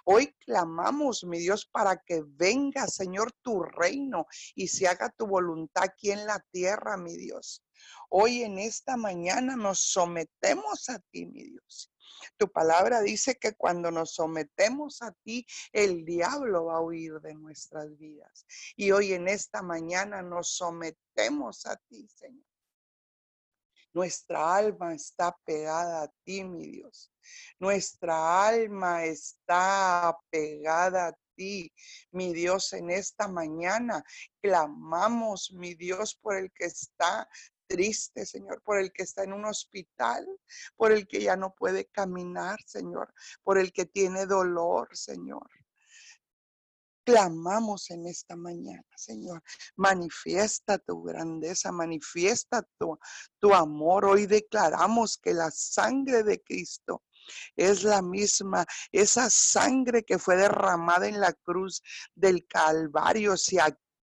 Hoy 0.05 0.35
clamamos, 0.45 1.23
mi 1.23 1.39
Dios, 1.39 1.65
para 1.65 1.97
que 1.97 2.23
venga, 2.23 2.87
Señor, 2.87 3.31
tu 3.41 3.63
reino 3.63 4.27
y 4.53 4.67
se 4.67 4.87
haga 4.87 5.09
tu 5.09 5.25
voluntad 5.25 5.85
aquí 5.85 6.11
en 6.11 6.25
la 6.27 6.39
tierra, 6.51 6.97
mi 6.97 7.17
Dios. 7.17 7.63
Hoy 8.09 8.43
en 8.43 8.59
esta 8.59 8.95
mañana 8.95 9.55
nos 9.55 9.79
sometemos 9.79 10.89
a 10.89 10.99
ti, 10.99 11.25
mi 11.25 11.43
Dios. 11.43 11.88
Tu 12.38 12.51
palabra 12.51 13.01
dice 13.01 13.36
que 13.36 13.53
cuando 13.53 13.91
nos 13.91 14.14
sometemos 14.14 15.01
a 15.01 15.12
ti, 15.24 15.45
el 15.72 16.05
diablo 16.05 16.66
va 16.66 16.78
a 16.78 16.82
huir 16.82 17.20
de 17.22 17.36
nuestras 17.36 17.97
vidas. 17.97 18.45
Y 18.76 18.91
hoy 18.91 19.14
en 19.14 19.28
esta 19.28 19.62
mañana 19.62 20.22
nos 20.22 20.55
sometemos 20.55 21.66
a 21.66 21.76
ti, 21.89 22.07
Señor. 22.07 22.49
Nuestra 23.93 24.55
alma 24.55 24.93
está 24.93 25.36
pegada 25.43 26.03
a 26.03 26.12
ti, 26.24 26.43
mi 26.43 26.68
Dios. 26.68 27.12
Nuestra 27.60 28.47
alma 28.47 29.03
está 29.03 30.16
pegada 30.30 31.07
a 31.07 31.14
ti, 31.36 31.74
mi 32.12 32.32
Dios, 32.32 32.74
en 32.74 32.91
esta 32.91 33.28
mañana. 33.28 34.03
Clamamos, 34.41 35.51
mi 35.51 35.74
Dios, 35.74 36.16
por 36.16 36.36
el 36.38 36.51
que 36.51 36.66
está 36.66 37.28
triste, 37.70 38.26
Señor, 38.26 38.61
por 38.63 38.80
el 38.80 38.91
que 38.91 39.03
está 39.03 39.24
en 39.24 39.32
un 39.32 39.45
hospital, 39.45 40.28
por 40.76 40.91
el 40.91 41.07
que 41.07 41.22
ya 41.22 41.38
no 41.38 41.53
puede 41.53 41.86
caminar, 41.86 42.59
Señor, 42.65 43.13
por 43.43 43.59
el 43.59 43.72
que 43.72 43.86
tiene 43.86 44.26
dolor, 44.26 44.89
Señor. 44.91 45.47
Clamamos 47.05 47.89
en 47.91 48.07
esta 48.07 48.36
mañana, 48.36 48.86
Señor. 48.95 49.41
Manifiesta 49.76 50.78
tu 50.78 51.01
grandeza, 51.03 51.72
manifiesta 51.72 52.67
tu, 52.78 52.99
tu 53.39 53.53
amor. 53.53 54.05
Hoy 54.05 54.26
declaramos 54.26 55.17
que 55.17 55.34
la 55.34 55.49
sangre 55.51 56.24
de 56.24 56.41
Cristo 56.41 57.03
es 57.55 57.84
la 57.84 58.01
misma. 58.01 58.65
Esa 58.91 59.30
sangre 59.30 60.03
que 60.03 60.20
fue 60.20 60.36
derramada 60.36 61.07
en 61.07 61.20
la 61.20 61.34
cruz 61.34 61.82
del 62.13 62.45
Calvario 62.47 63.38
se 63.38 63.59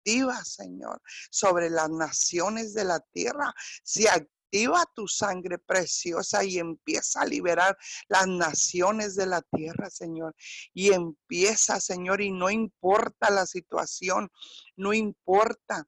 activa, 0.05 0.43
Señor, 0.43 1.01
sobre 1.31 1.69
las 1.69 1.89
naciones 1.89 2.73
de 2.73 2.85
la 2.85 2.99
tierra. 2.99 3.53
Se 3.83 4.07
activa 4.07 4.85
tu 4.93 5.07
sangre 5.07 5.57
preciosa 5.57 6.43
y 6.43 6.59
empieza 6.59 7.21
a 7.21 7.25
liberar 7.25 7.75
las 8.07 8.27
naciones 8.27 9.15
de 9.15 9.25
la 9.25 9.41
tierra, 9.41 9.89
Señor. 9.89 10.35
Y 10.73 10.93
empieza, 10.93 11.79
Señor, 11.79 12.21
y 12.21 12.31
no 12.31 12.49
importa 12.49 13.31
la 13.31 13.45
situación, 13.47 14.29
no 14.75 14.93
importa. 14.93 15.87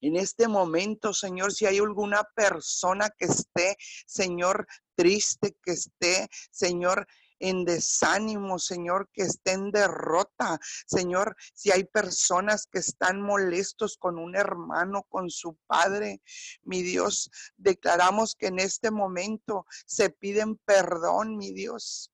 En 0.00 0.16
este 0.16 0.48
momento, 0.48 1.12
Señor, 1.12 1.52
si 1.52 1.66
hay 1.66 1.78
alguna 1.78 2.22
persona 2.34 3.10
que 3.10 3.26
esté, 3.26 3.76
Señor, 4.06 4.66
triste, 4.94 5.54
que 5.62 5.72
esté, 5.72 6.28
Señor, 6.50 7.06
en 7.38 7.64
desánimo, 7.64 8.58
Señor, 8.58 9.08
que 9.12 9.22
esté 9.22 9.52
en 9.52 9.70
derrota. 9.70 10.58
Señor, 10.86 11.36
si 11.54 11.70
hay 11.70 11.84
personas 11.84 12.66
que 12.66 12.78
están 12.78 13.20
molestos 13.20 13.96
con 13.96 14.18
un 14.18 14.36
hermano, 14.36 15.04
con 15.08 15.30
su 15.30 15.56
padre, 15.66 16.22
mi 16.62 16.82
Dios, 16.82 17.30
declaramos 17.56 18.34
que 18.34 18.46
en 18.46 18.58
este 18.58 18.90
momento 18.90 19.66
se 19.86 20.10
piden 20.10 20.56
perdón, 20.64 21.36
mi 21.36 21.52
Dios. 21.52 22.12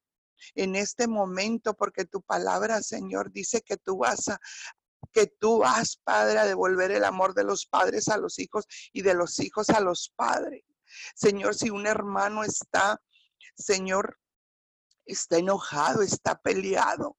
En 0.55 0.75
este 0.75 1.07
momento, 1.07 1.75
porque 1.75 2.05
tu 2.05 2.20
palabra, 2.20 2.83
Señor, 2.83 3.31
dice 3.31 3.62
que 3.62 3.77
tú 3.77 3.99
vas 3.99 4.29
a, 4.29 4.41
que 5.12 5.27
tú 5.27 5.59
vas, 5.59 5.99
Padre, 6.03 6.39
a 6.39 6.47
devolver 6.47 6.91
el 6.91 7.05
amor 7.05 7.35
de 7.35 7.45
los 7.45 7.66
padres 7.66 8.09
a 8.09 8.16
los 8.16 8.39
hijos 8.39 8.66
y 8.93 9.03
de 9.03 9.14
los 9.14 9.39
hijos 9.39 9.70
a 9.70 9.81
los 9.81 10.12
padres. 10.16 10.64
Señor, 11.14 11.55
si 11.55 11.70
un 11.70 11.87
hermano 11.87 12.45
está, 12.45 13.01
Señor, 13.57 14.18
está 15.12 15.38
enojado, 15.38 16.02
está 16.02 16.34
peleado. 16.34 17.16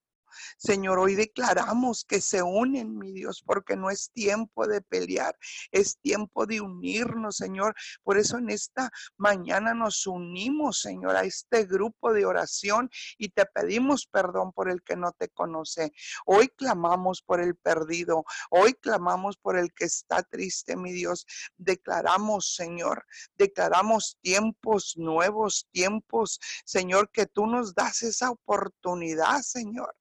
Señor, 0.58 1.00
hoy 1.00 1.16
declaramos 1.16 2.06
que 2.06 2.22
se 2.22 2.42
unen, 2.42 2.98
mi 2.98 3.12
Dios, 3.12 3.44
porque 3.46 3.76
no 3.76 3.90
es 3.90 4.12
tiempo 4.12 4.68
de 4.68 4.82
pelear, 4.82 5.38
es 5.72 6.00
tiempo 6.00 6.46
de 6.46 6.62
unirnos, 6.62 7.38
Señor. 7.38 7.76
Por 8.04 8.18
eso 8.18 8.38
en 8.38 8.50
esta 8.50 8.92
mañana 9.18 9.74
nos 9.74 10.08
unimos, 10.08 10.80
Señor, 10.82 11.16
a 11.16 11.24
este 11.24 11.66
grupo 11.66 12.14
de 12.14 12.26
oración 12.26 12.90
y 13.18 13.30
te 13.30 13.46
pedimos 13.46 14.08
perdón 14.08 14.52
por 14.52 14.70
el 14.70 14.82
que 14.84 14.96
no 14.96 15.12
te 15.12 15.30
conoce. 15.30 15.92
Hoy 16.26 16.50
clamamos 16.50 17.22
por 17.22 17.42
el 17.42 17.56
perdido, 17.56 18.24
hoy 18.50 18.74
clamamos 18.74 19.38
por 19.38 19.58
el 19.58 19.74
que 19.74 19.86
está 19.86 20.24
triste, 20.24 20.76
mi 20.76 20.92
Dios. 20.92 21.26
Declaramos, 21.58 22.56
Señor, 22.56 23.06
declaramos 23.38 24.18
tiempos 24.22 24.94
nuevos, 24.98 25.68
tiempos, 25.72 26.40
Señor, 26.66 27.10
que 27.12 27.26
tú 27.26 27.48
nos 27.48 27.74
das 27.74 28.04
esa 28.04 28.32
oportunidad, 28.32 29.42
Señor 29.42 29.96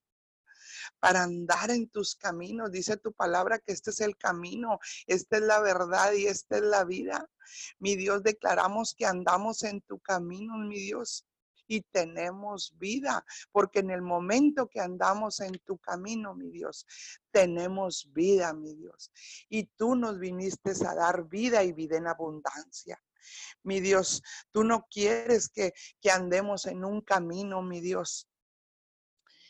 para 0.98 1.22
andar 1.22 1.70
en 1.70 1.88
tus 1.88 2.14
caminos. 2.14 2.70
Dice 2.70 2.96
tu 2.96 3.12
palabra 3.12 3.58
que 3.58 3.72
este 3.72 3.90
es 3.90 4.00
el 4.00 4.16
camino, 4.16 4.78
esta 5.06 5.36
es 5.36 5.42
la 5.42 5.60
verdad 5.60 6.12
y 6.12 6.26
esta 6.26 6.56
es 6.56 6.62
la 6.62 6.84
vida. 6.84 7.28
Mi 7.78 7.96
Dios, 7.96 8.22
declaramos 8.22 8.94
que 8.94 9.06
andamos 9.06 9.62
en 9.62 9.80
tu 9.82 9.98
camino, 9.98 10.56
mi 10.58 10.78
Dios. 10.78 11.26
Y 11.68 11.80
tenemos 11.80 12.74
vida, 12.76 13.24
porque 13.50 13.78
en 13.78 13.90
el 13.90 14.02
momento 14.02 14.68
que 14.68 14.80
andamos 14.80 15.40
en 15.40 15.58
tu 15.60 15.78
camino, 15.78 16.34
mi 16.34 16.50
Dios, 16.50 16.86
tenemos 17.30 18.12
vida, 18.12 18.52
mi 18.52 18.74
Dios. 18.74 19.10
Y 19.48 19.64
tú 19.76 19.94
nos 19.94 20.18
viniste 20.18 20.72
a 20.86 20.94
dar 20.94 21.28
vida 21.28 21.62
y 21.62 21.72
vida 21.72 21.96
en 21.96 22.08
abundancia. 22.08 23.02
Mi 23.62 23.80
Dios, 23.80 24.22
tú 24.50 24.64
no 24.64 24.86
quieres 24.90 25.48
que, 25.48 25.72
que 26.00 26.10
andemos 26.10 26.66
en 26.66 26.84
un 26.84 27.00
camino, 27.00 27.62
mi 27.62 27.80
Dios, 27.80 28.28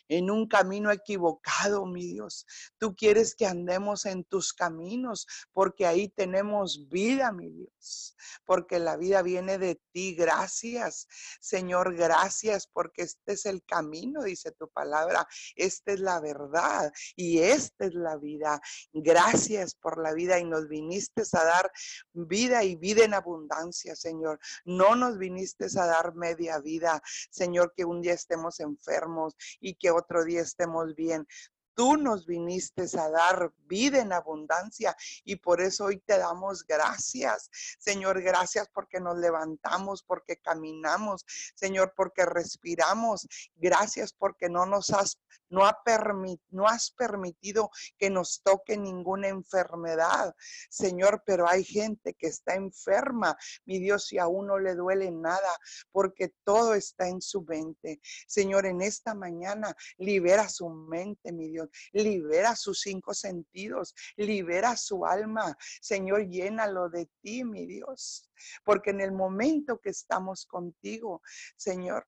en 0.08 0.30
un 0.30 0.46
camino 0.46 0.90
equivocado, 0.90 1.86
mi 1.86 2.06
Dios. 2.06 2.46
Tú 2.78 2.94
quieres 2.94 3.34
que 3.34 3.46
andemos 3.46 4.06
en 4.06 4.24
tus 4.24 4.52
caminos 4.52 5.26
porque 5.52 5.86
ahí 5.86 6.08
tenemos 6.08 6.88
vida, 6.88 7.32
mi 7.32 7.50
Dios. 7.50 8.16
Porque 8.44 8.78
la 8.78 8.96
vida 8.96 9.22
viene 9.22 9.58
de 9.58 9.80
ti. 9.92 10.14
Gracias, 10.14 11.08
Señor, 11.40 11.94
gracias 11.94 12.66
porque 12.66 13.02
este 13.02 13.32
es 13.32 13.46
el 13.46 13.62
camino, 13.64 14.22
dice 14.22 14.52
tu 14.52 14.68
palabra. 14.68 15.26
Esta 15.56 15.92
es 15.92 16.00
la 16.00 16.20
verdad 16.20 16.92
y 17.16 17.40
esta 17.40 17.86
es 17.86 17.94
la 17.94 18.16
vida. 18.16 18.60
Gracias 18.92 19.74
por 19.74 20.02
la 20.02 20.12
vida 20.12 20.38
y 20.38 20.44
nos 20.44 20.68
viniste 20.68 21.22
a 21.32 21.44
dar 21.44 21.72
vida 22.12 22.64
y 22.64 22.76
vida 22.76 23.04
en 23.04 23.14
abundancia, 23.14 23.96
Señor. 23.96 24.38
No 24.64 24.96
nos 24.96 25.18
viniste 25.18 25.66
a 25.76 25.86
dar 25.86 26.14
media 26.14 26.58
vida, 26.58 27.02
Señor, 27.30 27.72
que 27.76 27.84
un 27.84 28.00
día 28.00 28.14
estemos 28.14 28.60
enfermos 28.60 29.36
y 29.60 29.74
que 29.74 29.90
otro 29.92 30.24
día 30.24 30.40
estemos 30.40 30.94
bien. 30.94 31.26
Tú 31.74 31.96
nos 31.96 32.26
viniste 32.26 32.82
a 32.98 33.08
dar 33.08 33.50
vida 33.66 34.00
en 34.00 34.12
abundancia 34.12 34.94
y 35.24 35.36
por 35.36 35.62
eso 35.62 35.86
hoy 35.86 35.98
te 36.00 36.18
damos 36.18 36.66
gracias. 36.66 37.48
Señor, 37.78 38.20
gracias 38.20 38.68
porque 38.68 39.00
nos 39.00 39.16
levantamos, 39.16 40.02
porque 40.02 40.36
caminamos, 40.36 41.24
Señor, 41.54 41.94
porque 41.96 42.26
respiramos. 42.26 43.26
Gracias 43.56 44.12
porque 44.12 44.50
no 44.50 44.66
nos 44.66 44.90
has 44.90 45.18
no, 45.52 45.66
ha 45.66 45.78
no 46.50 46.66
has 46.66 46.90
permitido 46.90 47.70
que 47.98 48.10
nos 48.10 48.42
toque 48.42 48.76
ninguna 48.76 49.28
enfermedad, 49.28 50.34
Señor, 50.70 51.22
pero 51.26 51.48
hay 51.48 51.62
gente 51.62 52.14
que 52.14 52.28
está 52.28 52.54
enferma, 52.54 53.36
mi 53.66 53.78
Dios, 53.78 54.12
y 54.12 54.18
aún 54.18 54.46
no 54.46 54.58
le 54.58 54.74
duele 54.74 55.10
nada, 55.10 55.58
porque 55.90 56.32
todo 56.44 56.74
está 56.74 57.06
en 57.08 57.20
su 57.20 57.42
mente. 57.42 58.00
Señor, 58.26 58.64
en 58.66 58.80
esta 58.80 59.14
mañana 59.14 59.76
libera 59.98 60.48
su 60.48 60.70
mente, 60.70 61.32
mi 61.32 61.50
Dios, 61.50 61.68
libera 61.92 62.56
sus 62.56 62.80
cinco 62.80 63.12
sentidos, 63.12 63.94
libera 64.16 64.76
su 64.76 65.04
alma. 65.04 65.56
Señor, 65.80 66.28
llénalo 66.28 66.88
de 66.88 67.10
ti, 67.20 67.44
mi 67.44 67.66
Dios, 67.66 68.30
porque 68.64 68.90
en 68.90 69.02
el 69.02 69.12
momento 69.12 69.78
que 69.78 69.90
estamos 69.90 70.46
contigo, 70.46 71.20
Señor, 71.56 72.06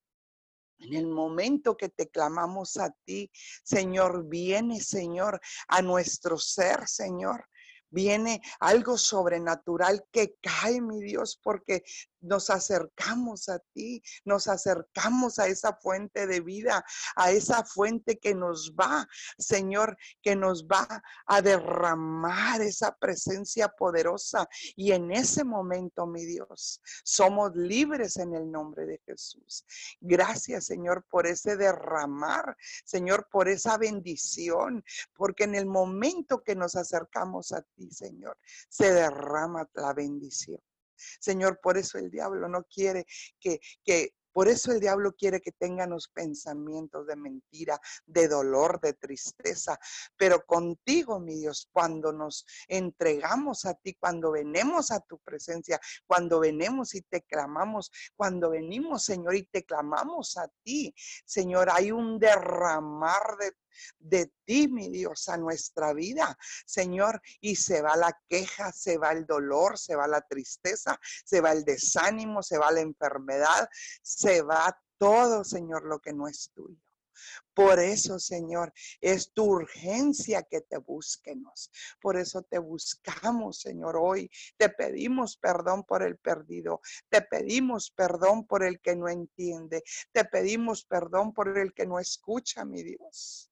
en 0.78 0.94
el 0.94 1.06
momento 1.06 1.76
que 1.76 1.88
te 1.88 2.08
clamamos 2.08 2.76
a 2.76 2.90
ti, 3.04 3.30
Señor, 3.62 4.26
viene, 4.28 4.80
Señor, 4.80 5.40
a 5.68 5.82
nuestro 5.82 6.38
ser, 6.38 6.86
Señor. 6.86 7.48
Viene 7.90 8.42
algo 8.58 8.98
sobrenatural 8.98 10.04
que 10.10 10.34
cae, 10.40 10.80
mi 10.80 11.00
Dios, 11.00 11.38
porque 11.40 11.84
nos 12.24 12.50
acercamos 12.50 13.48
a 13.48 13.58
ti, 13.72 14.02
nos 14.24 14.48
acercamos 14.48 15.38
a 15.38 15.46
esa 15.46 15.74
fuente 15.74 16.26
de 16.26 16.40
vida, 16.40 16.84
a 17.16 17.30
esa 17.30 17.64
fuente 17.64 18.18
que 18.18 18.34
nos 18.34 18.74
va, 18.74 19.06
Señor, 19.38 19.96
que 20.22 20.36
nos 20.36 20.66
va 20.66 21.02
a 21.26 21.42
derramar 21.42 22.60
esa 22.60 22.96
presencia 22.96 23.68
poderosa. 23.68 24.48
Y 24.76 24.92
en 24.92 25.10
ese 25.10 25.44
momento, 25.44 26.06
mi 26.06 26.24
Dios, 26.24 26.80
somos 27.04 27.54
libres 27.54 28.16
en 28.16 28.34
el 28.34 28.50
nombre 28.50 28.86
de 28.86 29.00
Jesús. 29.06 29.64
Gracias, 30.00 30.66
Señor, 30.66 31.04
por 31.08 31.26
ese 31.26 31.56
derramar, 31.56 32.56
Señor, 32.84 33.28
por 33.30 33.48
esa 33.48 33.78
bendición, 33.78 34.84
porque 35.14 35.44
en 35.44 35.54
el 35.54 35.66
momento 35.66 36.42
que 36.42 36.54
nos 36.54 36.76
acercamos 36.76 37.52
a 37.52 37.62
ti, 37.62 37.90
Señor, 37.90 38.38
se 38.68 38.92
derrama 38.92 39.68
la 39.74 39.92
bendición. 39.92 40.60
Señor, 41.20 41.60
por 41.60 41.76
eso 41.76 41.98
el 41.98 42.10
diablo 42.10 42.48
no 42.48 42.64
quiere 42.64 43.06
que, 43.40 43.60
que 43.84 44.14
Por 44.34 44.48
eso 44.48 44.72
el 44.72 44.80
diablo 44.80 45.12
quiere 45.12 45.40
que 45.40 45.52
tengan 45.52 45.90
los 45.90 46.08
pensamientos 46.08 47.06
de 47.06 47.14
mentira, 47.14 47.78
de 48.04 48.26
dolor, 48.26 48.80
de 48.80 48.94
tristeza. 48.94 49.78
Pero 50.16 50.44
contigo, 50.44 51.20
mi 51.20 51.38
Dios, 51.38 51.68
cuando 51.72 52.12
nos 52.12 52.44
entregamos 52.66 53.64
a 53.64 53.74
ti, 53.74 53.94
cuando 53.94 54.32
venimos 54.32 54.90
a 54.90 54.98
tu 54.98 55.20
presencia, 55.20 55.78
cuando 56.04 56.40
venimos 56.40 56.96
y 56.96 57.02
te 57.02 57.22
clamamos, 57.22 57.92
cuando 58.16 58.50
venimos, 58.50 59.04
Señor, 59.04 59.36
y 59.36 59.44
te 59.44 59.64
clamamos 59.64 60.36
a 60.36 60.48
ti, 60.64 60.92
Señor, 61.24 61.68
hay 61.70 61.92
un 61.92 62.18
derramar 62.18 63.36
de 63.38 63.52
de 63.98 64.32
ti, 64.44 64.68
mi 64.68 64.88
Dios, 64.90 65.28
a 65.28 65.36
nuestra 65.36 65.92
vida, 65.92 66.36
Señor. 66.66 67.20
Y 67.40 67.56
se 67.56 67.82
va 67.82 67.96
la 67.96 68.18
queja, 68.28 68.72
se 68.72 68.98
va 68.98 69.12
el 69.12 69.26
dolor, 69.26 69.78
se 69.78 69.96
va 69.96 70.06
la 70.06 70.20
tristeza, 70.22 70.98
se 71.24 71.40
va 71.40 71.52
el 71.52 71.64
desánimo, 71.64 72.42
se 72.42 72.58
va 72.58 72.70
la 72.70 72.80
enfermedad, 72.80 73.68
se 74.02 74.42
va 74.42 74.76
todo, 74.98 75.44
Señor, 75.44 75.84
lo 75.84 76.00
que 76.00 76.12
no 76.12 76.28
es 76.28 76.50
tuyo. 76.54 76.78
Por 77.54 77.78
eso, 77.78 78.18
Señor, 78.18 78.72
es 79.00 79.32
tu 79.32 79.44
urgencia 79.44 80.42
que 80.42 80.60
te 80.60 80.78
busquemos. 80.78 81.70
Por 82.00 82.16
eso 82.16 82.42
te 82.42 82.58
buscamos, 82.58 83.60
Señor, 83.60 83.96
hoy. 83.96 84.30
Te 84.56 84.68
pedimos 84.68 85.36
perdón 85.36 85.84
por 85.84 86.02
el 86.02 86.16
perdido. 86.16 86.80
Te 87.08 87.22
pedimos 87.22 87.90
perdón 87.90 88.46
por 88.46 88.64
el 88.64 88.80
que 88.80 88.96
no 88.96 89.08
entiende. 89.08 89.84
Te 90.12 90.24
pedimos 90.24 90.84
perdón 90.84 91.32
por 91.32 91.56
el 91.56 91.72
que 91.72 91.86
no 91.86 91.98
escucha, 91.98 92.64
mi 92.64 92.82
Dios. 92.82 93.50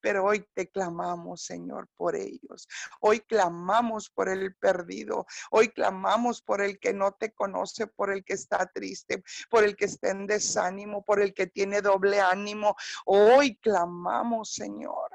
Pero 0.00 0.24
hoy 0.24 0.46
te 0.54 0.70
clamamos, 0.70 1.42
Señor, 1.42 1.88
por 1.96 2.16
ellos. 2.16 2.68
Hoy 3.00 3.20
clamamos 3.20 4.10
por 4.10 4.28
el 4.28 4.54
perdido. 4.56 5.26
Hoy 5.50 5.68
clamamos 5.68 6.42
por 6.42 6.60
el 6.60 6.78
que 6.78 6.92
no 6.92 7.12
te 7.12 7.32
conoce, 7.32 7.86
por 7.86 8.12
el 8.12 8.24
que 8.24 8.34
está 8.34 8.66
triste, 8.66 9.22
por 9.50 9.64
el 9.64 9.76
que 9.76 9.86
está 9.86 10.10
en 10.10 10.26
desánimo, 10.26 11.04
por 11.04 11.20
el 11.20 11.34
que 11.34 11.46
tiene 11.46 11.80
doble 11.80 12.20
ánimo. 12.20 12.76
Hoy 13.06 13.56
clamamos, 13.56 14.52
Señor. 14.52 15.10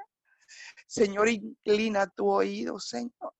Señor, 0.86 1.28
inclina 1.28 2.08
tu 2.08 2.28
oído, 2.28 2.80
Señor. 2.80 3.34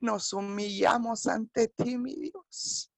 Nos 0.00 0.32
humillamos 0.32 1.26
ante 1.26 1.68
ti, 1.68 1.96
mi 1.98 2.14
Dios. 2.14 2.92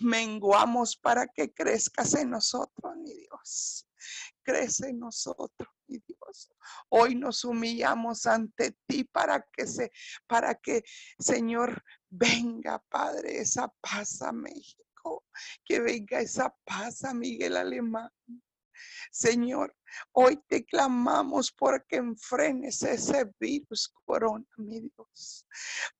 Menguamos 0.00 0.96
para 0.96 1.26
que 1.26 1.52
crezcas 1.52 2.14
en 2.14 2.30
nosotros, 2.30 2.96
mi 2.96 3.12
Dios. 3.14 3.86
Crece 4.48 4.88
en 4.88 5.00
nosotros. 5.00 5.68
Dios. 5.86 6.50
Hoy 6.88 7.14
nos 7.14 7.44
humillamos 7.44 8.24
ante 8.24 8.74
ti 8.86 9.04
para 9.04 9.46
que 9.52 9.66
se, 9.66 9.92
para 10.26 10.54
que, 10.54 10.82
Señor, 11.18 11.84
venga, 12.08 12.82
Padre, 12.88 13.40
esa 13.40 13.68
paz 13.82 14.22
a 14.22 14.32
México, 14.32 15.26
que 15.66 15.80
venga 15.80 16.20
esa 16.20 16.54
paz 16.64 17.04
a 17.04 17.12
Miguel 17.12 17.58
Alemán. 17.58 18.10
Señor, 19.10 19.74
hoy 20.12 20.42
te 20.48 20.64
clamamos 20.64 21.52
porque 21.52 21.96
enfrenes 21.96 22.82
ese 22.82 23.30
virus 23.38 23.92
corona, 24.04 24.46
mi 24.56 24.80
Dios. 24.80 25.46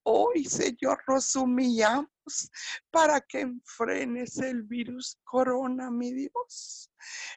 Hoy, 0.02 0.44
Señor, 0.44 1.02
nos 1.08 1.34
humillamos 1.36 2.50
para 2.90 3.20
que 3.20 3.40
enfrenes 3.40 4.38
el 4.38 4.62
virus 4.62 5.18
corona, 5.24 5.90
mi 5.90 6.12
Dios. 6.12 6.90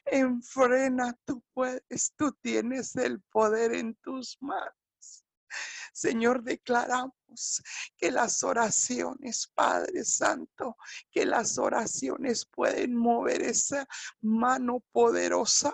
Enfrena, 0.04 1.18
tú 1.24 1.42
puedes, 1.54 2.12
tú 2.16 2.32
tienes 2.42 2.96
el 2.96 3.20
poder 3.30 3.74
en 3.74 3.94
tus 3.96 4.36
manos. 4.40 4.81
Señor, 5.92 6.42
declaramos 6.42 7.62
que 7.96 8.10
las 8.10 8.42
oraciones, 8.42 9.50
Padre 9.54 10.04
Santo, 10.04 10.76
que 11.10 11.24
las 11.24 11.58
oraciones 11.58 12.46
pueden 12.46 12.96
mover 12.96 13.42
esa 13.42 13.86
mano 14.20 14.82
poderosa, 14.92 15.72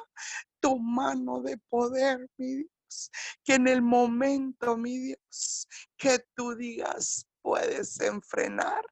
tu 0.60 0.78
mano 0.78 1.40
de 1.40 1.56
poder, 1.68 2.28
mi 2.36 2.56
Dios. 2.56 3.10
Que 3.44 3.54
en 3.54 3.68
el 3.68 3.82
momento, 3.82 4.76
mi 4.76 4.98
Dios, 4.98 5.68
que 5.96 6.24
tú 6.34 6.54
digas, 6.54 7.26
puedes 7.42 8.00
enfrenar 8.00 8.84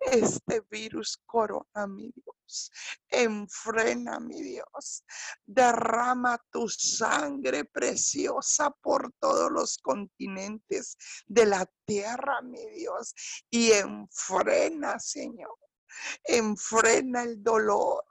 este 0.00 0.62
virus 0.70 1.20
corona, 1.26 1.86
mi 1.86 2.12
Dios. 2.12 2.70
Enfrena, 3.08 4.20
mi 4.20 4.42
Dios. 4.42 5.04
Derrama 5.44 6.38
tu 6.50 6.68
sangre 6.68 7.64
preciosa 7.64 8.70
por 8.70 9.12
todos 9.18 9.50
los 9.50 9.78
continentes 9.78 10.96
de 11.26 11.46
la 11.46 11.66
tierra, 11.84 12.42
mi 12.42 12.64
Dios. 12.70 13.14
Y 13.50 13.72
enfrena, 13.72 14.98
Señor. 14.98 15.56
Enfrena 16.24 17.22
el 17.22 17.42
dolor. 17.42 18.04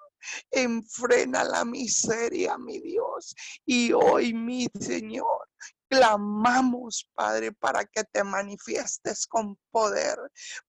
Enfrena 0.51 1.43
la 1.43 1.65
miseria, 1.65 2.57
mi 2.57 2.79
Dios. 2.79 3.35
Y 3.65 3.91
hoy, 3.91 4.33
mi 4.33 4.67
Señor, 4.79 5.50
clamamos, 5.91 7.05
Padre, 7.13 7.51
para 7.51 7.83
que 7.83 8.05
te 8.05 8.23
manifiestes 8.23 9.27
con 9.27 9.57
poder, 9.71 10.17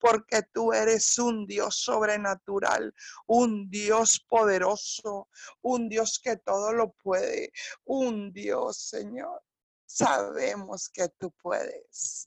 porque 0.01 0.43
tú 0.53 0.73
eres 0.73 1.17
un 1.17 1.47
Dios 1.47 1.77
sobrenatural, 1.77 2.93
un 3.29 3.71
Dios 3.71 4.19
poderoso, 4.29 5.29
un 5.61 5.89
Dios 5.89 6.21
que 6.21 6.39
todo 6.39 6.73
lo 6.73 6.91
puede, 6.91 7.53
un 7.85 8.33
Dios, 8.33 8.79
Señor, 8.79 9.41
Sabemos 9.95 10.89
que 10.89 11.07
tú 11.19 11.31
puedes, 11.43 12.27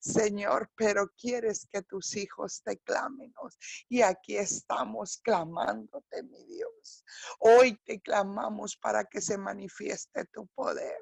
Señor, 0.00 0.70
pero 0.76 1.08
quieres 1.16 1.66
que 1.72 1.80
tus 1.80 2.14
hijos 2.14 2.60
te 2.62 2.76
clamen. 2.76 3.32
Y 3.88 4.02
aquí 4.02 4.36
estamos 4.36 5.16
clamándote, 5.22 6.22
mi 6.24 6.44
Dios. 6.44 7.04
Hoy 7.38 7.80
te 7.86 8.02
clamamos 8.02 8.76
para 8.76 9.04
que 9.04 9.22
se 9.22 9.38
manifieste 9.38 10.26
tu 10.26 10.46
poder. 10.48 10.98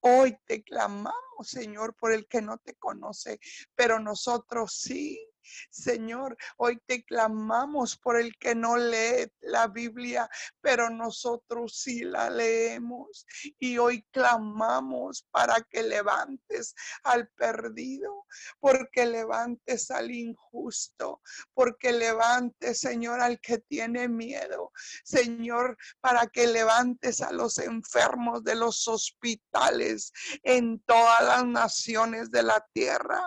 Hoy 0.00 0.34
te 0.46 0.62
clamamos, 0.62 1.12
Señor, 1.42 1.94
por 1.94 2.12
el 2.12 2.26
que 2.26 2.40
no 2.40 2.56
te 2.56 2.76
conoce, 2.76 3.38
pero 3.74 4.00
nosotros 4.00 4.72
sí. 4.74 5.22
Señor, 5.70 6.36
hoy 6.56 6.80
te 6.86 7.04
clamamos 7.04 7.96
por 7.96 8.16
el 8.16 8.36
que 8.36 8.54
no 8.54 8.76
lee 8.76 9.30
la 9.40 9.68
Biblia, 9.68 10.28
pero 10.60 10.90
nosotros 10.90 11.78
sí 11.78 12.04
la 12.04 12.30
leemos. 12.30 13.26
Y 13.58 13.78
hoy 13.78 14.02
clamamos 14.10 15.26
para 15.30 15.60
que 15.70 15.82
levantes 15.82 16.74
al 17.02 17.28
perdido, 17.28 18.26
porque 18.58 19.06
levantes 19.06 19.90
al 19.90 20.10
injusto, 20.10 21.20
porque 21.54 21.92
levantes, 21.92 22.80
Señor, 22.80 23.20
al 23.20 23.40
que 23.40 23.58
tiene 23.58 24.08
miedo. 24.08 24.72
Señor, 25.04 25.76
para 26.00 26.26
que 26.26 26.46
levantes 26.46 27.20
a 27.20 27.32
los 27.32 27.58
enfermos 27.58 28.44
de 28.44 28.54
los 28.54 28.86
hospitales 28.88 30.12
en 30.42 30.80
todas 30.80 31.22
las 31.22 31.44
naciones 31.46 32.30
de 32.30 32.42
la 32.42 32.64
tierra. 32.72 33.20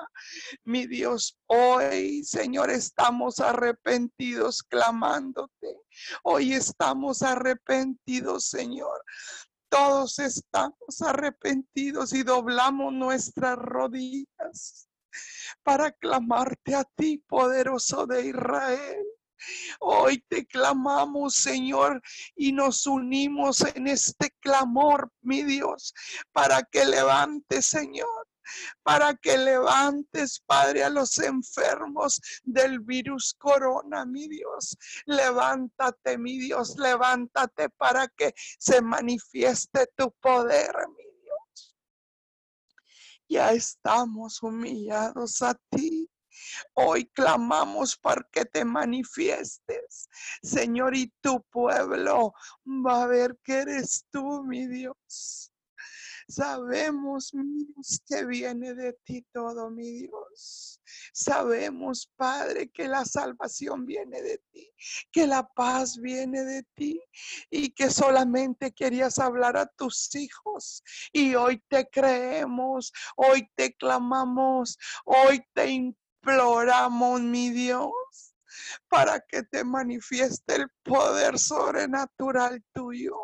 Mi 0.63 0.87
Dios, 0.87 1.39
hoy, 1.47 2.12
Señor, 2.21 2.69
estamos 2.69 3.39
arrepentidos 3.39 4.61
clamándote. 4.61 5.79
Hoy 6.23 6.53
estamos 6.53 7.23
arrepentidos, 7.23 8.49
Señor. 8.49 9.03
Todos 9.69 10.19
estamos 10.19 11.01
arrepentidos 11.01 12.13
y 12.13 12.21
doblamos 12.21 12.93
nuestras 12.93 13.57
rodillas 13.57 14.87
para 15.63 15.91
clamarte 15.91 16.75
a 16.75 16.83
ti, 16.83 17.23
poderoso 17.27 18.05
de 18.05 18.27
Israel. 18.27 19.03
Hoy 19.79 20.23
te 20.29 20.45
clamamos, 20.45 21.35
Señor, 21.35 22.01
y 22.35 22.51
nos 22.51 22.85
unimos 22.85 23.61
en 23.75 23.87
este 23.87 24.31
clamor, 24.39 25.11
mi 25.21 25.43
Dios, 25.43 25.93
para 26.31 26.63
que 26.63 26.85
levante, 26.85 27.61
Señor, 27.61 28.27
para 28.83 29.15
que 29.15 29.37
levantes, 29.37 30.41
Padre, 30.45 30.83
a 30.83 30.89
los 30.89 31.17
enfermos 31.17 32.19
del 32.43 32.79
virus 32.79 33.33
corona, 33.37 34.05
mi 34.05 34.27
Dios. 34.27 34.77
Levántate, 35.05 36.17
mi 36.17 36.37
Dios, 36.39 36.77
levántate 36.77 37.69
para 37.69 38.07
que 38.07 38.33
se 38.59 38.81
manifieste 38.81 39.87
tu 39.95 40.11
poder, 40.21 40.73
mi 40.89 41.03
Dios. 41.21 41.75
Ya 43.27 43.51
estamos 43.51 44.41
humillados 44.41 45.41
a 45.41 45.55
ti. 45.69 46.09
Hoy 46.73 47.05
clamamos 47.05 47.95
para 47.95 48.27
que 48.31 48.43
te 48.45 48.65
manifiestes, 48.65 50.09
Señor, 50.41 50.95
y 50.95 51.13
tu 51.21 51.43
pueblo 51.43 52.33
va 52.65 53.03
a 53.03 53.07
ver 53.07 53.37
que 53.43 53.59
eres 53.59 54.05
tú, 54.11 54.43
mi 54.43 54.67
Dios. 54.67 55.52
Sabemos, 56.27 57.33
mi 57.33 57.67
que 58.07 58.25
viene 58.25 58.73
de 58.73 58.93
ti 59.03 59.25
todo, 59.31 59.69
mi 59.69 59.89
Dios. 59.91 60.81
Sabemos, 61.13 62.11
Padre, 62.15 62.69
que 62.69 62.87
la 62.87 63.05
salvación 63.05 63.85
viene 63.85 64.21
de 64.21 64.41
ti, 64.51 64.71
que 65.11 65.27
la 65.27 65.47
paz 65.47 65.97
viene 65.97 66.43
de 66.43 66.63
ti 66.75 67.01
y 67.49 67.69
que 67.69 67.89
solamente 67.89 68.71
querías 68.71 69.19
hablar 69.19 69.57
a 69.57 69.67
tus 69.67 70.13
hijos. 70.15 70.83
Y 71.11 71.35
hoy 71.35 71.63
te 71.67 71.87
creemos, 71.89 72.91
hoy 73.15 73.47
te 73.55 73.73
clamamos, 73.73 74.77
hoy 75.05 75.43
te 75.53 75.69
imploramos, 75.69 77.21
mi 77.21 77.49
Dios 77.49 77.91
para 78.87 79.19
que 79.19 79.43
te 79.43 79.63
manifieste 79.63 80.55
el 80.55 80.69
poder 80.83 81.39
sobrenatural 81.39 82.63
tuyo. 82.73 83.15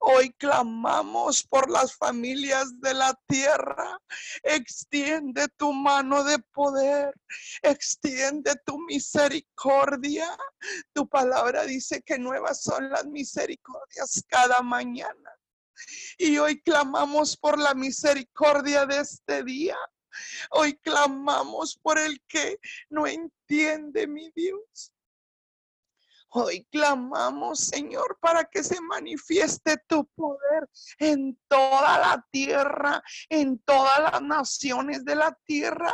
Hoy 0.00 0.32
clamamos 0.34 1.44
por 1.44 1.70
las 1.70 1.94
familias 1.94 2.80
de 2.80 2.94
la 2.94 3.18
tierra. 3.26 3.98
Extiende 4.42 5.48
tu 5.56 5.72
mano 5.72 6.24
de 6.24 6.38
poder. 6.38 7.14
Extiende 7.62 8.54
tu 8.64 8.78
misericordia. 8.80 10.26
Tu 10.92 11.08
palabra 11.08 11.64
dice 11.64 12.02
que 12.02 12.18
nuevas 12.18 12.62
son 12.62 12.90
las 12.90 13.06
misericordias 13.06 14.24
cada 14.28 14.60
mañana. 14.62 15.30
Y 16.18 16.38
hoy 16.38 16.60
clamamos 16.60 17.36
por 17.36 17.58
la 17.58 17.74
misericordia 17.74 18.86
de 18.86 18.98
este 18.98 19.42
día. 19.44 19.76
Hoy 20.50 20.76
clamamos 20.78 21.78
por 21.80 21.98
el 21.98 22.20
que 22.26 22.58
no 22.88 23.06
entiende, 23.06 24.06
mi 24.06 24.30
Dios. 24.34 24.92
Hoy 26.32 26.64
clamamos, 26.70 27.58
Señor, 27.58 28.18
para 28.20 28.44
que 28.44 28.62
se 28.62 28.80
manifieste 28.80 29.78
tu 29.88 30.06
poder 30.14 30.68
en 30.98 31.36
toda 31.48 31.98
la 31.98 32.24
tierra, 32.30 33.02
en 33.28 33.58
todas 33.58 33.98
las 33.98 34.22
naciones 34.22 35.04
de 35.04 35.16
la 35.16 35.36
tierra. 35.44 35.92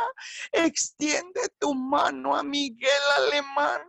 Extiende 0.51 1.41
tu 1.57 1.73
mano 1.73 2.35
a 2.35 2.43
Miguel 2.43 2.91
Alemán. 3.17 3.81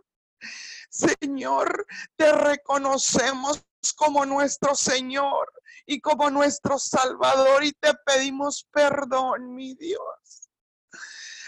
Señor, 0.89 1.85
te 2.15 2.31
reconocemos 2.31 3.63
como 3.95 4.25
nuestro 4.25 4.73
Señor 4.73 5.51
y 5.85 6.01
como 6.01 6.31
nuestro 6.31 6.79
Salvador 6.79 7.63
y 7.63 7.73
te 7.73 7.93
pedimos 8.05 8.67
perdón, 8.71 9.53
mi 9.53 9.75
Dios. 9.75 10.49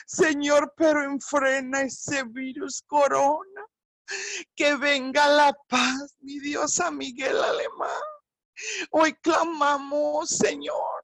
Señor, 0.06 0.74
pero 0.76 1.04
enfrena 1.04 1.82
ese 1.82 2.24
virus 2.24 2.84
corona. 2.86 3.51
Que 4.56 4.76
venga 4.76 5.28
la 5.28 5.54
paz, 5.68 6.16
mi 6.20 6.40
Dios, 6.40 6.80
a 6.80 6.92
Miguel 6.92 7.38
Alemán. 7.44 8.02
Hoy 8.92 9.14
clamamos, 9.22 10.30
Señor. 10.30 11.02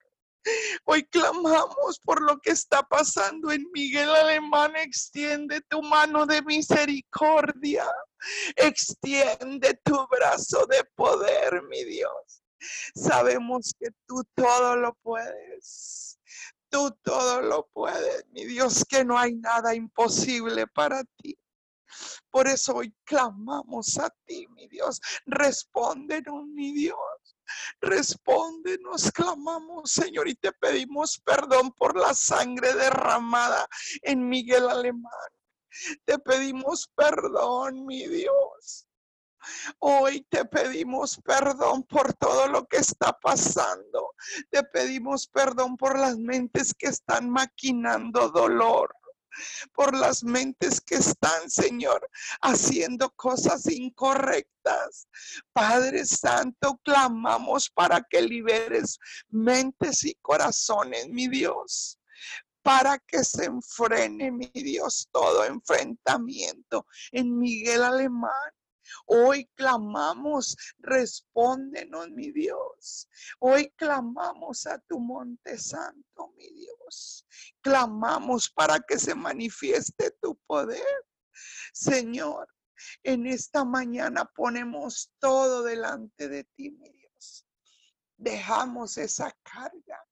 Hoy 0.86 1.04
clamamos 1.04 2.00
por 2.00 2.22
lo 2.22 2.40
que 2.40 2.52
está 2.52 2.84
pasando 2.84 3.52
en 3.52 3.66
Miguel 3.74 4.10
Alemán. 4.10 4.76
Extiende 4.76 5.62
tu 5.68 5.82
mano 5.82 6.26
de 6.26 6.42
misericordia. 6.44 7.86
Extiende 8.56 9.80
tu 9.84 10.08
brazo 10.08 10.66
de 10.68 10.84
poder, 10.96 11.64
mi 11.64 11.84
Dios. 11.84 12.44
Sabemos 12.96 13.74
que 13.80 13.90
tú 14.08 14.24
todo 14.36 14.76
lo 14.76 14.94
puedes. 15.02 16.20
Tú 16.70 16.92
todo 17.02 17.42
lo 17.42 17.68
puedes, 17.74 18.26
mi 18.32 18.46
Dios, 18.46 18.84
que 18.88 19.06
no 19.06 19.18
hay 19.18 19.36
nada 19.36 19.74
imposible 19.74 20.68
para 20.68 21.04
ti. 21.18 21.38
Por 22.30 22.48
eso 22.48 22.76
hoy 22.76 22.94
clamamos 23.04 23.98
a 23.98 24.10
ti, 24.26 24.48
mi 24.50 24.68
Dios. 24.68 25.00
Respóndenos, 25.26 26.46
mi 26.48 26.74
Dios. 26.74 26.98
Respóndenos, 27.82 29.12
clamamos, 29.12 29.92
Señor, 29.92 30.28
y 30.28 30.36
te 30.36 30.52
pedimos 30.52 31.20
perdón 31.24 31.72
por 31.72 31.98
la 31.98 32.14
sangre 32.14 32.74
derramada 32.74 33.68
en 34.02 34.28
Miguel 34.28 34.70
Alemán. 34.70 35.12
Te 36.06 36.20
pedimos 36.20 36.90
perdón, 36.96 37.86
mi 37.86 38.08
Dios. 38.08 38.88
Hoy 39.80 40.26
te 40.30 40.44
pedimos 40.46 41.22
perdón 41.24 41.84
por 41.84 42.14
todo 42.14 42.48
lo 42.48 42.66
que 42.66 42.78
está 42.78 43.14
pasando. 43.14 44.14
Te 44.50 44.64
pedimos 44.64 45.28
perdón 45.28 45.78
por 45.78 45.98
las 45.98 46.18
mentes 46.18 46.74
que 46.74 46.88
están 46.88 47.30
maquinando 47.30 48.30
dolor 48.30 48.94
por 49.74 49.96
las 49.96 50.24
mentes 50.24 50.82
que 50.82 50.96
están, 50.96 51.50
Señor, 51.50 52.10
haciendo 52.42 53.10
cosas 53.12 53.66
incorrectas. 53.68 55.08
Padre 55.54 56.06
Santo, 56.06 56.80
clamamos 56.84 57.70
para 57.70 58.02
que 58.02 58.22
liberes 58.22 59.00
mentes 59.30 60.04
y 60.04 60.16
corazones, 60.22 61.08
mi 61.10 61.28
Dios 61.28 62.00
para 62.68 63.00
que 63.00 63.24
se 63.24 63.46
enfrene, 63.46 64.30
mi 64.30 64.52
Dios, 64.54 65.08
todo 65.14 65.46
enfrentamiento 65.46 66.86
en 67.14 67.38
Miguel 67.38 67.82
Alemán, 67.82 68.52
Hoy 69.06 69.50
clamamos, 69.56 70.56
respóndenos, 70.80 72.10
mi 72.10 72.32
Dios. 72.32 73.10
Hoy 73.40 73.72
clamamos 73.76 74.66
a 74.68 74.80
tu 74.80 75.00
monte 75.00 75.58
santo, 75.58 76.34
mi 76.38 76.50
Dios. 76.50 77.26
Clamamos 77.62 78.50
para 78.50 78.80
que 78.80 79.00
se 79.00 79.16
manifieste 79.16 80.12
tu 80.22 80.36
poder. 80.48 81.06
Señor, 81.74 82.48
en 83.04 83.28
esta 83.28 83.66
mañana 83.66 84.26
ponemos 84.26 85.12
todo 85.20 85.64
delante 85.64 86.28
de 86.28 86.44
ti, 86.56 86.72
mi 86.72 86.90
Dios. 86.92 87.46
Dejamos 88.18 88.98
esa 88.98 89.32
carga, 89.44 90.04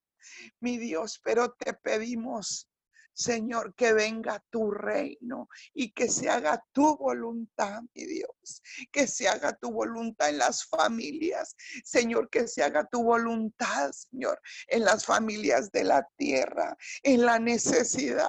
mi 0.59 0.77
Dios, 0.77 1.19
pero 1.23 1.53
te 1.53 1.73
pedimos 1.73 2.69
Señor, 3.15 3.73
que 3.75 3.93
venga 3.93 4.43
tu 4.49 4.71
reino 4.71 5.49
y 5.73 5.91
que 5.93 6.09
se 6.09 6.29
haga 6.29 6.61
tu 6.73 6.97
voluntad, 6.97 7.81
mi 7.93 8.05
Dios. 8.05 8.61
Que 8.91 9.07
se 9.07 9.29
haga 9.29 9.53
tu 9.53 9.71
voluntad 9.71 10.29
en 10.29 10.37
las 10.37 10.65
familias. 10.65 11.55
Señor, 11.85 12.29
que 12.29 12.47
se 12.47 12.61
haga 12.61 12.85
tu 12.85 13.03
voluntad, 13.03 13.91
Señor, 13.93 14.41
en 14.67 14.83
las 14.83 15.05
familias 15.05 15.71
de 15.71 15.85
la 15.85 16.07
tierra, 16.17 16.77
en 17.03 17.25
la 17.25 17.39
necesidad. 17.39 18.27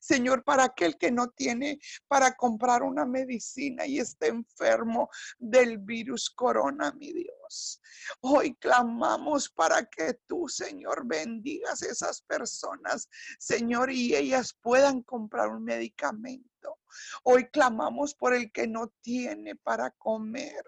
Señor, 0.00 0.44
para 0.44 0.64
aquel 0.64 0.96
que 0.96 1.10
no 1.10 1.30
tiene 1.30 1.78
para 2.08 2.34
comprar 2.36 2.82
una 2.82 3.04
medicina 3.04 3.86
y 3.86 3.98
está 3.98 4.26
enfermo 4.26 5.08
del 5.38 5.78
virus 5.78 6.30
corona, 6.30 6.92
mi 6.92 7.12
Dios. 7.12 7.80
Hoy 8.20 8.54
clamamos 8.54 9.50
para 9.50 9.84
que 9.86 10.14
tú, 10.26 10.48
Señor, 10.48 11.06
bendigas 11.06 11.82
esas 11.82 12.22
personas, 12.22 13.08
Señor, 13.38 13.90
y 13.90 14.14
ellas 14.14 14.56
puedan 14.60 15.02
comprar 15.02 15.48
un 15.48 15.64
medicamento. 15.64 16.78
Hoy 17.24 17.48
clamamos 17.48 18.14
por 18.14 18.34
el 18.34 18.52
que 18.52 18.66
no 18.66 18.88
tiene 19.00 19.56
para 19.56 19.90
comer. 19.90 20.64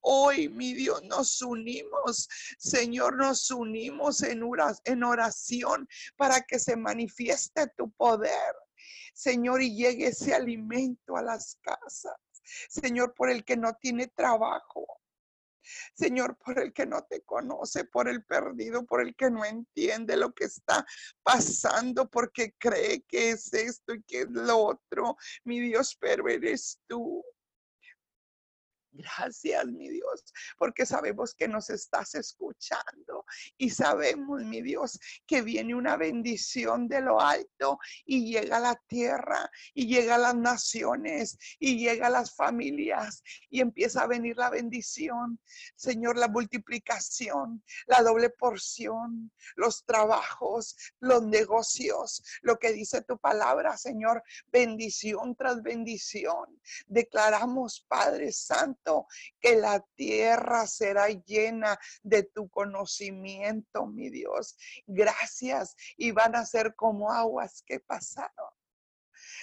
Hoy, 0.00 0.48
mi 0.48 0.74
Dios, 0.74 1.02
nos 1.04 1.40
unimos, 1.42 2.28
Señor, 2.58 3.16
nos 3.16 3.50
unimos 3.50 4.22
en 4.22 5.04
oración 5.04 5.88
para 6.16 6.40
que 6.42 6.58
se 6.58 6.76
manifieste 6.76 7.68
tu 7.76 7.90
poder. 7.92 8.54
Señor, 9.14 9.62
y 9.62 9.76
llegue 9.76 10.08
ese 10.08 10.34
alimento 10.34 11.16
a 11.16 11.22
las 11.22 11.58
casas. 11.62 12.16
Señor, 12.68 13.14
por 13.14 13.30
el 13.30 13.44
que 13.44 13.56
no 13.56 13.74
tiene 13.74 14.08
trabajo. 14.08 14.86
Señor, 15.94 16.36
por 16.38 16.58
el 16.58 16.72
que 16.72 16.86
no 16.86 17.04
te 17.04 17.22
conoce, 17.22 17.84
por 17.84 18.08
el 18.08 18.24
perdido, 18.24 18.84
por 18.84 19.00
el 19.00 19.14
que 19.14 19.30
no 19.30 19.44
entiende 19.44 20.16
lo 20.16 20.32
que 20.32 20.44
está 20.44 20.84
pasando, 21.22 22.08
porque 22.08 22.54
cree 22.58 23.02
que 23.02 23.30
es 23.30 23.52
esto 23.52 23.94
y 23.94 24.02
que 24.02 24.22
es 24.22 24.30
lo 24.30 24.58
otro. 24.58 25.16
Mi 25.44 25.60
Dios, 25.60 25.96
pero 26.00 26.28
eres 26.28 26.80
tú. 26.88 27.24
Gracias, 28.94 29.66
mi 29.68 29.88
Dios, 29.88 30.22
porque 30.58 30.84
sabemos 30.84 31.34
que 31.34 31.48
nos 31.48 31.70
estás 31.70 32.14
escuchando 32.14 33.24
y 33.56 33.70
sabemos, 33.70 34.44
mi 34.44 34.60
Dios, 34.60 35.00
que 35.26 35.40
viene 35.40 35.74
una 35.74 35.96
bendición 35.96 36.88
de 36.88 37.00
lo 37.00 37.18
alto 37.18 37.78
y 38.04 38.30
llega 38.30 38.58
a 38.58 38.60
la 38.60 38.82
tierra 38.86 39.50
y 39.72 39.86
llega 39.86 40.16
a 40.16 40.18
las 40.18 40.34
naciones 40.34 41.38
y 41.58 41.78
llega 41.78 42.08
a 42.08 42.10
las 42.10 42.34
familias 42.36 43.22
y 43.48 43.62
empieza 43.62 44.02
a 44.02 44.06
venir 44.06 44.36
la 44.36 44.50
bendición, 44.50 45.40
Señor, 45.74 46.18
la 46.18 46.28
multiplicación, 46.28 47.64
la 47.86 48.02
doble 48.02 48.28
porción, 48.28 49.32
los 49.56 49.86
trabajos, 49.86 50.76
los 51.00 51.22
negocios, 51.22 52.22
lo 52.42 52.58
que 52.58 52.72
dice 52.72 53.00
tu 53.00 53.16
palabra, 53.18 53.78
Señor, 53.78 54.22
bendición 54.48 55.34
tras 55.34 55.62
bendición. 55.62 56.60
Declaramos, 56.86 57.86
Padre 57.88 58.32
Santo, 58.32 58.81
que 59.40 59.56
la 59.56 59.80
tierra 59.94 60.66
será 60.66 61.08
llena 61.08 61.78
de 62.02 62.24
tu 62.24 62.48
conocimiento, 62.48 63.86
mi 63.86 64.10
Dios. 64.10 64.56
Gracias 64.86 65.74
y 65.96 66.12
van 66.12 66.36
a 66.36 66.44
ser 66.44 66.74
como 66.74 67.12
aguas 67.12 67.62
que 67.66 67.80
pasaron. 67.80 68.50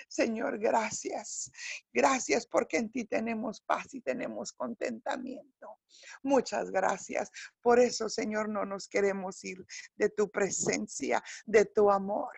Señor, 0.08 0.60
gracias. 0.60 1.52
Gracias 1.94 2.46
porque 2.46 2.78
en 2.78 2.92
ti 2.92 3.06
tenemos 3.06 3.62
paz 3.62 3.94
y 3.94 4.02
tenemos 4.02 4.52
contentamiento. 4.54 5.80
Muchas 6.24 6.72
gracias. 6.72 7.32
Por 7.62 7.80
eso, 7.80 8.10
Señor, 8.10 8.50
no 8.50 8.66
nos 8.66 8.88
queremos 8.88 9.44
ir 9.44 9.66
de 9.96 10.10
tu 10.10 10.30
presencia, 10.30 11.24
de 11.46 11.66
tu 11.66 11.90
amor. 11.92 12.34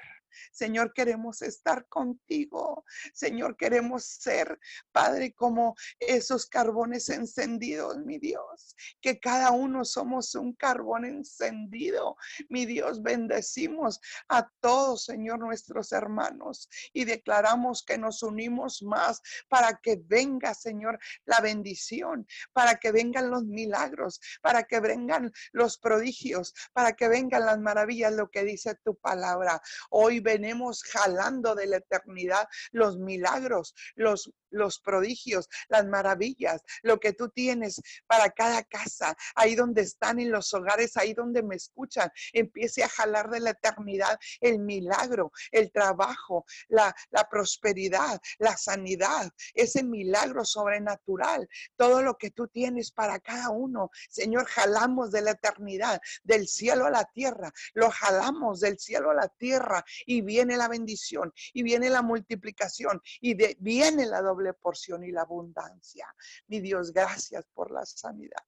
Señor, 0.51 0.93
queremos 0.93 1.41
estar 1.41 1.87
contigo. 1.87 2.85
Señor, 3.13 3.57
queremos 3.57 4.05
ser, 4.05 4.59
Padre, 4.91 5.33
como 5.33 5.75
esos 5.99 6.45
carbones 6.45 7.09
encendidos, 7.09 7.97
mi 7.99 8.17
Dios. 8.17 8.75
Que 9.01 9.19
cada 9.19 9.51
uno 9.51 9.85
somos 9.85 10.35
un 10.35 10.53
carbón 10.53 11.05
encendido. 11.05 12.15
Mi 12.49 12.65
Dios, 12.65 13.01
bendecimos 13.01 13.99
a 14.29 14.49
todos, 14.59 15.05
Señor, 15.05 15.39
nuestros 15.39 15.91
hermanos 15.91 16.69
y 16.93 17.05
declaramos 17.05 17.83
que 17.83 17.97
nos 17.97 18.23
unimos 18.23 18.81
más 18.81 19.21
para 19.49 19.79
que 19.81 20.01
venga, 20.05 20.53
Señor, 20.53 20.99
la 21.25 21.39
bendición, 21.39 22.27
para 22.53 22.75
que 22.75 22.91
vengan 22.91 23.29
los 23.29 23.43
milagros, 23.43 24.19
para 24.41 24.63
que 24.63 24.79
vengan 24.79 25.31
los 25.51 25.77
prodigios, 25.77 26.53
para 26.73 26.93
que 26.93 27.07
vengan 27.07 27.45
las 27.45 27.59
maravillas, 27.59 28.13
lo 28.13 28.29
que 28.29 28.43
dice 28.43 28.75
tu 28.83 28.95
palabra. 28.95 29.61
Hoy 29.89 30.19
venimos 30.21 30.83
jalando 30.83 31.55
de 31.55 31.67
la 31.67 31.77
eternidad 31.77 32.47
los 32.71 32.97
milagros, 32.97 33.75
los 33.95 34.31
los 34.51 34.79
prodigios, 34.79 35.49
las 35.69 35.85
maravillas, 35.87 36.61
lo 36.83 36.99
que 36.99 37.13
tú 37.13 37.29
tienes 37.29 37.81
para 38.05 38.29
cada 38.29 38.63
casa, 38.63 39.15
ahí 39.35 39.55
donde 39.55 39.81
están 39.81 40.19
en 40.19 40.31
los 40.31 40.53
hogares, 40.53 40.97
ahí 40.97 41.13
donde 41.13 41.41
me 41.41 41.55
escuchan, 41.55 42.11
empiece 42.33 42.83
a 42.83 42.89
jalar 42.89 43.29
de 43.29 43.39
la 43.39 43.51
eternidad 43.51 44.19
el 44.39 44.59
milagro, 44.59 45.31
el 45.51 45.71
trabajo, 45.71 46.45
la, 46.67 46.93
la 47.09 47.27
prosperidad, 47.29 48.21
la 48.37 48.57
sanidad, 48.57 49.31
ese 49.53 49.83
milagro 49.83 50.45
sobrenatural, 50.45 51.47
todo 51.75 52.01
lo 52.01 52.17
que 52.17 52.31
tú 52.31 52.47
tienes 52.47 52.91
para 52.91 53.19
cada 53.19 53.49
uno. 53.49 53.89
Señor, 54.09 54.45
jalamos 54.45 55.11
de 55.11 55.21
la 55.21 55.31
eternidad, 55.31 56.01
del 56.23 56.47
cielo 56.47 56.85
a 56.85 56.91
la 56.91 57.05
tierra, 57.05 57.51
lo 57.73 57.89
jalamos 57.89 58.59
del 58.59 58.77
cielo 58.79 59.11
a 59.11 59.15
la 59.15 59.27
tierra 59.29 59.83
y 60.11 60.21
viene 60.21 60.57
la 60.57 60.67
bendición 60.67 61.33
y 61.53 61.63
viene 61.63 61.89
la 61.89 62.01
multiplicación 62.01 63.01
y 63.21 63.33
viene 63.59 64.05
la 64.05 64.21
doble 64.21 64.53
porción 64.53 65.03
y 65.05 65.11
la 65.11 65.21
abundancia. 65.21 66.05
Mi 66.47 66.59
Dios, 66.59 66.91
gracias 66.91 67.45
por 67.53 67.71
la 67.71 67.85
sanidad. 67.85 68.43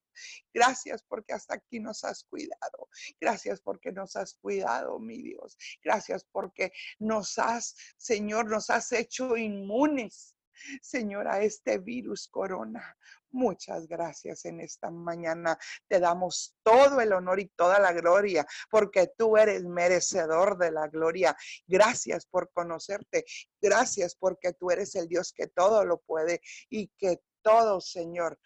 Gracias 0.53 1.03
porque 1.03 1.33
hasta 1.33 1.55
aquí 1.55 1.79
nos 1.79 2.03
has 2.03 2.25
cuidado. 2.25 2.89
Gracias 3.19 3.61
porque 3.61 3.93
nos 3.93 4.15
has 4.17 4.33
cuidado, 4.35 4.99
mi 4.99 5.21
Dios. 5.21 5.57
Gracias 5.81 6.25
porque 6.25 6.73
nos 6.99 7.39
has, 7.39 7.75
Señor, 7.97 8.49
nos 8.49 8.69
has 8.69 8.91
hecho 8.91 9.37
inmunes. 9.37 10.35
Señor, 10.81 11.27
a 11.27 11.41
este 11.41 11.79
virus 11.79 12.27
corona. 12.27 12.95
Muchas 13.33 13.87
gracias 13.87 14.45
en 14.45 14.59
esta 14.59 14.91
mañana. 14.91 15.57
Te 15.87 15.99
damos 15.99 16.55
todo 16.61 17.01
el 17.01 17.11
honor 17.13 17.39
y 17.39 17.47
toda 17.47 17.79
la 17.79 17.91
gloria 17.91 18.45
porque 18.69 19.11
tú 19.17 19.37
eres 19.37 19.63
merecedor 19.63 20.55
de 20.59 20.71
la 20.71 20.87
gloria. 20.87 21.35
Gracias 21.65 22.27
por 22.27 22.51
conocerte. 22.51 23.25
Gracias 23.59 24.15
porque 24.15 24.53
tú 24.53 24.69
eres 24.69 24.93
el 24.93 25.07
Dios 25.07 25.33
que 25.33 25.47
todo 25.47 25.83
lo 25.83 25.97
puede 25.97 26.41
y 26.69 26.89
que 26.99 27.21
todo, 27.41 27.81
Señor, 27.81 28.39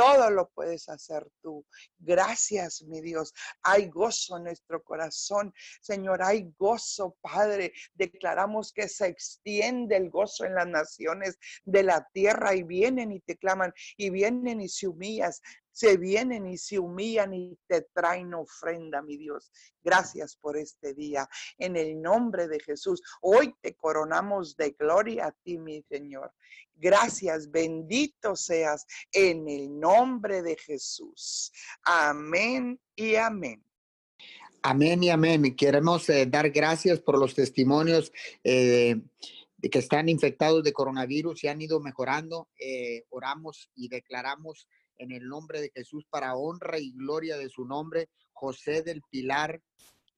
todo 0.00 0.30
lo 0.30 0.48
puedes 0.48 0.88
hacer 0.88 1.28
tú. 1.42 1.66
Gracias, 1.98 2.82
mi 2.82 3.02
Dios. 3.02 3.34
Hay 3.62 3.88
gozo 3.88 4.38
en 4.38 4.44
nuestro 4.44 4.82
corazón. 4.82 5.52
Señor, 5.82 6.22
hay 6.22 6.50
gozo, 6.58 7.18
Padre. 7.20 7.74
Declaramos 7.92 8.72
que 8.72 8.88
se 8.88 9.08
extiende 9.08 9.96
el 9.98 10.08
gozo 10.08 10.46
en 10.46 10.54
las 10.54 10.66
naciones 10.66 11.38
de 11.64 11.82
la 11.82 12.08
tierra 12.14 12.54
y 12.54 12.62
vienen 12.62 13.12
y 13.12 13.20
te 13.20 13.36
claman 13.36 13.74
y 13.98 14.08
vienen 14.08 14.62
y 14.62 14.70
se 14.70 14.88
humillas 14.88 15.42
se 15.72 15.96
vienen 15.96 16.46
y 16.46 16.58
se 16.58 16.78
humillan 16.78 17.34
y 17.34 17.58
te 17.66 17.82
traen 17.92 18.34
ofrenda, 18.34 19.02
mi 19.02 19.16
Dios. 19.16 19.50
Gracias 19.82 20.36
por 20.36 20.56
este 20.56 20.94
día. 20.94 21.28
En 21.58 21.76
el 21.76 22.00
nombre 22.00 22.48
de 22.48 22.60
Jesús, 22.60 23.02
hoy 23.20 23.54
te 23.60 23.74
coronamos 23.74 24.56
de 24.56 24.70
gloria 24.72 25.26
a 25.26 25.32
ti, 25.32 25.58
mi 25.58 25.82
Señor. 25.82 26.32
Gracias, 26.74 27.50
bendito 27.50 28.34
seas 28.34 28.86
en 29.12 29.48
el 29.48 29.78
nombre 29.78 30.42
de 30.42 30.56
Jesús. 30.56 31.52
Amén 31.84 32.80
y 32.96 33.16
amén. 33.16 33.62
Amén 34.62 35.02
y 35.02 35.10
amén. 35.10 35.56
Queremos 35.56 36.08
eh, 36.10 36.26
dar 36.26 36.50
gracias 36.50 37.00
por 37.00 37.18
los 37.18 37.34
testimonios 37.34 38.12
eh, 38.44 38.96
de 39.56 39.70
que 39.70 39.78
están 39.78 40.08
infectados 40.08 40.62
de 40.64 40.72
coronavirus 40.72 41.44
y 41.44 41.48
han 41.48 41.60
ido 41.60 41.80
mejorando. 41.80 42.48
Eh, 42.58 43.04
oramos 43.10 43.70
y 43.74 43.88
declaramos 43.88 44.68
en 45.00 45.12
el 45.12 45.26
nombre 45.26 45.60
de 45.60 45.70
Jesús 45.74 46.04
para 46.08 46.36
honra 46.36 46.78
y 46.78 46.92
gloria 46.92 47.36
de 47.38 47.48
su 47.48 47.64
nombre. 47.64 48.08
José 48.32 48.82
del 48.82 49.02
Pilar 49.10 49.60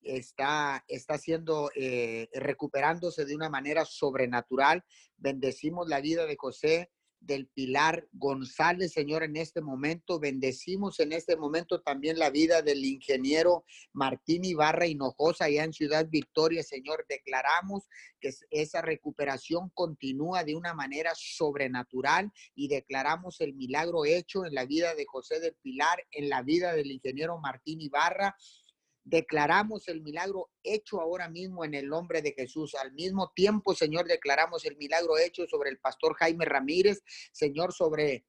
está, 0.02 0.84
está 0.88 1.18
siendo, 1.18 1.70
eh, 1.74 2.28
recuperándose 2.34 3.24
de 3.24 3.36
una 3.36 3.48
manera 3.48 3.84
sobrenatural. 3.84 4.84
Bendecimos 5.16 5.88
la 5.88 6.00
vida 6.00 6.26
de 6.26 6.36
José 6.36 6.90
del 7.22 7.46
Pilar 7.46 8.08
González, 8.12 8.92
Señor, 8.92 9.22
en 9.22 9.36
este 9.36 9.60
momento. 9.60 10.18
Bendecimos 10.18 11.00
en 11.00 11.12
este 11.12 11.36
momento 11.36 11.80
también 11.80 12.18
la 12.18 12.30
vida 12.30 12.62
del 12.62 12.84
ingeniero 12.84 13.64
Martín 13.92 14.44
Ibarra 14.44 14.86
Hinojosa 14.86 15.46
allá 15.46 15.64
en 15.64 15.72
Ciudad 15.72 16.06
Victoria, 16.08 16.62
Señor. 16.62 17.06
Declaramos 17.08 17.88
que 18.20 18.30
esa 18.50 18.82
recuperación 18.82 19.70
continúa 19.74 20.44
de 20.44 20.54
una 20.54 20.74
manera 20.74 21.12
sobrenatural 21.14 22.32
y 22.54 22.68
declaramos 22.68 23.40
el 23.40 23.54
milagro 23.54 24.04
hecho 24.04 24.44
en 24.44 24.54
la 24.54 24.66
vida 24.66 24.94
de 24.94 25.06
José 25.06 25.40
del 25.40 25.54
Pilar, 25.62 26.04
en 26.10 26.28
la 26.28 26.42
vida 26.42 26.74
del 26.74 26.90
ingeniero 26.90 27.38
Martín 27.38 27.80
Ibarra 27.80 28.36
Declaramos 29.04 29.88
el 29.88 30.00
milagro 30.00 30.50
hecho 30.62 31.00
ahora 31.00 31.28
mismo 31.28 31.64
en 31.64 31.74
el 31.74 31.88
nombre 31.88 32.22
de 32.22 32.32
Jesús. 32.32 32.74
Al 32.74 32.92
mismo 32.92 33.32
tiempo, 33.34 33.74
Señor, 33.74 34.06
declaramos 34.06 34.64
el 34.64 34.76
milagro 34.76 35.18
hecho 35.18 35.46
sobre 35.46 35.70
el 35.70 35.78
pastor 35.78 36.14
Jaime 36.14 36.44
Ramírez, 36.44 37.02
Señor, 37.32 37.72
sobre 37.72 38.24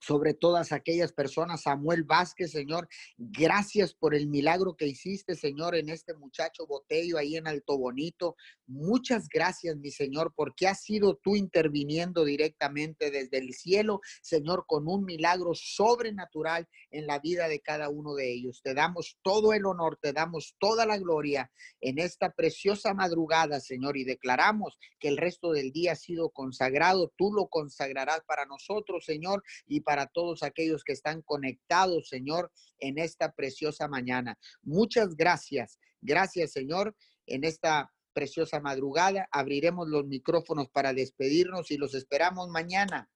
sobre 0.00 0.34
todas 0.34 0.72
aquellas 0.72 1.12
personas. 1.12 1.62
Samuel 1.62 2.04
Vázquez, 2.04 2.50
Señor, 2.50 2.88
gracias 3.16 3.94
por 3.94 4.14
el 4.14 4.26
milagro 4.26 4.74
que 4.76 4.86
hiciste, 4.86 5.36
Señor, 5.36 5.76
en 5.76 5.90
este 5.90 6.14
muchacho 6.14 6.66
Botello 6.66 7.18
ahí 7.18 7.36
en 7.36 7.46
Alto 7.46 7.78
Bonito. 7.78 8.36
Muchas 8.66 9.28
gracias, 9.28 9.76
mi 9.76 9.90
Señor, 9.90 10.32
porque 10.34 10.66
has 10.66 10.82
sido 10.82 11.16
tú 11.16 11.36
interviniendo 11.36 12.24
directamente 12.24 13.10
desde 13.10 13.38
el 13.38 13.52
cielo, 13.52 14.00
Señor, 14.22 14.64
con 14.66 14.88
un 14.88 15.04
milagro 15.04 15.52
sobrenatural 15.54 16.68
en 16.90 17.06
la 17.06 17.18
vida 17.18 17.48
de 17.48 17.60
cada 17.60 17.88
uno 17.88 18.14
de 18.14 18.32
ellos. 18.32 18.62
Te 18.62 18.74
damos 18.74 19.18
todo 19.22 19.52
el 19.52 19.66
honor, 19.66 19.98
te 20.00 20.12
damos 20.12 20.54
toda 20.58 20.86
la 20.86 20.98
gloria 20.98 21.50
en 21.80 21.98
esta 21.98 22.32
preciosa 22.32 22.94
madrugada, 22.94 23.60
Señor, 23.60 23.96
y 23.96 24.04
declaramos 24.04 24.78
que 24.98 25.08
el 25.08 25.16
resto 25.16 25.52
del 25.52 25.72
día 25.72 25.92
ha 25.92 25.96
sido 25.96 26.30
consagrado. 26.30 27.12
Tú 27.16 27.32
lo 27.32 27.48
consagrarás 27.48 28.22
para 28.26 28.46
nosotros, 28.46 29.04
Señor, 29.04 29.42
y 29.66 29.80
para 29.90 30.06
todos 30.06 30.44
aquellos 30.44 30.84
que 30.84 30.92
están 30.92 31.20
conectados, 31.20 32.08
Señor, 32.08 32.52
en 32.78 32.96
esta 32.96 33.32
preciosa 33.32 33.88
mañana. 33.88 34.38
Muchas 34.62 35.16
gracias. 35.16 35.80
Gracias, 36.00 36.52
Señor, 36.52 36.94
en 37.26 37.42
esta 37.42 37.92
preciosa 38.12 38.60
madrugada. 38.60 39.26
Abriremos 39.32 39.88
los 39.88 40.06
micrófonos 40.06 40.68
para 40.68 40.92
despedirnos 40.94 41.72
y 41.72 41.76
los 41.76 41.96
esperamos 41.96 42.48
mañana 42.50 43.10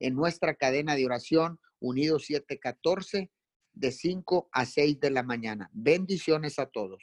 en 0.00 0.14
nuestra 0.14 0.54
cadena 0.54 0.96
de 0.96 1.04
oración 1.04 1.60
Unidos 1.78 2.24
714 2.24 3.30
de 3.74 3.92
5 3.92 4.48
a 4.50 4.64
6 4.64 5.00
de 5.00 5.10
la 5.10 5.24
mañana. 5.24 5.68
Bendiciones 5.74 6.58
a 6.58 6.64
todos. 6.64 7.02